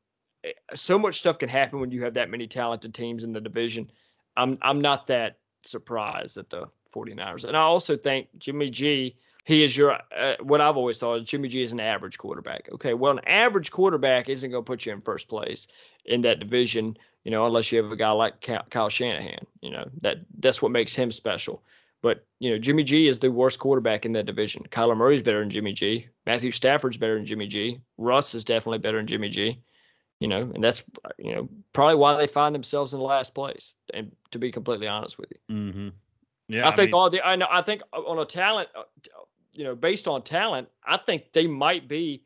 eh, 0.44 0.52
so 0.74 0.98
much 0.98 1.18
stuff 1.18 1.38
can 1.38 1.48
happen 1.48 1.78
when 1.80 1.90
you 1.90 2.02
have 2.04 2.14
that 2.14 2.30
many 2.30 2.46
talented 2.46 2.94
teams 2.94 3.22
in 3.22 3.32
the 3.32 3.40
division. 3.40 3.90
I'm 4.36 4.58
I'm 4.62 4.80
not 4.80 5.06
that 5.06 5.38
surprised 5.64 6.36
at 6.36 6.50
the 6.50 6.66
49ers, 6.94 7.44
and 7.44 7.56
I 7.56 7.60
also 7.60 7.96
think 7.96 8.28
Jimmy 8.38 8.70
G. 8.70 9.16
He 9.46 9.62
is 9.62 9.76
your 9.76 9.98
uh, 10.16 10.34
what 10.42 10.60
I've 10.60 10.76
always 10.76 10.98
thought 10.98 11.20
is 11.20 11.28
Jimmy 11.28 11.48
G 11.48 11.62
is 11.62 11.70
an 11.72 11.78
average 11.78 12.18
quarterback. 12.18 12.68
Okay, 12.72 12.94
well, 12.94 13.12
an 13.12 13.24
average 13.26 13.70
quarterback 13.70 14.28
isn't 14.28 14.50
going 14.50 14.64
to 14.64 14.66
put 14.66 14.84
you 14.84 14.92
in 14.92 15.00
first 15.00 15.28
place 15.28 15.68
in 16.04 16.20
that 16.22 16.40
division, 16.40 16.96
you 17.22 17.30
know, 17.30 17.46
unless 17.46 17.70
you 17.70 17.80
have 17.80 17.92
a 17.92 17.96
guy 17.96 18.10
like 18.10 18.44
Kyle 18.70 18.88
Shanahan. 18.88 19.46
You 19.60 19.70
know 19.70 19.88
that 20.00 20.18
that's 20.40 20.60
what 20.60 20.72
makes 20.72 20.94
him 20.94 21.12
special. 21.12 21.62
But 22.02 22.26
you 22.40 22.50
know, 22.50 22.58
Jimmy 22.58 22.82
G 22.82 23.06
is 23.06 23.20
the 23.20 23.30
worst 23.30 23.60
quarterback 23.60 24.04
in 24.04 24.12
that 24.12 24.26
division. 24.26 24.64
Kyler 24.70 24.96
Murray's 24.96 25.22
better 25.22 25.40
than 25.40 25.50
Jimmy 25.50 25.72
G. 25.72 26.08
Matthew 26.26 26.50
Stafford's 26.50 26.96
better 26.96 27.14
than 27.14 27.24
Jimmy 27.24 27.46
G. 27.46 27.80
Russ 27.98 28.34
is 28.34 28.44
definitely 28.44 28.78
better 28.78 28.98
than 28.98 29.06
Jimmy 29.06 29.28
G. 29.28 29.60
You 30.20 30.28
know, 30.28 30.50
and 30.54 30.62
that's 30.62 30.82
you 31.18 31.34
know 31.34 31.48
probably 31.72 31.96
why 31.96 32.16
they 32.16 32.26
find 32.26 32.54
themselves 32.54 32.92
in 32.92 32.98
the 32.98 33.04
last 33.04 33.34
place. 33.34 33.74
And 33.94 34.10
to 34.32 34.38
be 34.38 34.50
completely 34.50 34.88
honest 34.88 35.18
with 35.18 35.30
you, 35.30 35.54
mm-hmm. 35.54 35.88
yeah, 36.48 36.66
I, 36.66 36.72
I 36.72 36.76
think 36.76 36.88
mean, 36.88 36.94
all 36.94 37.10
the 37.10 37.26
I 37.26 37.36
know 37.36 37.48
I 37.50 37.60
think 37.62 37.82
on 37.92 38.18
a 38.18 38.24
talent, 38.24 38.68
uh, 38.74 38.82
you 39.56 39.64
know, 39.64 39.74
based 39.74 40.06
on 40.06 40.22
talent, 40.22 40.68
I 40.84 40.98
think 40.98 41.32
they 41.32 41.46
might 41.46 41.88
be 41.88 42.22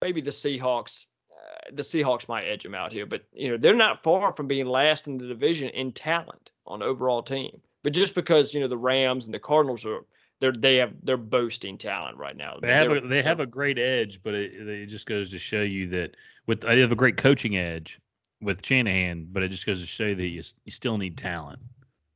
maybe 0.00 0.20
the 0.20 0.30
Seahawks. 0.30 1.06
Uh, 1.30 1.70
the 1.74 1.82
Seahawks 1.82 2.28
might 2.28 2.44
edge 2.44 2.62
them 2.62 2.74
out 2.74 2.92
here, 2.92 3.06
but 3.06 3.24
you 3.32 3.50
know 3.50 3.56
they're 3.56 3.74
not 3.74 4.02
far 4.02 4.32
from 4.32 4.46
being 4.46 4.66
last 4.66 5.06
in 5.06 5.18
the 5.18 5.26
division 5.26 5.68
in 5.70 5.92
talent 5.92 6.50
on 6.66 6.82
overall 6.82 7.22
team. 7.22 7.60
But 7.82 7.92
just 7.92 8.14
because 8.14 8.54
you 8.54 8.60
know 8.60 8.68
the 8.68 8.78
Rams 8.78 9.26
and 9.26 9.34
the 9.34 9.38
Cardinals 9.38 9.84
are 9.84 10.04
they're 10.40 10.52
they 10.52 10.76
have 10.76 10.94
they're 11.02 11.16
boasting 11.16 11.78
talent 11.78 12.16
right 12.16 12.36
now. 12.36 12.58
They 12.60 12.68
have 12.68 12.90
a, 12.90 13.00
they 13.00 13.22
have 13.22 13.40
a 13.40 13.46
great 13.46 13.78
edge, 13.78 14.22
but 14.22 14.34
it, 14.34 14.68
it 14.68 14.86
just 14.86 15.06
goes 15.06 15.30
to 15.30 15.38
show 15.38 15.62
you 15.62 15.88
that 15.88 16.16
with 16.46 16.60
they 16.62 16.80
have 16.80 16.92
a 16.92 16.96
great 16.96 17.16
coaching 17.16 17.56
edge 17.56 18.00
with 18.40 18.64
Shanahan, 18.64 19.28
but 19.32 19.42
it 19.42 19.48
just 19.48 19.66
goes 19.66 19.80
to 19.80 19.86
show 19.86 20.06
you 20.06 20.14
that 20.14 20.28
you, 20.28 20.42
you 20.64 20.72
still 20.72 20.96
need 20.96 21.16
talent. 21.16 21.58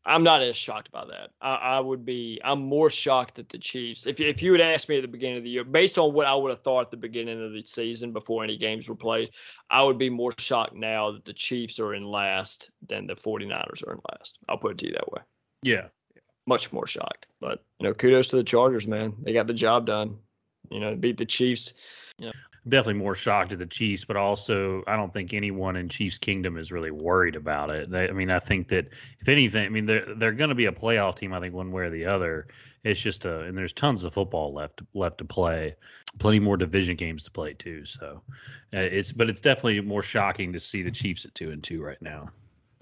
I'm 0.05 0.25
not 0.25 0.43
as 0.43 0.57
shocked 0.57 0.91
by 0.91 1.05
that. 1.05 1.31
I, 1.41 1.55
I, 1.55 1.81
would 1.81 2.05
be. 2.05 2.41
I'm 2.45 2.61
more 2.61 2.91
shocked 2.91 3.39
at 3.39 3.49
the 3.49 3.59
Chiefs. 3.59 4.07
If 4.07 4.21
if 4.21 4.43
you 4.43 4.51
had 4.53 4.61
asked 4.61 4.89
me 4.89 4.97
at 4.97 5.03
the 5.03 5.09
beginning 5.09 5.39
of 5.39 5.45
the 5.45 5.51
year, 5.51 5.65
based 5.65 5.97
on 5.97 6.13
what 6.13 6.27
I 6.27 6.35
would 6.35 6.51
have 6.51 6.63
thought 6.63 6.87
at 6.87 6.91
the 6.91 6.97
beginning 6.97 7.45
of 7.45 7.53
the 7.53 7.63
season 7.63 8.13
before 8.13 8.43
any 8.43 8.57
games 8.57 8.89
were 8.89 8.97
played, 8.97 9.31
I 9.71 9.85
would 9.85 9.99
be 9.99 10.11
more 10.11 10.33
shocked 10.39 10.75
now 10.75 11.13
that 11.13 11.25
the 11.25 11.33
Chiefs 11.33 11.79
are 11.79 11.95
in 11.95 12.05
last 12.05 12.71
than 12.89 13.07
the 13.07 13.15
49ers 13.15 13.87
are 13.87 13.93
in 13.93 14.01
last. 14.11 14.39
I'll 14.49 14.59
put 14.59 14.73
it 14.73 14.79
to 14.79 14.87
you 14.87 14.93
that 14.93 15.13
way. 15.13 15.23
Yeah. 15.63 15.87
Much 16.47 16.73
more 16.73 16.87
shocked. 16.89 17.27
But, 17.41 17.63
you 17.79 17.87
know, 17.87 17.95
kudos 17.95 18.29
to 18.29 18.37
the 18.37 18.45
Chargers, 18.45 18.89
man. 18.89 19.15
They 19.23 19.33
got 19.33 19.47
the 19.47 19.55
job 19.55 19.87
done. 19.87 20.19
You 20.71 20.81
know, 20.81 20.97
beat 20.97 21.17
the 21.17 21.25
Chiefs. 21.25 21.75
You 22.19 22.27
know. 22.27 22.33
Definitely 22.69 23.03
more 23.03 23.15
shocked 23.15 23.53
at 23.53 23.59
the 23.59 23.67
Chiefs, 23.67 24.05
but 24.05 24.17
also 24.17 24.85
I 24.87 24.97
don't 24.97 25.13
think 25.13 25.35
anyone 25.35 25.77
in 25.77 25.89
Chiefs 25.89 26.17
Kingdom 26.17 26.57
is 26.57 26.71
really 26.71 26.93
worried 26.93 27.35
about 27.35 27.71
it. 27.71 27.91
They, 27.91 28.09
I 28.09 28.13
mean, 28.13 28.31
I 28.31 28.39
think 28.39 28.69
that 28.69 28.89
if 29.21 29.29
anything, 29.29 29.67
I 29.67 29.69
mean, 29.69 29.87
they're 29.87 30.15
they're 30.15 30.33
going 30.33 30.51
to 30.51 30.55
be 30.55 30.67
a 30.67 30.73
playoff 30.73 31.17
team. 31.17 31.33
I 31.33 31.41
think 31.41 31.55
one 31.55 31.73
way 31.73 31.85
or 31.85 31.91
the 31.91 32.05
other. 32.05 32.47
It's 32.85 33.01
just 33.01 33.25
a 33.25 33.41
and 33.41 33.57
there's 33.57 33.73
tons 33.73 34.05
of 34.05 34.15
football 34.15 34.53
left 34.53 34.83
left 34.95 35.19
to 35.19 35.25
play, 35.25 35.75
plenty 36.19 36.39
more 36.39 36.57
division 36.57 36.95
games 36.97 37.25
to 37.25 37.31
play 37.31 37.55
too. 37.55 37.85
So, 37.85 38.23
uh, 38.75 38.79
it's 38.79 39.13
but 39.13 39.29
it's 39.29 39.41
definitely 39.41 39.81
more 39.81 40.03
shocking 40.03 40.53
to 40.53 40.61
see 40.61 40.83
the 40.83 40.91
Chiefs 40.91 41.25
at 41.25 41.35
two 41.35 41.51
and 41.51 41.63
two 41.63 41.83
right 41.83 42.01
now. 42.01 42.31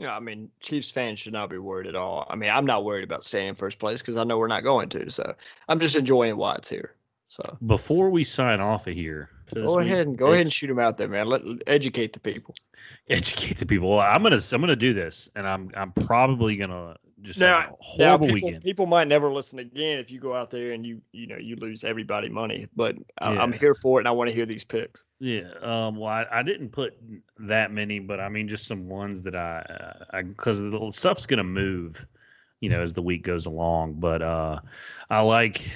Yeah, 0.01 0.17
I 0.17 0.21
mean, 0.21 0.51
Chiefs 0.61 0.91
fans 0.91 1.19
should 1.19 1.35
not 1.35 1.51
be 1.51 1.59
worried 1.59 1.87
at 1.87 1.95
all. 1.95 2.27
I 2.31 2.35
mean, 2.35 2.49
I'm 2.49 2.65
not 2.65 2.85
worried 2.85 3.05
about 3.05 3.23
staying 3.23 3.49
in 3.49 3.55
first 3.55 3.79
place 3.79 4.01
because 4.01 4.17
I 4.17 4.25
know 4.25 4.39
we're 4.39 4.47
not 4.47 4.65
going 4.65 4.89
to. 4.91 5.11
So 5.11 5.35
I'm 5.69 5.79
just 5.79 5.95
enjoying 5.95 6.39
why 6.39 6.55
it's 6.55 6.71
here. 6.71 6.95
So 7.29 7.59
before 7.67 8.09
we 8.09 8.25
sign 8.25 8.61
off 8.61 8.87
of 8.87 8.95
here, 8.95 9.29
go 9.55 9.79
ahead 9.79 10.07
and 10.07 10.19
go 10.19 10.33
ahead 10.33 10.43
and 10.43 10.53
shoot 10.53 10.69
them 10.69 10.79
out 10.79 10.97
there, 10.97 11.09
man. 11.09 11.27
Let 11.27 11.43
educate 11.67 12.13
the 12.13 12.21
people. 12.21 12.55
Educate 13.09 13.59
the 13.59 13.67
people. 13.67 13.91
Well, 13.91 14.01
I'm 14.01 14.23
gonna 14.23 14.41
I'm 14.53 14.61
gonna 14.61 14.77
do 14.77 14.95
this, 14.95 15.29
and 15.35 15.47
I'm 15.47 15.71
I'm 15.75 15.93
probably 15.93 16.57
gonna 16.57 16.97
just 17.23 17.41
now, 17.41 17.77
horrible 17.81 18.27
now 18.29 18.33
people, 18.35 18.49
weekend. 18.49 18.65
People 18.65 18.87
might 18.87 19.09
never 19.09 19.33
listen 19.33 19.59
again 19.59 19.99
if 19.99 20.11
you 20.11 20.21
go 20.21 20.35
out 20.35 20.51
there 20.51 20.73
and 20.73 20.87
you 20.87 21.01
you 21.13 21.27
know 21.27 21.37
you 21.37 21.57
lose 21.57 21.85
everybody 21.85 22.29
money. 22.29 22.67
But 22.75 22.97
I, 23.19 23.43
am 23.43 23.53
here 23.53 23.75
for 23.75 23.99
it, 23.99 24.03
and 24.03 24.09
I 24.09 24.13
want 24.13 24.29
to 24.31 24.35
hear 24.35 24.47
these 24.47 24.65
picks. 24.65 25.05
Yeah. 25.19 25.51
Um. 25.61 25.97
Well, 25.97 26.11
I, 26.11 26.27
I 26.31 26.43
didn't 26.43 26.71
put 26.71 26.95
that 27.39 27.73
many, 27.73 27.99
but 27.99 28.21
I 28.21 28.29
mean 28.29 28.49
just 28.49 28.67
some 28.67 28.89
ones 28.89 29.23
that 29.23 29.35
I 29.35 30.05
I 30.13 30.23
because 30.23 30.61
the 30.61 30.91
stuff's 30.93 31.27
gonna 31.27 31.45
move, 31.45 32.07
you 32.61 32.71
know, 32.71 32.81
as 32.81 32.93
the 32.93 33.03
week 33.03 33.23
goes 33.23 33.47
along. 33.47 33.95
But 33.95 34.23
uh, 34.23 34.61
I 35.11 35.21
like. 35.21 35.71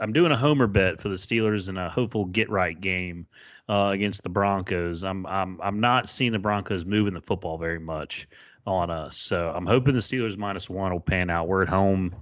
I'm 0.00 0.12
doing 0.12 0.32
a 0.32 0.36
homer 0.36 0.66
bet 0.66 1.00
for 1.00 1.08
the 1.08 1.16
Steelers 1.16 1.68
in 1.68 1.76
a 1.76 1.90
hopeful 1.90 2.24
get 2.24 2.48
right 2.50 2.80
game 2.80 3.26
uh, 3.68 3.90
against 3.92 4.22
the 4.22 4.28
Broncos. 4.28 5.04
I'm 5.04 5.26
I'm 5.26 5.60
I'm 5.62 5.80
not 5.80 6.08
seeing 6.08 6.32
the 6.32 6.38
Broncos 6.38 6.84
moving 6.84 7.14
the 7.14 7.20
football 7.20 7.58
very 7.58 7.78
much 7.78 8.26
on 8.66 8.90
us. 8.90 9.16
So 9.16 9.52
I'm 9.54 9.66
hoping 9.66 9.94
the 9.94 10.00
Steelers 10.00 10.36
minus 10.36 10.68
one 10.68 10.92
will 10.92 11.00
pan 11.00 11.30
out. 11.30 11.48
We're 11.48 11.62
at 11.62 11.68
home. 11.68 12.14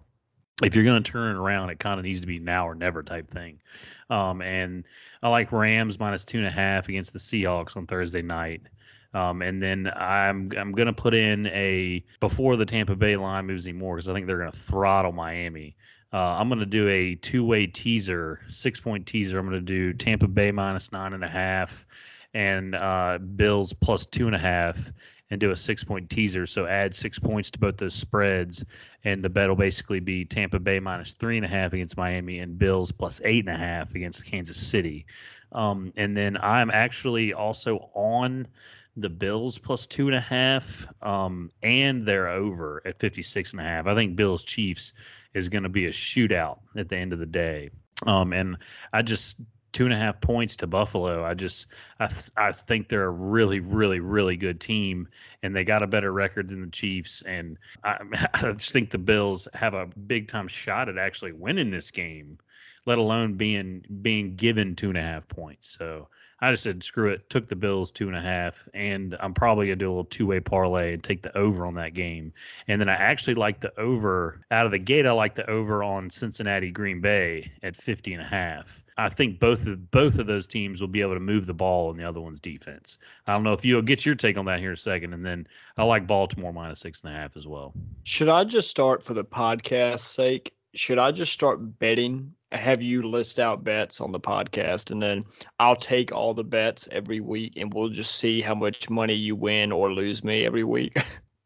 If 0.62 0.74
you're 0.74 0.84
going 0.84 1.00
to 1.00 1.10
turn 1.10 1.36
it 1.36 1.38
around, 1.38 1.70
it 1.70 1.78
kind 1.78 2.00
of 2.00 2.04
needs 2.04 2.20
to 2.20 2.26
be 2.26 2.40
now 2.40 2.66
or 2.66 2.74
never 2.74 3.04
type 3.04 3.30
thing. 3.30 3.60
Um, 4.10 4.42
and 4.42 4.84
I 5.22 5.28
like 5.28 5.52
Rams 5.52 6.00
minus 6.00 6.24
two 6.24 6.38
and 6.38 6.46
a 6.48 6.50
half 6.50 6.88
against 6.88 7.12
the 7.12 7.20
Seahawks 7.20 7.76
on 7.76 7.86
Thursday 7.86 8.22
night. 8.22 8.62
Um, 9.14 9.40
and 9.40 9.62
then 9.62 9.90
I'm 9.96 10.50
I'm 10.56 10.72
gonna 10.72 10.92
put 10.92 11.14
in 11.14 11.46
a 11.46 12.04
before 12.20 12.56
the 12.56 12.66
Tampa 12.66 12.94
Bay 12.94 13.16
line 13.16 13.46
moves 13.46 13.66
anymore 13.66 13.96
because 13.96 14.08
I 14.08 14.12
think 14.12 14.26
they're 14.26 14.38
gonna 14.38 14.52
throttle 14.52 15.12
Miami. 15.12 15.76
Uh, 16.12 16.36
I'm 16.38 16.48
going 16.48 16.60
to 16.60 16.66
do 16.66 16.88
a 16.88 17.14
two 17.16 17.44
way 17.44 17.66
teaser, 17.66 18.40
six 18.48 18.80
point 18.80 19.06
teaser. 19.06 19.38
I'm 19.38 19.48
going 19.48 19.58
to 19.58 19.64
do 19.64 19.92
Tampa 19.92 20.28
Bay 20.28 20.50
minus 20.50 20.90
nine 20.90 21.12
and 21.12 21.24
a 21.24 21.28
half 21.28 21.86
and 22.34 22.74
uh, 22.74 23.18
Bills 23.36 23.72
plus 23.72 24.06
two 24.06 24.26
and 24.26 24.34
a 24.34 24.38
half 24.38 24.92
and 25.30 25.40
do 25.40 25.50
a 25.50 25.56
six 25.56 25.84
point 25.84 26.08
teaser. 26.08 26.46
So 26.46 26.66
add 26.66 26.94
six 26.94 27.18
points 27.18 27.50
to 27.50 27.58
both 27.58 27.76
those 27.76 27.94
spreads, 27.94 28.64
and 29.04 29.22
the 29.22 29.28
bet 29.28 29.48
will 29.48 29.56
basically 29.56 30.00
be 30.00 30.24
Tampa 30.24 30.58
Bay 30.58 30.80
minus 30.80 31.12
three 31.12 31.36
and 31.36 31.44
a 31.44 31.48
half 31.48 31.72
against 31.72 31.96
Miami 31.96 32.38
and 32.38 32.58
Bills 32.58 32.90
plus 32.92 33.20
eight 33.24 33.46
and 33.46 33.54
a 33.54 33.58
half 33.58 33.94
against 33.94 34.24
Kansas 34.24 34.56
City. 34.56 35.06
Um, 35.52 35.92
and 35.96 36.16
then 36.16 36.36
I'm 36.38 36.70
actually 36.70 37.32
also 37.32 37.90
on 37.94 38.46
the 38.96 39.08
Bills 39.08 39.58
plus 39.58 39.86
two 39.86 40.08
and 40.08 40.16
a 40.16 40.20
half, 40.20 40.86
um, 41.02 41.50
and 41.62 42.04
they're 42.04 42.28
over 42.28 42.82
at 42.84 42.98
56 42.98 43.52
and 43.52 43.60
a 43.60 43.64
half. 43.64 43.86
I 43.86 43.94
think 43.94 44.16
Bills 44.16 44.42
Chiefs 44.42 44.92
is 45.34 45.48
going 45.48 45.62
to 45.62 45.68
be 45.68 45.86
a 45.86 45.90
shootout 45.90 46.58
at 46.76 46.88
the 46.88 46.96
end 46.96 47.12
of 47.12 47.18
the 47.18 47.26
day. 47.26 47.70
Um, 48.06 48.32
and 48.32 48.56
I 48.92 49.02
just 49.02 49.38
two 49.72 49.84
and 49.84 49.92
a 49.92 49.96
half 49.96 50.20
points 50.20 50.56
to 50.56 50.66
Buffalo. 50.66 51.24
I 51.24 51.34
just 51.34 51.66
I 52.00 52.06
th- 52.06 52.30
I 52.36 52.52
think 52.52 52.88
they're 52.88 53.04
a 53.04 53.10
really 53.10 53.60
really 53.60 54.00
really 54.00 54.36
good 54.36 54.60
team, 54.60 55.08
and 55.42 55.54
they 55.54 55.64
got 55.64 55.82
a 55.82 55.86
better 55.86 56.12
record 56.12 56.48
than 56.48 56.62
the 56.62 56.70
Chiefs. 56.70 57.22
And 57.22 57.58
I, 57.84 57.98
I 58.34 58.52
just 58.52 58.72
think 58.72 58.90
the 58.90 58.98
Bills 58.98 59.46
have 59.54 59.74
a 59.74 59.86
big 59.86 60.28
time 60.28 60.48
shot 60.48 60.88
at 60.88 60.98
actually 60.98 61.32
winning 61.32 61.70
this 61.70 61.90
game, 61.90 62.38
let 62.86 62.98
alone 62.98 63.34
being 63.34 63.84
being 64.02 64.36
given 64.36 64.76
two 64.76 64.88
and 64.88 64.98
a 64.98 65.02
half 65.02 65.28
points. 65.28 65.76
So 65.78 66.08
I 66.40 66.52
just 66.52 66.62
said 66.62 66.84
screw 66.84 67.10
it, 67.10 67.28
took 67.30 67.48
the 67.48 67.56
Bills 67.56 67.90
two 67.90 68.06
and 68.06 68.16
a 68.16 68.20
half, 68.20 68.68
and 68.72 69.16
I'm 69.20 69.34
probably 69.34 69.66
gonna 69.66 69.76
do 69.76 69.88
a 69.88 69.90
little 69.90 70.04
two 70.04 70.26
way 70.26 70.40
parlay 70.40 70.94
and 70.94 71.02
take 71.02 71.22
the 71.22 71.36
over 71.36 71.66
on 71.66 71.74
that 71.74 71.94
game. 71.94 72.32
And 72.68 72.80
then 72.80 72.88
I 72.88 72.94
actually 72.94 73.34
like 73.34 73.60
the 73.60 73.78
over 73.78 74.40
out 74.50 74.66
of 74.66 74.72
the 74.72 74.78
gate. 74.78 75.06
I 75.06 75.12
like 75.12 75.34
the 75.34 75.48
over 75.50 75.82
on 75.82 76.10
Cincinnati 76.10 76.70
Green 76.70 77.00
Bay 77.00 77.50
at 77.62 77.74
50 77.74 78.12
and 78.12 78.22
a 78.22 78.26
half. 78.26 78.84
I 78.98 79.08
think 79.08 79.38
both 79.38 79.66
of 79.66 79.90
both 79.92 80.18
of 80.18 80.26
those 80.26 80.48
teams 80.48 80.80
will 80.80 80.88
be 80.88 81.00
able 81.00 81.14
to 81.14 81.20
move 81.20 81.46
the 81.46 81.54
ball 81.54 81.90
in 81.90 81.96
the 81.96 82.04
other 82.04 82.20
one's 82.20 82.40
defense. 82.40 82.98
I 83.26 83.32
don't 83.32 83.44
know 83.44 83.52
if 83.52 83.64
you'll 83.64 83.80
get 83.80 84.04
your 84.04 84.16
take 84.16 84.36
on 84.36 84.44
that 84.46 84.58
here 84.58 84.70
in 84.70 84.74
a 84.74 84.76
second, 84.76 85.14
and 85.14 85.24
then 85.24 85.46
I 85.76 85.84
like 85.84 86.06
Baltimore 86.06 86.52
minus 86.52 86.80
six 86.80 87.02
and 87.02 87.12
a 87.12 87.16
half 87.16 87.36
as 87.36 87.46
well. 87.46 87.72
Should 88.02 88.28
I 88.28 88.42
just 88.44 88.68
start 88.68 89.02
for 89.02 89.14
the 89.14 89.24
podcast's 89.24 90.02
sake? 90.02 90.54
Should 90.74 90.98
I 90.98 91.12
just 91.12 91.32
start 91.32 91.78
betting? 91.78 92.34
Have 92.52 92.80
you 92.80 93.02
list 93.02 93.38
out 93.38 93.62
bets 93.62 94.00
on 94.00 94.12
the 94.12 94.20
podcast, 94.20 94.90
and 94.90 95.02
then 95.02 95.24
I'll 95.60 95.76
take 95.76 96.12
all 96.12 96.32
the 96.32 96.44
bets 96.44 96.88
every 96.90 97.20
week, 97.20 97.54
and 97.56 97.72
we'll 97.72 97.90
just 97.90 98.16
see 98.16 98.40
how 98.40 98.54
much 98.54 98.88
money 98.88 99.14
you 99.14 99.36
win 99.36 99.70
or 99.70 99.92
lose 99.92 100.24
me 100.24 100.46
every 100.46 100.64
week. 100.64 100.98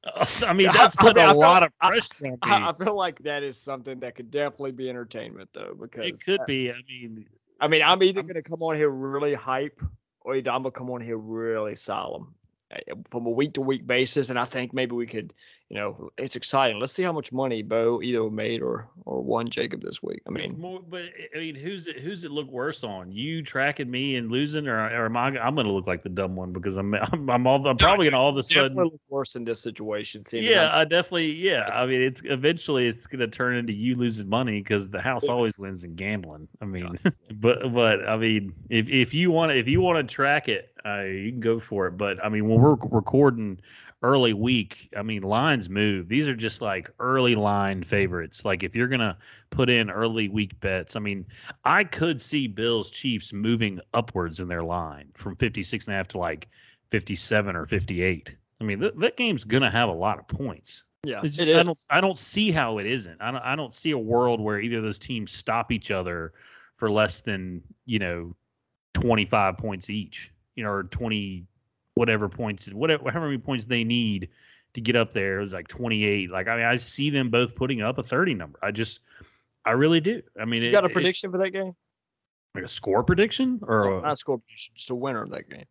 I 0.47 0.53
mean, 0.53 0.69
that's 0.73 0.97
putting 0.97 1.23
I 1.23 1.27
mean, 1.27 1.37
a 1.37 1.39
lot 1.39 1.63
of 1.63 1.77
pressure 1.79 2.15
on 2.25 2.31
me. 2.33 2.39
I, 2.43 2.71
I 2.71 2.85
feel 2.85 2.97
like 2.97 3.21
that 3.21 3.43
is 3.43 3.57
something 3.57 4.01
that 4.01 4.15
could 4.15 4.31
definitely 4.31 4.73
be 4.73 4.89
entertainment, 4.89 5.51
though, 5.53 5.77
because 5.81 6.07
it 6.07 6.25
could 6.25 6.41
be. 6.47 6.71
I 6.71 6.77
mean, 6.89 7.27
I 7.61 7.69
mean, 7.69 7.83
I'm 7.83 8.03
either 8.03 8.23
going 8.23 8.35
to 8.35 8.43
come 8.43 8.63
on 8.63 8.75
here 8.75 8.91
really 8.91 9.35
hype 9.35 9.81
or 10.23 10.35
either 10.35 10.51
I'm 10.51 10.63
going 10.63 10.73
to 10.73 10.79
come 10.79 10.91
on 10.91 11.01
here 11.01 11.17
really 11.17 11.77
solemn 11.77 12.35
eh, 12.73 12.81
from 13.09 13.27
a 13.27 13.31
week 13.31 13.55
to 13.55 13.61
week 13.61 13.87
basis. 13.87 14.31
And 14.31 14.39
I 14.39 14.45
think 14.45 14.75
maybe 14.75 14.97
we 14.97 15.07
could, 15.07 15.33
you 15.73 15.79
know, 15.79 16.11
it's 16.19 16.37
exciting. 16.37 16.79
Let's 16.79 16.93
see 16.93 17.03
how 17.03 17.13
much 17.13 17.33
money 17.33 17.63
Beau 17.63 18.03
either 18.03 18.29
made 18.29 18.61
or 18.61 18.89
or 19.07 19.23
won 19.23 19.49
Jacob 19.49 19.83
this 19.83 20.03
week. 20.03 20.21
I 20.29 20.33
it's 20.39 20.53
mean, 20.53 20.61
more, 20.61 20.81
but 20.87 21.05
I 21.35 21.39
mean, 21.39 21.55
who's 21.55 21.87
it? 21.87 21.99
Who's 21.99 22.25
it 22.25 22.31
look 22.31 22.47
worse 22.49 22.85
on? 22.85 23.11
You 23.11 23.41
tracking 23.43 23.91
me 23.91 24.17
and 24.17 24.31
losing, 24.31 24.69
or, 24.69 24.79
or 24.79 25.07
am 25.07 25.17
I? 25.17 25.29
I'm 25.29 25.55
going 25.55 25.67
to 25.67 25.73
look 25.73 25.87
like 25.87 26.03
the 26.03 26.11
dumb 26.11 26.37
one 26.37 26.53
because 26.53 26.77
I'm 26.77 26.95
I'm, 27.13 27.31
I'm 27.31 27.47
all 27.47 27.67
I'm 27.67 27.79
probably 27.79 28.05
going 28.05 28.13
to 28.13 28.19
all 28.19 28.29
of 28.29 28.37
a 28.37 28.43
sudden. 28.43 28.77
look 28.77 29.01
worse 29.09 29.35
in 29.35 29.45
this 29.45 29.61
situation. 29.61 30.25
Yeah, 30.31 30.65
I'm- 30.65 30.81
I 30.81 30.85
definitely. 30.85 31.33
Yeah, 31.33 31.71
I 31.73 31.87
mean, 31.87 32.03
it's 32.03 32.21
eventually 32.27 32.87
it's 32.87 33.07
going 33.07 33.21
to 33.21 33.29
turn 33.29 33.57
into 33.57 33.73
you 33.73 33.97
losing 33.97 34.29
money 34.29 34.59
because 34.61 34.91
the 34.91 35.01
house 35.01 35.25
Yeah. 35.25 35.33
always 35.33 35.57
wins 35.57 35.85
in 35.85 35.95
gambling. 35.95 36.49
I 36.61 36.67
mean, 36.67 36.97
but 37.33 37.73
but 37.73 38.07
I 38.07 38.19
mean, 38.19 38.53
if 38.69 38.91
if 38.91 39.15
you 39.15 39.31
want 39.31 39.53
to 39.53 39.59
if 39.59 39.67
you 39.69 39.81
want 39.81 40.07
to 40.07 40.15
track 40.15 40.51
it, 40.51 40.71
uh, 40.85 41.01
you 41.05 41.31
can 41.31 41.41
go 41.41 41.59
for 41.59 41.87
it. 41.87 41.93
But 41.93 42.23
I 42.23 42.29
mean, 42.29 42.47
when 42.47 42.61
we're 42.61 42.75
recording 42.91 43.59
early 44.03 44.33
week, 44.33 44.89
I 44.97 45.03
mean, 45.03 45.23
lines 45.23 45.69
move. 45.71 46.09
These 46.09 46.27
are 46.29 46.35
just 46.35 46.61
like 46.63 46.91
early 46.99 47.35
line 47.35 47.83
favorites. 47.83 48.45
Like 48.45 48.63
if 48.63 48.75
you're 48.75 48.89
gonna 48.89 49.17
put 49.51 49.71
in 49.71 49.91
early 49.91 50.29
week 50.29 50.59
bets, 50.61 50.97
I 50.97 51.01
mean, 51.01 51.25
I 51.65 51.85
could 51.85 52.21
see 52.21 52.47
Bills 52.49 52.91
Chiefs 52.91 53.33
moving 53.33 53.81
upwards 53.95 54.41
in 54.41 54.49
their 54.49 54.63
line 54.65 55.09
from 55.15 55.37
56 55.37 55.87
and 55.87 55.95
a 55.95 55.97
half 55.97 56.09
to 56.09 56.19
like 56.19 56.49
57 56.91 57.55
or 57.55 57.65
58. 57.67 58.37
I 58.61 58.65
mean, 58.65 58.81
th- 58.81 58.95
that 58.99 59.17
game's 59.17 59.45
gonna 59.45 59.71
have 59.71 59.89
a 59.89 59.93
lot 59.93 60.19
of 60.19 60.27
points. 60.29 60.85
yeah, 61.05 61.21
it 61.23 61.29
just- 61.29 61.41
I 61.41 61.63
don't 61.63 61.87
I 61.91 62.01
don't 62.01 62.19
see 62.19 62.51
how 62.53 62.79
it 62.79 62.87
isn't. 62.87 63.21
I 63.21 63.31
don't 63.31 63.43
I 63.43 63.57
don't 63.57 63.75
see 63.75 63.93
a 63.93 63.99
world 63.99 64.41
where 64.41 64.61
either 64.61 64.79
of 64.79 64.83
those 64.85 64.99
teams 64.99 65.31
stop 65.33 65.71
each 65.73 65.91
other 65.91 66.33
for 66.77 66.91
less 66.91 67.21
than, 67.21 67.63
you 67.87 67.99
know, 68.01 68.35
25 68.95 69.57
points 69.59 69.91
each, 69.91 70.33
you 70.57 70.65
know, 70.65 70.71
or 70.71 70.83
20 70.85 71.47
whatever 71.95 72.29
points 72.29 72.69
whatever 72.73 73.11
however 73.11 73.27
many 73.27 73.39
points 73.39 73.65
they 73.65 73.85
need 73.85 74.29
to 74.75 74.81
get 74.81 74.97
up 74.97 75.13
there. 75.13 75.37
It 75.37 75.41
was 75.41 75.53
like 75.53 75.69
28. 75.69 76.31
Like 76.31 76.49
I 76.49 76.57
mean, 76.57 76.65
I 76.65 76.77
see 76.77 77.11
them 77.11 77.29
both 77.31 77.55
putting 77.55 77.83
up 77.83 77.99
a 77.99 78.03
30 78.03 78.35
number. 78.35 78.59
I 78.63 78.71
just 78.71 79.01
I 79.65 79.73
really 79.73 80.01
do. 80.01 80.23
I 80.41 80.45
mean, 80.45 80.63
You 80.63 80.71
it- 80.71 80.73
got 80.73 80.85
a 80.85 80.89
it- 80.89 80.93
prediction 80.93 81.31
for 81.31 81.39
that 81.39 81.51
game? 81.51 81.73
like 82.55 82.65
a 82.65 82.69
score 82.69 83.03
prediction 83.03 83.61
or 83.63 83.99
a- 83.99 84.03
Not 84.03 84.19
score 84.19 84.39
prediction, 84.39 84.75
just 84.77 84.91
a 84.91 84.95
winner 84.95 85.23
of 85.23 85.31
that 85.31 85.49
game. 85.49 85.65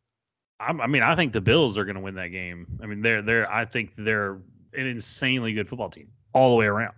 I'm, 0.60 0.80
I 0.82 0.88
mean, 0.88 1.04
I 1.04 1.16
think 1.16 1.32
the 1.34 1.42
Bills 1.42 1.78
are 1.78 1.86
going 1.86 1.96
to 1.96 2.02
win 2.02 2.16
that 2.16 2.28
game. 2.30 2.66
I 2.82 2.86
mean, 2.86 3.02
they're 3.02 3.22
they're 3.22 3.52
I 3.52 3.66
think 3.66 3.94
they're 3.96 4.34
an 4.74 4.88
insanely 4.88 5.54
good 5.54 5.68
football 5.68 5.90
team 5.90 6.08
all 6.34 6.50
the 6.52 6.56
way 6.56 6.66
around. 6.68 6.96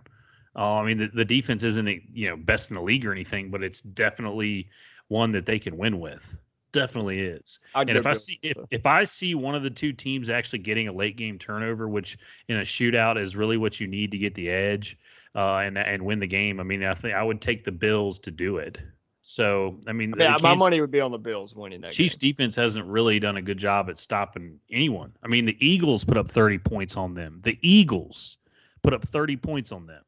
Uh, 0.56 0.74
I 0.74 0.84
mean, 0.84 0.98
the, 0.98 1.08
the 1.08 1.24
defense 1.24 1.64
isn't 1.64 1.86
you 2.12 2.28
know 2.28 2.36
best 2.36 2.70
in 2.70 2.76
the 2.76 2.82
league 2.82 3.04
or 3.06 3.12
anything, 3.12 3.50
but 3.50 3.62
it's 3.62 3.80
definitely 3.80 4.68
one 5.08 5.32
that 5.32 5.46
they 5.46 5.58
can 5.58 5.76
win 5.78 5.98
with. 6.00 6.38
Definitely 6.74 7.20
is. 7.20 7.60
I'd 7.76 7.88
And 7.88 7.96
if 7.96 8.04
I 8.04 8.14
see 8.14 8.40
if, 8.42 8.56
if 8.72 8.84
I 8.84 9.04
see 9.04 9.36
one 9.36 9.54
of 9.54 9.62
the 9.62 9.70
two 9.70 9.92
teams 9.92 10.28
actually 10.28 10.58
getting 10.58 10.88
a 10.88 10.92
late 10.92 11.16
game 11.16 11.38
turnover, 11.38 11.88
which 11.88 12.18
in 12.48 12.56
a 12.56 12.62
shootout 12.62 13.16
is 13.16 13.36
really 13.36 13.56
what 13.56 13.78
you 13.78 13.86
need 13.86 14.10
to 14.10 14.18
get 14.18 14.34
the 14.34 14.50
edge 14.50 14.98
uh, 15.36 15.58
and 15.58 15.78
and 15.78 16.04
win 16.04 16.18
the 16.18 16.26
game. 16.26 16.58
I 16.58 16.64
mean, 16.64 16.82
I 16.82 16.92
think 16.94 17.14
I 17.14 17.22
would 17.22 17.40
take 17.40 17.62
the 17.62 17.70
Bills 17.70 18.18
to 18.18 18.32
do 18.32 18.56
it. 18.56 18.80
So 19.22 19.78
I 19.86 19.92
mean, 19.92 20.12
I 20.20 20.32
mean, 20.32 20.42
my 20.42 20.56
money 20.56 20.80
would 20.80 20.90
be 20.90 21.00
on 21.00 21.12
the 21.12 21.18
Bills 21.18 21.54
winning 21.54 21.80
that 21.82 21.92
Chiefs 21.92 22.16
game. 22.16 22.32
defense 22.32 22.56
hasn't 22.56 22.88
really 22.88 23.20
done 23.20 23.36
a 23.36 23.42
good 23.42 23.56
job 23.56 23.88
at 23.88 24.00
stopping 24.00 24.58
anyone. 24.72 25.12
I 25.22 25.28
mean, 25.28 25.44
the 25.44 25.56
Eagles 25.64 26.04
put 26.04 26.16
up 26.16 26.28
30 26.28 26.58
points 26.58 26.96
on 26.96 27.14
them. 27.14 27.38
The 27.44 27.56
Eagles 27.62 28.38
put 28.82 28.92
up 28.92 29.06
30 29.06 29.36
points 29.36 29.70
on 29.70 29.86
them. 29.86 30.02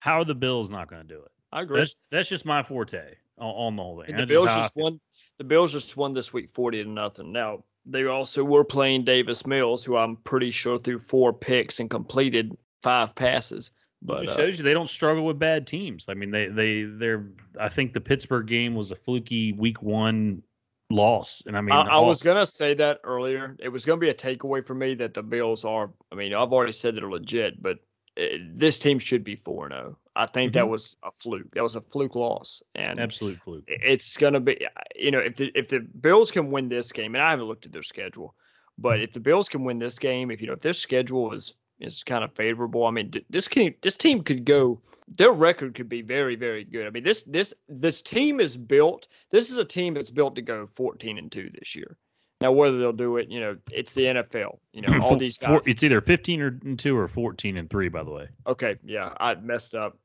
How 0.00 0.20
are 0.20 0.24
the 0.24 0.34
Bills 0.34 0.68
not 0.68 0.90
going 0.90 1.00
to 1.02 1.08
do 1.08 1.20
it? 1.22 1.30
I 1.52 1.62
agree. 1.62 1.78
That's 1.78 1.94
that's 2.10 2.28
just 2.28 2.44
my 2.44 2.64
forte 2.64 3.14
on, 3.38 3.50
on 3.50 3.76
the 3.76 3.82
whole 3.82 4.02
thing. 4.02 4.10
And 4.10 4.20
the 4.20 4.26
Bills 4.26 4.50
just 4.50 4.76
won. 4.76 5.00
The 5.42 5.48
Bills 5.48 5.72
just 5.72 5.96
won 5.96 6.14
this 6.14 6.32
week, 6.32 6.50
forty 6.54 6.84
to 6.84 6.88
nothing. 6.88 7.32
Now 7.32 7.64
they 7.84 8.04
also 8.04 8.44
were 8.44 8.62
playing 8.62 9.02
Davis 9.02 9.44
Mills, 9.44 9.84
who 9.84 9.96
I'm 9.96 10.14
pretty 10.18 10.52
sure 10.52 10.78
threw 10.78 11.00
four 11.00 11.32
picks 11.32 11.80
and 11.80 11.90
completed 11.90 12.56
five 12.80 13.12
passes. 13.16 13.72
It 14.02 14.06
But 14.06 14.22
just 14.22 14.38
uh, 14.38 14.40
shows 14.40 14.56
you 14.56 14.62
they 14.62 14.72
don't 14.72 14.88
struggle 14.88 15.24
with 15.26 15.40
bad 15.40 15.66
teams. 15.66 16.04
I 16.08 16.14
mean, 16.14 16.30
they 16.30 16.46
they 16.46 16.84
they're. 16.84 17.26
I 17.58 17.68
think 17.68 17.92
the 17.92 18.00
Pittsburgh 18.00 18.46
game 18.46 18.76
was 18.76 18.92
a 18.92 18.94
fluky 18.94 19.52
week 19.52 19.82
one 19.82 20.44
loss, 20.90 21.42
and 21.44 21.56
I 21.56 21.60
mean, 21.60 21.74
I, 21.74 21.88
I 21.88 21.98
was 21.98 22.22
gonna 22.22 22.46
say 22.46 22.74
that 22.74 23.00
earlier. 23.02 23.56
It 23.58 23.70
was 23.70 23.84
gonna 23.84 23.98
be 23.98 24.10
a 24.10 24.14
takeaway 24.14 24.64
for 24.64 24.74
me 24.74 24.94
that 24.94 25.12
the 25.12 25.24
Bills 25.24 25.64
are. 25.64 25.90
I 26.12 26.14
mean, 26.14 26.34
I've 26.34 26.52
already 26.52 26.70
said 26.70 26.94
they're 26.94 27.10
legit, 27.10 27.60
but 27.60 27.78
uh 28.16 28.38
this 28.54 28.78
team 28.78 29.00
should 29.00 29.24
be 29.24 29.34
four 29.34 29.66
four 29.66 29.70
zero. 29.70 29.98
I 30.14 30.26
think 30.26 30.52
that 30.52 30.64
Mhm. 30.64 30.70
was 30.70 30.96
a 31.02 31.10
fluke. 31.10 31.50
That 31.54 31.62
was 31.62 31.76
a 31.76 31.80
fluke 31.80 32.14
loss, 32.14 32.62
and 32.74 33.00
absolute 33.00 33.38
fluke. 33.40 33.64
it's 33.66 34.16
gonna 34.16 34.40
be. 34.40 34.66
You 34.96 35.10
know, 35.10 35.18
if 35.20 35.36
the 35.36 35.50
if 35.54 35.68
the 35.68 35.80
Bills 35.80 36.30
can 36.30 36.50
win 36.50 36.68
this 36.68 36.92
game, 36.92 37.14
and 37.14 37.22
I 37.24 37.30
haven't 37.30 37.46
looked 37.46 37.66
at 37.66 37.72
their 37.72 37.82
schedule, 37.82 38.34
but 38.78 39.00
if 39.00 39.12
the 39.12 39.20
Bills 39.20 39.48
can 39.48 39.64
win 39.64 39.78
this 39.78 39.98
game, 39.98 40.30
if 40.30 40.40
you 40.40 40.46
know 40.46 40.52
if 40.54 40.60
their 40.60 40.72
schedule 40.74 41.32
is 41.32 41.54
is 41.80 42.04
kind 42.04 42.22
of 42.22 42.32
favorable, 42.34 42.84
I 42.86 42.90
mean, 42.92 43.10
this 43.30 43.48
can 43.48 43.74
this 43.82 43.96
team 43.96 44.22
could 44.22 44.44
go. 44.44 44.80
Their 45.08 45.32
record 45.32 45.74
could 45.74 45.88
be 45.88 46.02
very 46.02 46.36
very 46.36 46.64
good. 46.64 46.86
I 46.86 46.90
mean, 46.90 47.02
this 47.04 47.22
this 47.22 47.54
this 47.68 48.02
team 48.02 48.38
is 48.38 48.56
built. 48.56 49.08
This 49.30 49.50
is 49.50 49.56
a 49.58 49.64
team 49.64 49.94
that's 49.94 50.10
built 50.10 50.34
to 50.36 50.42
go 50.42 50.68
fourteen 50.76 51.16
and 51.18 51.32
two 51.32 51.50
this 51.58 51.74
year. 51.74 51.96
Now, 52.40 52.50
whether 52.50 52.76
they'll 52.76 52.92
do 52.92 53.18
it, 53.18 53.30
you 53.30 53.38
know, 53.38 53.56
it's 53.70 53.94
the 53.94 54.02
NFL. 54.06 54.58
You 54.72 54.82
know, 54.82 54.88
all 55.02 55.16
these 55.16 55.38
guys. 55.38 55.60
it's 55.64 55.84
either 55.84 56.00
15 56.00 56.40
or 56.40 56.58
and 56.64 56.76
two 56.76 56.96
or 56.98 57.06
14 57.06 57.56
and 57.56 57.70
three, 57.70 57.88
by 57.88 58.02
the 58.02 58.10
way. 58.10 58.28
okay, 58.48 58.76
yeah, 58.84 59.14
I 59.20 59.36
messed 59.36 59.76
up. 59.76 59.96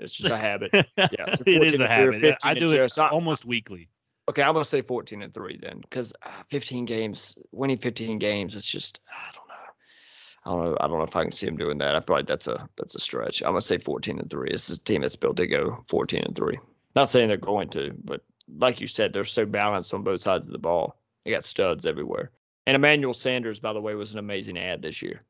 It's 0.00 0.12
just 0.14 0.32
a 0.32 0.36
habit. 0.36 0.70
so 0.74 0.82
it 0.96 1.16
14 1.16 1.62
is 1.62 1.80
a 1.80 1.90
and 1.90 2.04
three 2.10 2.16
or 2.16 2.20
habit. 2.20 2.38
I 2.44 2.54
do 2.54 2.66
it 2.72 2.88
So 2.90 3.02
I- 3.04 3.10
almost 3.10 3.44
weekly. 3.44 3.88
Okay, 4.28 4.42
I'm 4.42 4.52
gonna 4.52 4.64
say 4.64 4.82
14 4.82 5.22
and 5.22 5.32
three 5.32 5.56
then, 5.56 5.80
because 5.80 6.12
uh, 6.22 6.30
15 6.50 6.84
games, 6.84 7.38
winning 7.52 7.78
15 7.78 8.18
games, 8.18 8.54
it's 8.56 8.70
just 8.70 9.00
I 9.10 9.30
don't 9.34 9.48
know. 9.48 9.54
I 10.44 10.50
don't 10.50 10.64
know. 10.72 10.76
I 10.80 10.86
don't 10.86 10.98
know 10.98 11.04
if 11.04 11.16
I 11.16 11.22
can 11.22 11.32
see 11.32 11.46
him 11.46 11.56
doing 11.56 11.78
that. 11.78 11.94
I 11.96 12.00
feel 12.00 12.16
like 12.16 12.26
that's 12.26 12.46
a 12.46 12.68
that's 12.76 12.94
a 12.94 13.00
stretch. 13.00 13.42
I'm 13.42 13.50
gonna 13.52 13.62
say 13.62 13.78
14 13.78 14.18
and 14.18 14.28
three. 14.30 14.50
This 14.50 14.68
is 14.68 14.78
a 14.78 14.82
team 14.82 15.00
that's 15.00 15.16
built 15.16 15.38
to 15.38 15.46
go 15.46 15.82
14 15.88 16.22
and 16.24 16.36
three. 16.36 16.58
Not 16.94 17.08
saying 17.08 17.28
they're 17.28 17.36
going 17.38 17.68
to, 17.70 17.94
but 18.04 18.22
like 18.58 18.80
you 18.80 18.86
said, 18.86 19.12
they're 19.12 19.24
so 19.24 19.46
balanced 19.46 19.94
on 19.94 20.02
both 20.02 20.20
sides 20.22 20.46
of 20.46 20.52
the 20.52 20.58
ball. 20.58 21.00
They 21.24 21.30
got 21.30 21.44
studs 21.44 21.86
everywhere. 21.86 22.30
And 22.66 22.74
Emmanuel 22.74 23.14
Sanders, 23.14 23.58
by 23.60 23.72
the 23.72 23.80
way, 23.80 23.94
was 23.94 24.12
an 24.12 24.18
amazing 24.18 24.58
add 24.58 24.82
this 24.82 25.00
year. 25.00 25.22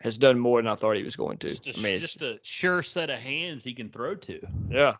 Has 0.00 0.18
done 0.18 0.38
more 0.38 0.60
than 0.60 0.70
I 0.70 0.74
thought 0.74 0.96
he 0.96 1.02
was 1.02 1.16
going 1.16 1.38
to. 1.38 1.58
Just 1.58 1.78
a, 1.78 1.80
I 1.80 1.82
mean, 1.82 2.00
just 2.00 2.22
a 2.22 2.38
sure 2.42 2.82
set 2.82 3.10
of 3.10 3.18
hands 3.18 3.64
he 3.64 3.74
can 3.74 3.88
throw 3.88 4.14
to. 4.14 4.40
yeah. 4.70 4.94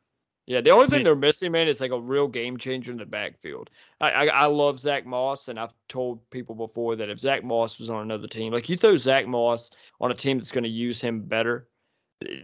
Yeah, 0.46 0.62
the 0.62 0.70
only 0.70 0.86
thing 0.86 1.04
they're 1.04 1.14
missing, 1.14 1.52
man, 1.52 1.68
is 1.68 1.82
like 1.82 1.90
a 1.90 2.00
real 2.00 2.26
game 2.26 2.56
changer 2.56 2.90
in 2.90 2.96
the 2.96 3.04
backfield. 3.04 3.68
I, 4.00 4.10
I 4.10 4.24
I 4.28 4.46
love 4.46 4.80
Zach 4.80 5.04
Moss, 5.04 5.48
and 5.48 5.60
I've 5.60 5.74
told 5.88 6.30
people 6.30 6.54
before 6.54 6.96
that 6.96 7.10
if 7.10 7.18
Zach 7.18 7.44
Moss 7.44 7.78
was 7.78 7.90
on 7.90 8.00
another 8.00 8.26
team, 8.26 8.54
like 8.54 8.66
you 8.70 8.78
throw 8.78 8.96
Zach 8.96 9.26
Moss 9.26 9.68
on 10.00 10.10
a 10.10 10.14
team 10.14 10.38
that's 10.38 10.50
going 10.50 10.64
to 10.64 10.70
use 10.70 11.02
him 11.02 11.20
better, 11.20 11.68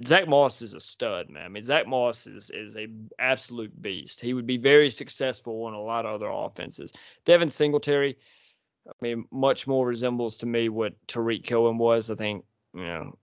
Zach 0.06 0.28
Moss 0.28 0.60
is 0.60 0.74
a 0.74 0.80
stud, 0.80 1.30
man. 1.30 1.46
I 1.46 1.48
mean, 1.48 1.62
Zach 1.62 1.86
Moss 1.86 2.26
is 2.26 2.50
is 2.50 2.76
a 2.76 2.88
absolute 3.18 3.80
beast. 3.80 4.20
He 4.20 4.34
would 4.34 4.46
be 4.46 4.58
very 4.58 4.90
successful 4.90 5.64
on 5.64 5.72
a 5.72 5.80
lot 5.80 6.04
of 6.04 6.14
other 6.14 6.28
offenses. 6.28 6.92
Devin 7.24 7.48
Singletary, 7.48 8.18
I 8.88 8.92
mean, 9.00 9.26
much 9.30 9.66
more 9.66 9.86
resembles 9.86 10.36
to 10.38 10.46
me 10.46 10.68
what 10.68 10.94
Tarik 11.06 11.46
Cohen 11.46 11.78
was. 11.78 12.10
I 12.10 12.14
think 12.14 12.44
you 12.74 12.84
know. 12.84 13.18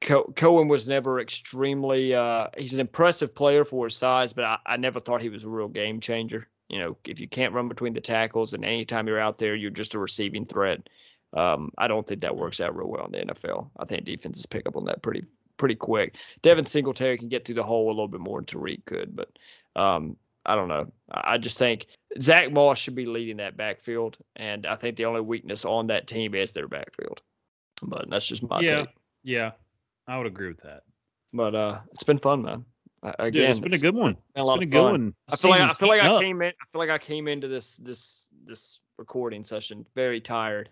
Co- 0.00 0.32
Cohen 0.36 0.68
was 0.68 0.88
never 0.88 1.20
extremely. 1.20 2.14
Uh, 2.14 2.48
he's 2.56 2.74
an 2.74 2.80
impressive 2.80 3.34
player 3.34 3.64
for 3.64 3.86
his 3.86 3.96
size, 3.96 4.32
but 4.32 4.44
I, 4.44 4.58
I 4.66 4.76
never 4.76 4.98
thought 4.98 5.20
he 5.20 5.28
was 5.28 5.44
a 5.44 5.48
real 5.48 5.68
game 5.68 6.00
changer. 6.00 6.48
You 6.68 6.78
know, 6.78 6.96
if 7.04 7.20
you 7.20 7.28
can't 7.28 7.52
run 7.52 7.68
between 7.68 7.92
the 7.92 8.00
tackles 8.00 8.54
and 8.54 8.64
anytime 8.64 9.06
you're 9.06 9.20
out 9.20 9.38
there, 9.38 9.54
you're 9.54 9.70
just 9.70 9.94
a 9.94 9.98
receiving 9.98 10.46
threat. 10.46 10.88
Um, 11.34 11.70
I 11.76 11.88
don't 11.88 12.06
think 12.06 12.20
that 12.22 12.36
works 12.36 12.60
out 12.60 12.76
real 12.76 12.88
well 12.88 13.06
in 13.06 13.12
the 13.12 13.34
NFL. 13.34 13.70
I 13.78 13.84
think 13.84 14.04
defenses 14.04 14.46
pick 14.46 14.66
up 14.66 14.76
on 14.76 14.84
that 14.86 15.02
pretty 15.02 15.24
pretty 15.56 15.74
quick. 15.74 16.16
Devin 16.42 16.64
Singletary 16.64 17.18
can 17.18 17.28
get 17.28 17.44
through 17.44 17.56
the 17.56 17.62
hole 17.62 17.88
a 17.88 17.90
little 17.90 18.08
bit 18.08 18.20
more 18.20 18.38
than 18.38 18.46
Tarik 18.46 18.84
could, 18.86 19.14
but 19.14 19.30
um, 19.76 20.16
I 20.46 20.54
don't 20.54 20.68
know. 20.68 20.92
I 21.10 21.38
just 21.38 21.58
think 21.58 21.86
Zach 22.20 22.52
Moss 22.52 22.78
should 22.78 22.94
be 22.94 23.06
leading 23.06 23.38
that 23.38 23.56
backfield, 23.56 24.18
and 24.36 24.66
I 24.66 24.74
think 24.74 24.96
the 24.96 25.06
only 25.06 25.20
weakness 25.20 25.64
on 25.64 25.86
that 25.88 26.06
team 26.06 26.34
is 26.34 26.52
their 26.52 26.68
backfield. 26.68 27.20
But 27.82 28.10
that's 28.10 28.26
just 28.26 28.42
my 28.42 28.60
yeah, 28.60 28.78
take. 28.84 28.88
yeah, 29.22 29.52
I 30.06 30.18
would 30.18 30.26
agree 30.26 30.48
with 30.48 30.62
that. 30.62 30.82
But 31.32 31.54
uh, 31.54 31.80
it's 31.92 32.04
been 32.04 32.18
fun, 32.18 32.42
man. 32.42 32.64
Uh, 33.02 33.12
Yeah, 33.18 33.24
Again, 33.26 33.50
it's 33.50 33.60
been 33.60 33.74
a 33.74 33.78
good 33.78 33.96
one. 33.96 34.16
been 34.34 34.44
a 34.44 34.46
It's 34.46 34.54
been 34.54 34.62
a 34.62 34.66
good 34.66 34.80
fun. 34.80 34.90
one. 34.90 35.14
I 35.30 35.36
feel 35.36 35.50
like 35.50 35.60
I 35.60 35.72
feel 35.72 35.88
like 35.88 36.02
I 36.02 36.20
came 36.20 36.42
in. 36.42 36.48
I 36.48 36.64
feel 36.72 36.78
like 36.80 36.90
I 36.90 36.98
came 36.98 37.28
into 37.28 37.48
this 37.48 37.76
this 37.76 38.28
this 38.44 38.80
recording 38.98 39.42
session 39.42 39.86
very 39.94 40.20
tired, 40.20 40.68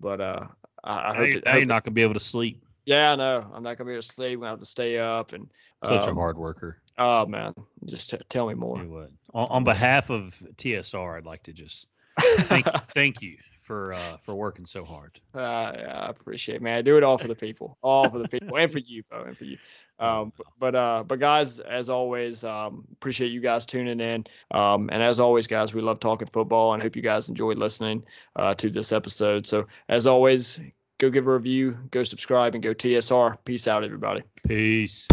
but 0.00 0.20
uh, 0.20 0.46
I, 0.84 1.10
I 1.10 1.14
hope 1.14 1.28
you're, 1.28 1.38
it. 1.38 1.48
hope 1.48 1.56
you're 1.56 1.64
not 1.64 1.84
gonna 1.84 1.94
be 1.94 2.02
able 2.02 2.14
to 2.14 2.20
sleep. 2.20 2.62
yeah, 2.86 3.12
I 3.12 3.16
know. 3.16 3.50
I'm 3.52 3.62
not 3.62 3.76
gonna 3.78 3.88
be 3.88 3.94
able 3.94 4.02
to 4.02 4.08
sleep. 4.08 4.34
I'm 4.34 4.40
gonna 4.40 4.50
have 4.50 4.60
to 4.60 4.66
stay 4.66 4.98
up 4.98 5.32
and. 5.32 5.48
Such 5.84 6.06
a 6.06 6.10
um, 6.10 6.16
hard 6.16 6.36
worker. 6.36 6.82
Oh 6.98 7.26
man, 7.26 7.54
just 7.84 8.10
t- 8.10 8.18
tell 8.28 8.48
me 8.48 8.54
more. 8.54 8.82
you 8.82 8.90
what. 8.90 9.10
On, 9.34 9.46
on 9.48 9.64
behalf 9.64 10.10
of 10.10 10.42
TSR, 10.56 11.16
I'd 11.16 11.26
like 11.26 11.42
to 11.44 11.52
just 11.52 11.86
thank 12.20 12.66
thank 12.94 13.22
you 13.22 13.36
for 13.68 13.92
uh, 13.92 14.16
for 14.22 14.34
working 14.34 14.66
so 14.66 14.84
hard. 14.84 15.20
Uh, 15.34 15.72
yeah, 15.76 16.06
I 16.06 16.08
appreciate 16.08 16.56
it, 16.56 16.62
man. 16.62 16.78
I 16.78 16.82
do 16.82 16.96
it 16.96 17.04
all 17.04 17.18
for 17.18 17.28
the 17.28 17.36
people, 17.36 17.76
all 17.82 18.08
for 18.08 18.18
the 18.18 18.26
people, 18.26 18.56
and 18.56 18.72
for 18.72 18.78
you, 18.78 19.04
and 19.12 19.36
for 19.36 19.44
you. 19.44 19.58
Um, 20.00 20.32
but, 20.36 20.46
but 20.60 20.74
uh, 20.76 21.02
but 21.02 21.18
guys, 21.18 21.58
as 21.58 21.90
always, 21.90 22.44
um, 22.44 22.84
appreciate 22.92 23.32
you 23.32 23.40
guys 23.40 23.66
tuning 23.66 23.98
in. 23.98 24.24
Um, 24.52 24.88
and 24.92 25.02
as 25.02 25.18
always, 25.18 25.48
guys, 25.48 25.74
we 25.74 25.80
love 25.80 25.98
talking 25.98 26.28
football, 26.28 26.72
and 26.72 26.80
hope 26.80 26.94
you 26.94 27.02
guys 27.02 27.28
enjoyed 27.28 27.58
listening 27.58 28.04
uh, 28.36 28.54
to 28.54 28.70
this 28.70 28.92
episode. 28.92 29.44
So 29.44 29.66
as 29.88 30.06
always, 30.06 30.60
go 30.98 31.10
give 31.10 31.26
a 31.26 31.32
review, 31.32 31.76
go 31.90 32.04
subscribe, 32.04 32.54
and 32.54 32.62
go 32.62 32.72
TSR. 32.72 33.38
Peace 33.44 33.66
out, 33.66 33.82
everybody. 33.82 34.22
Peace. 34.46 35.08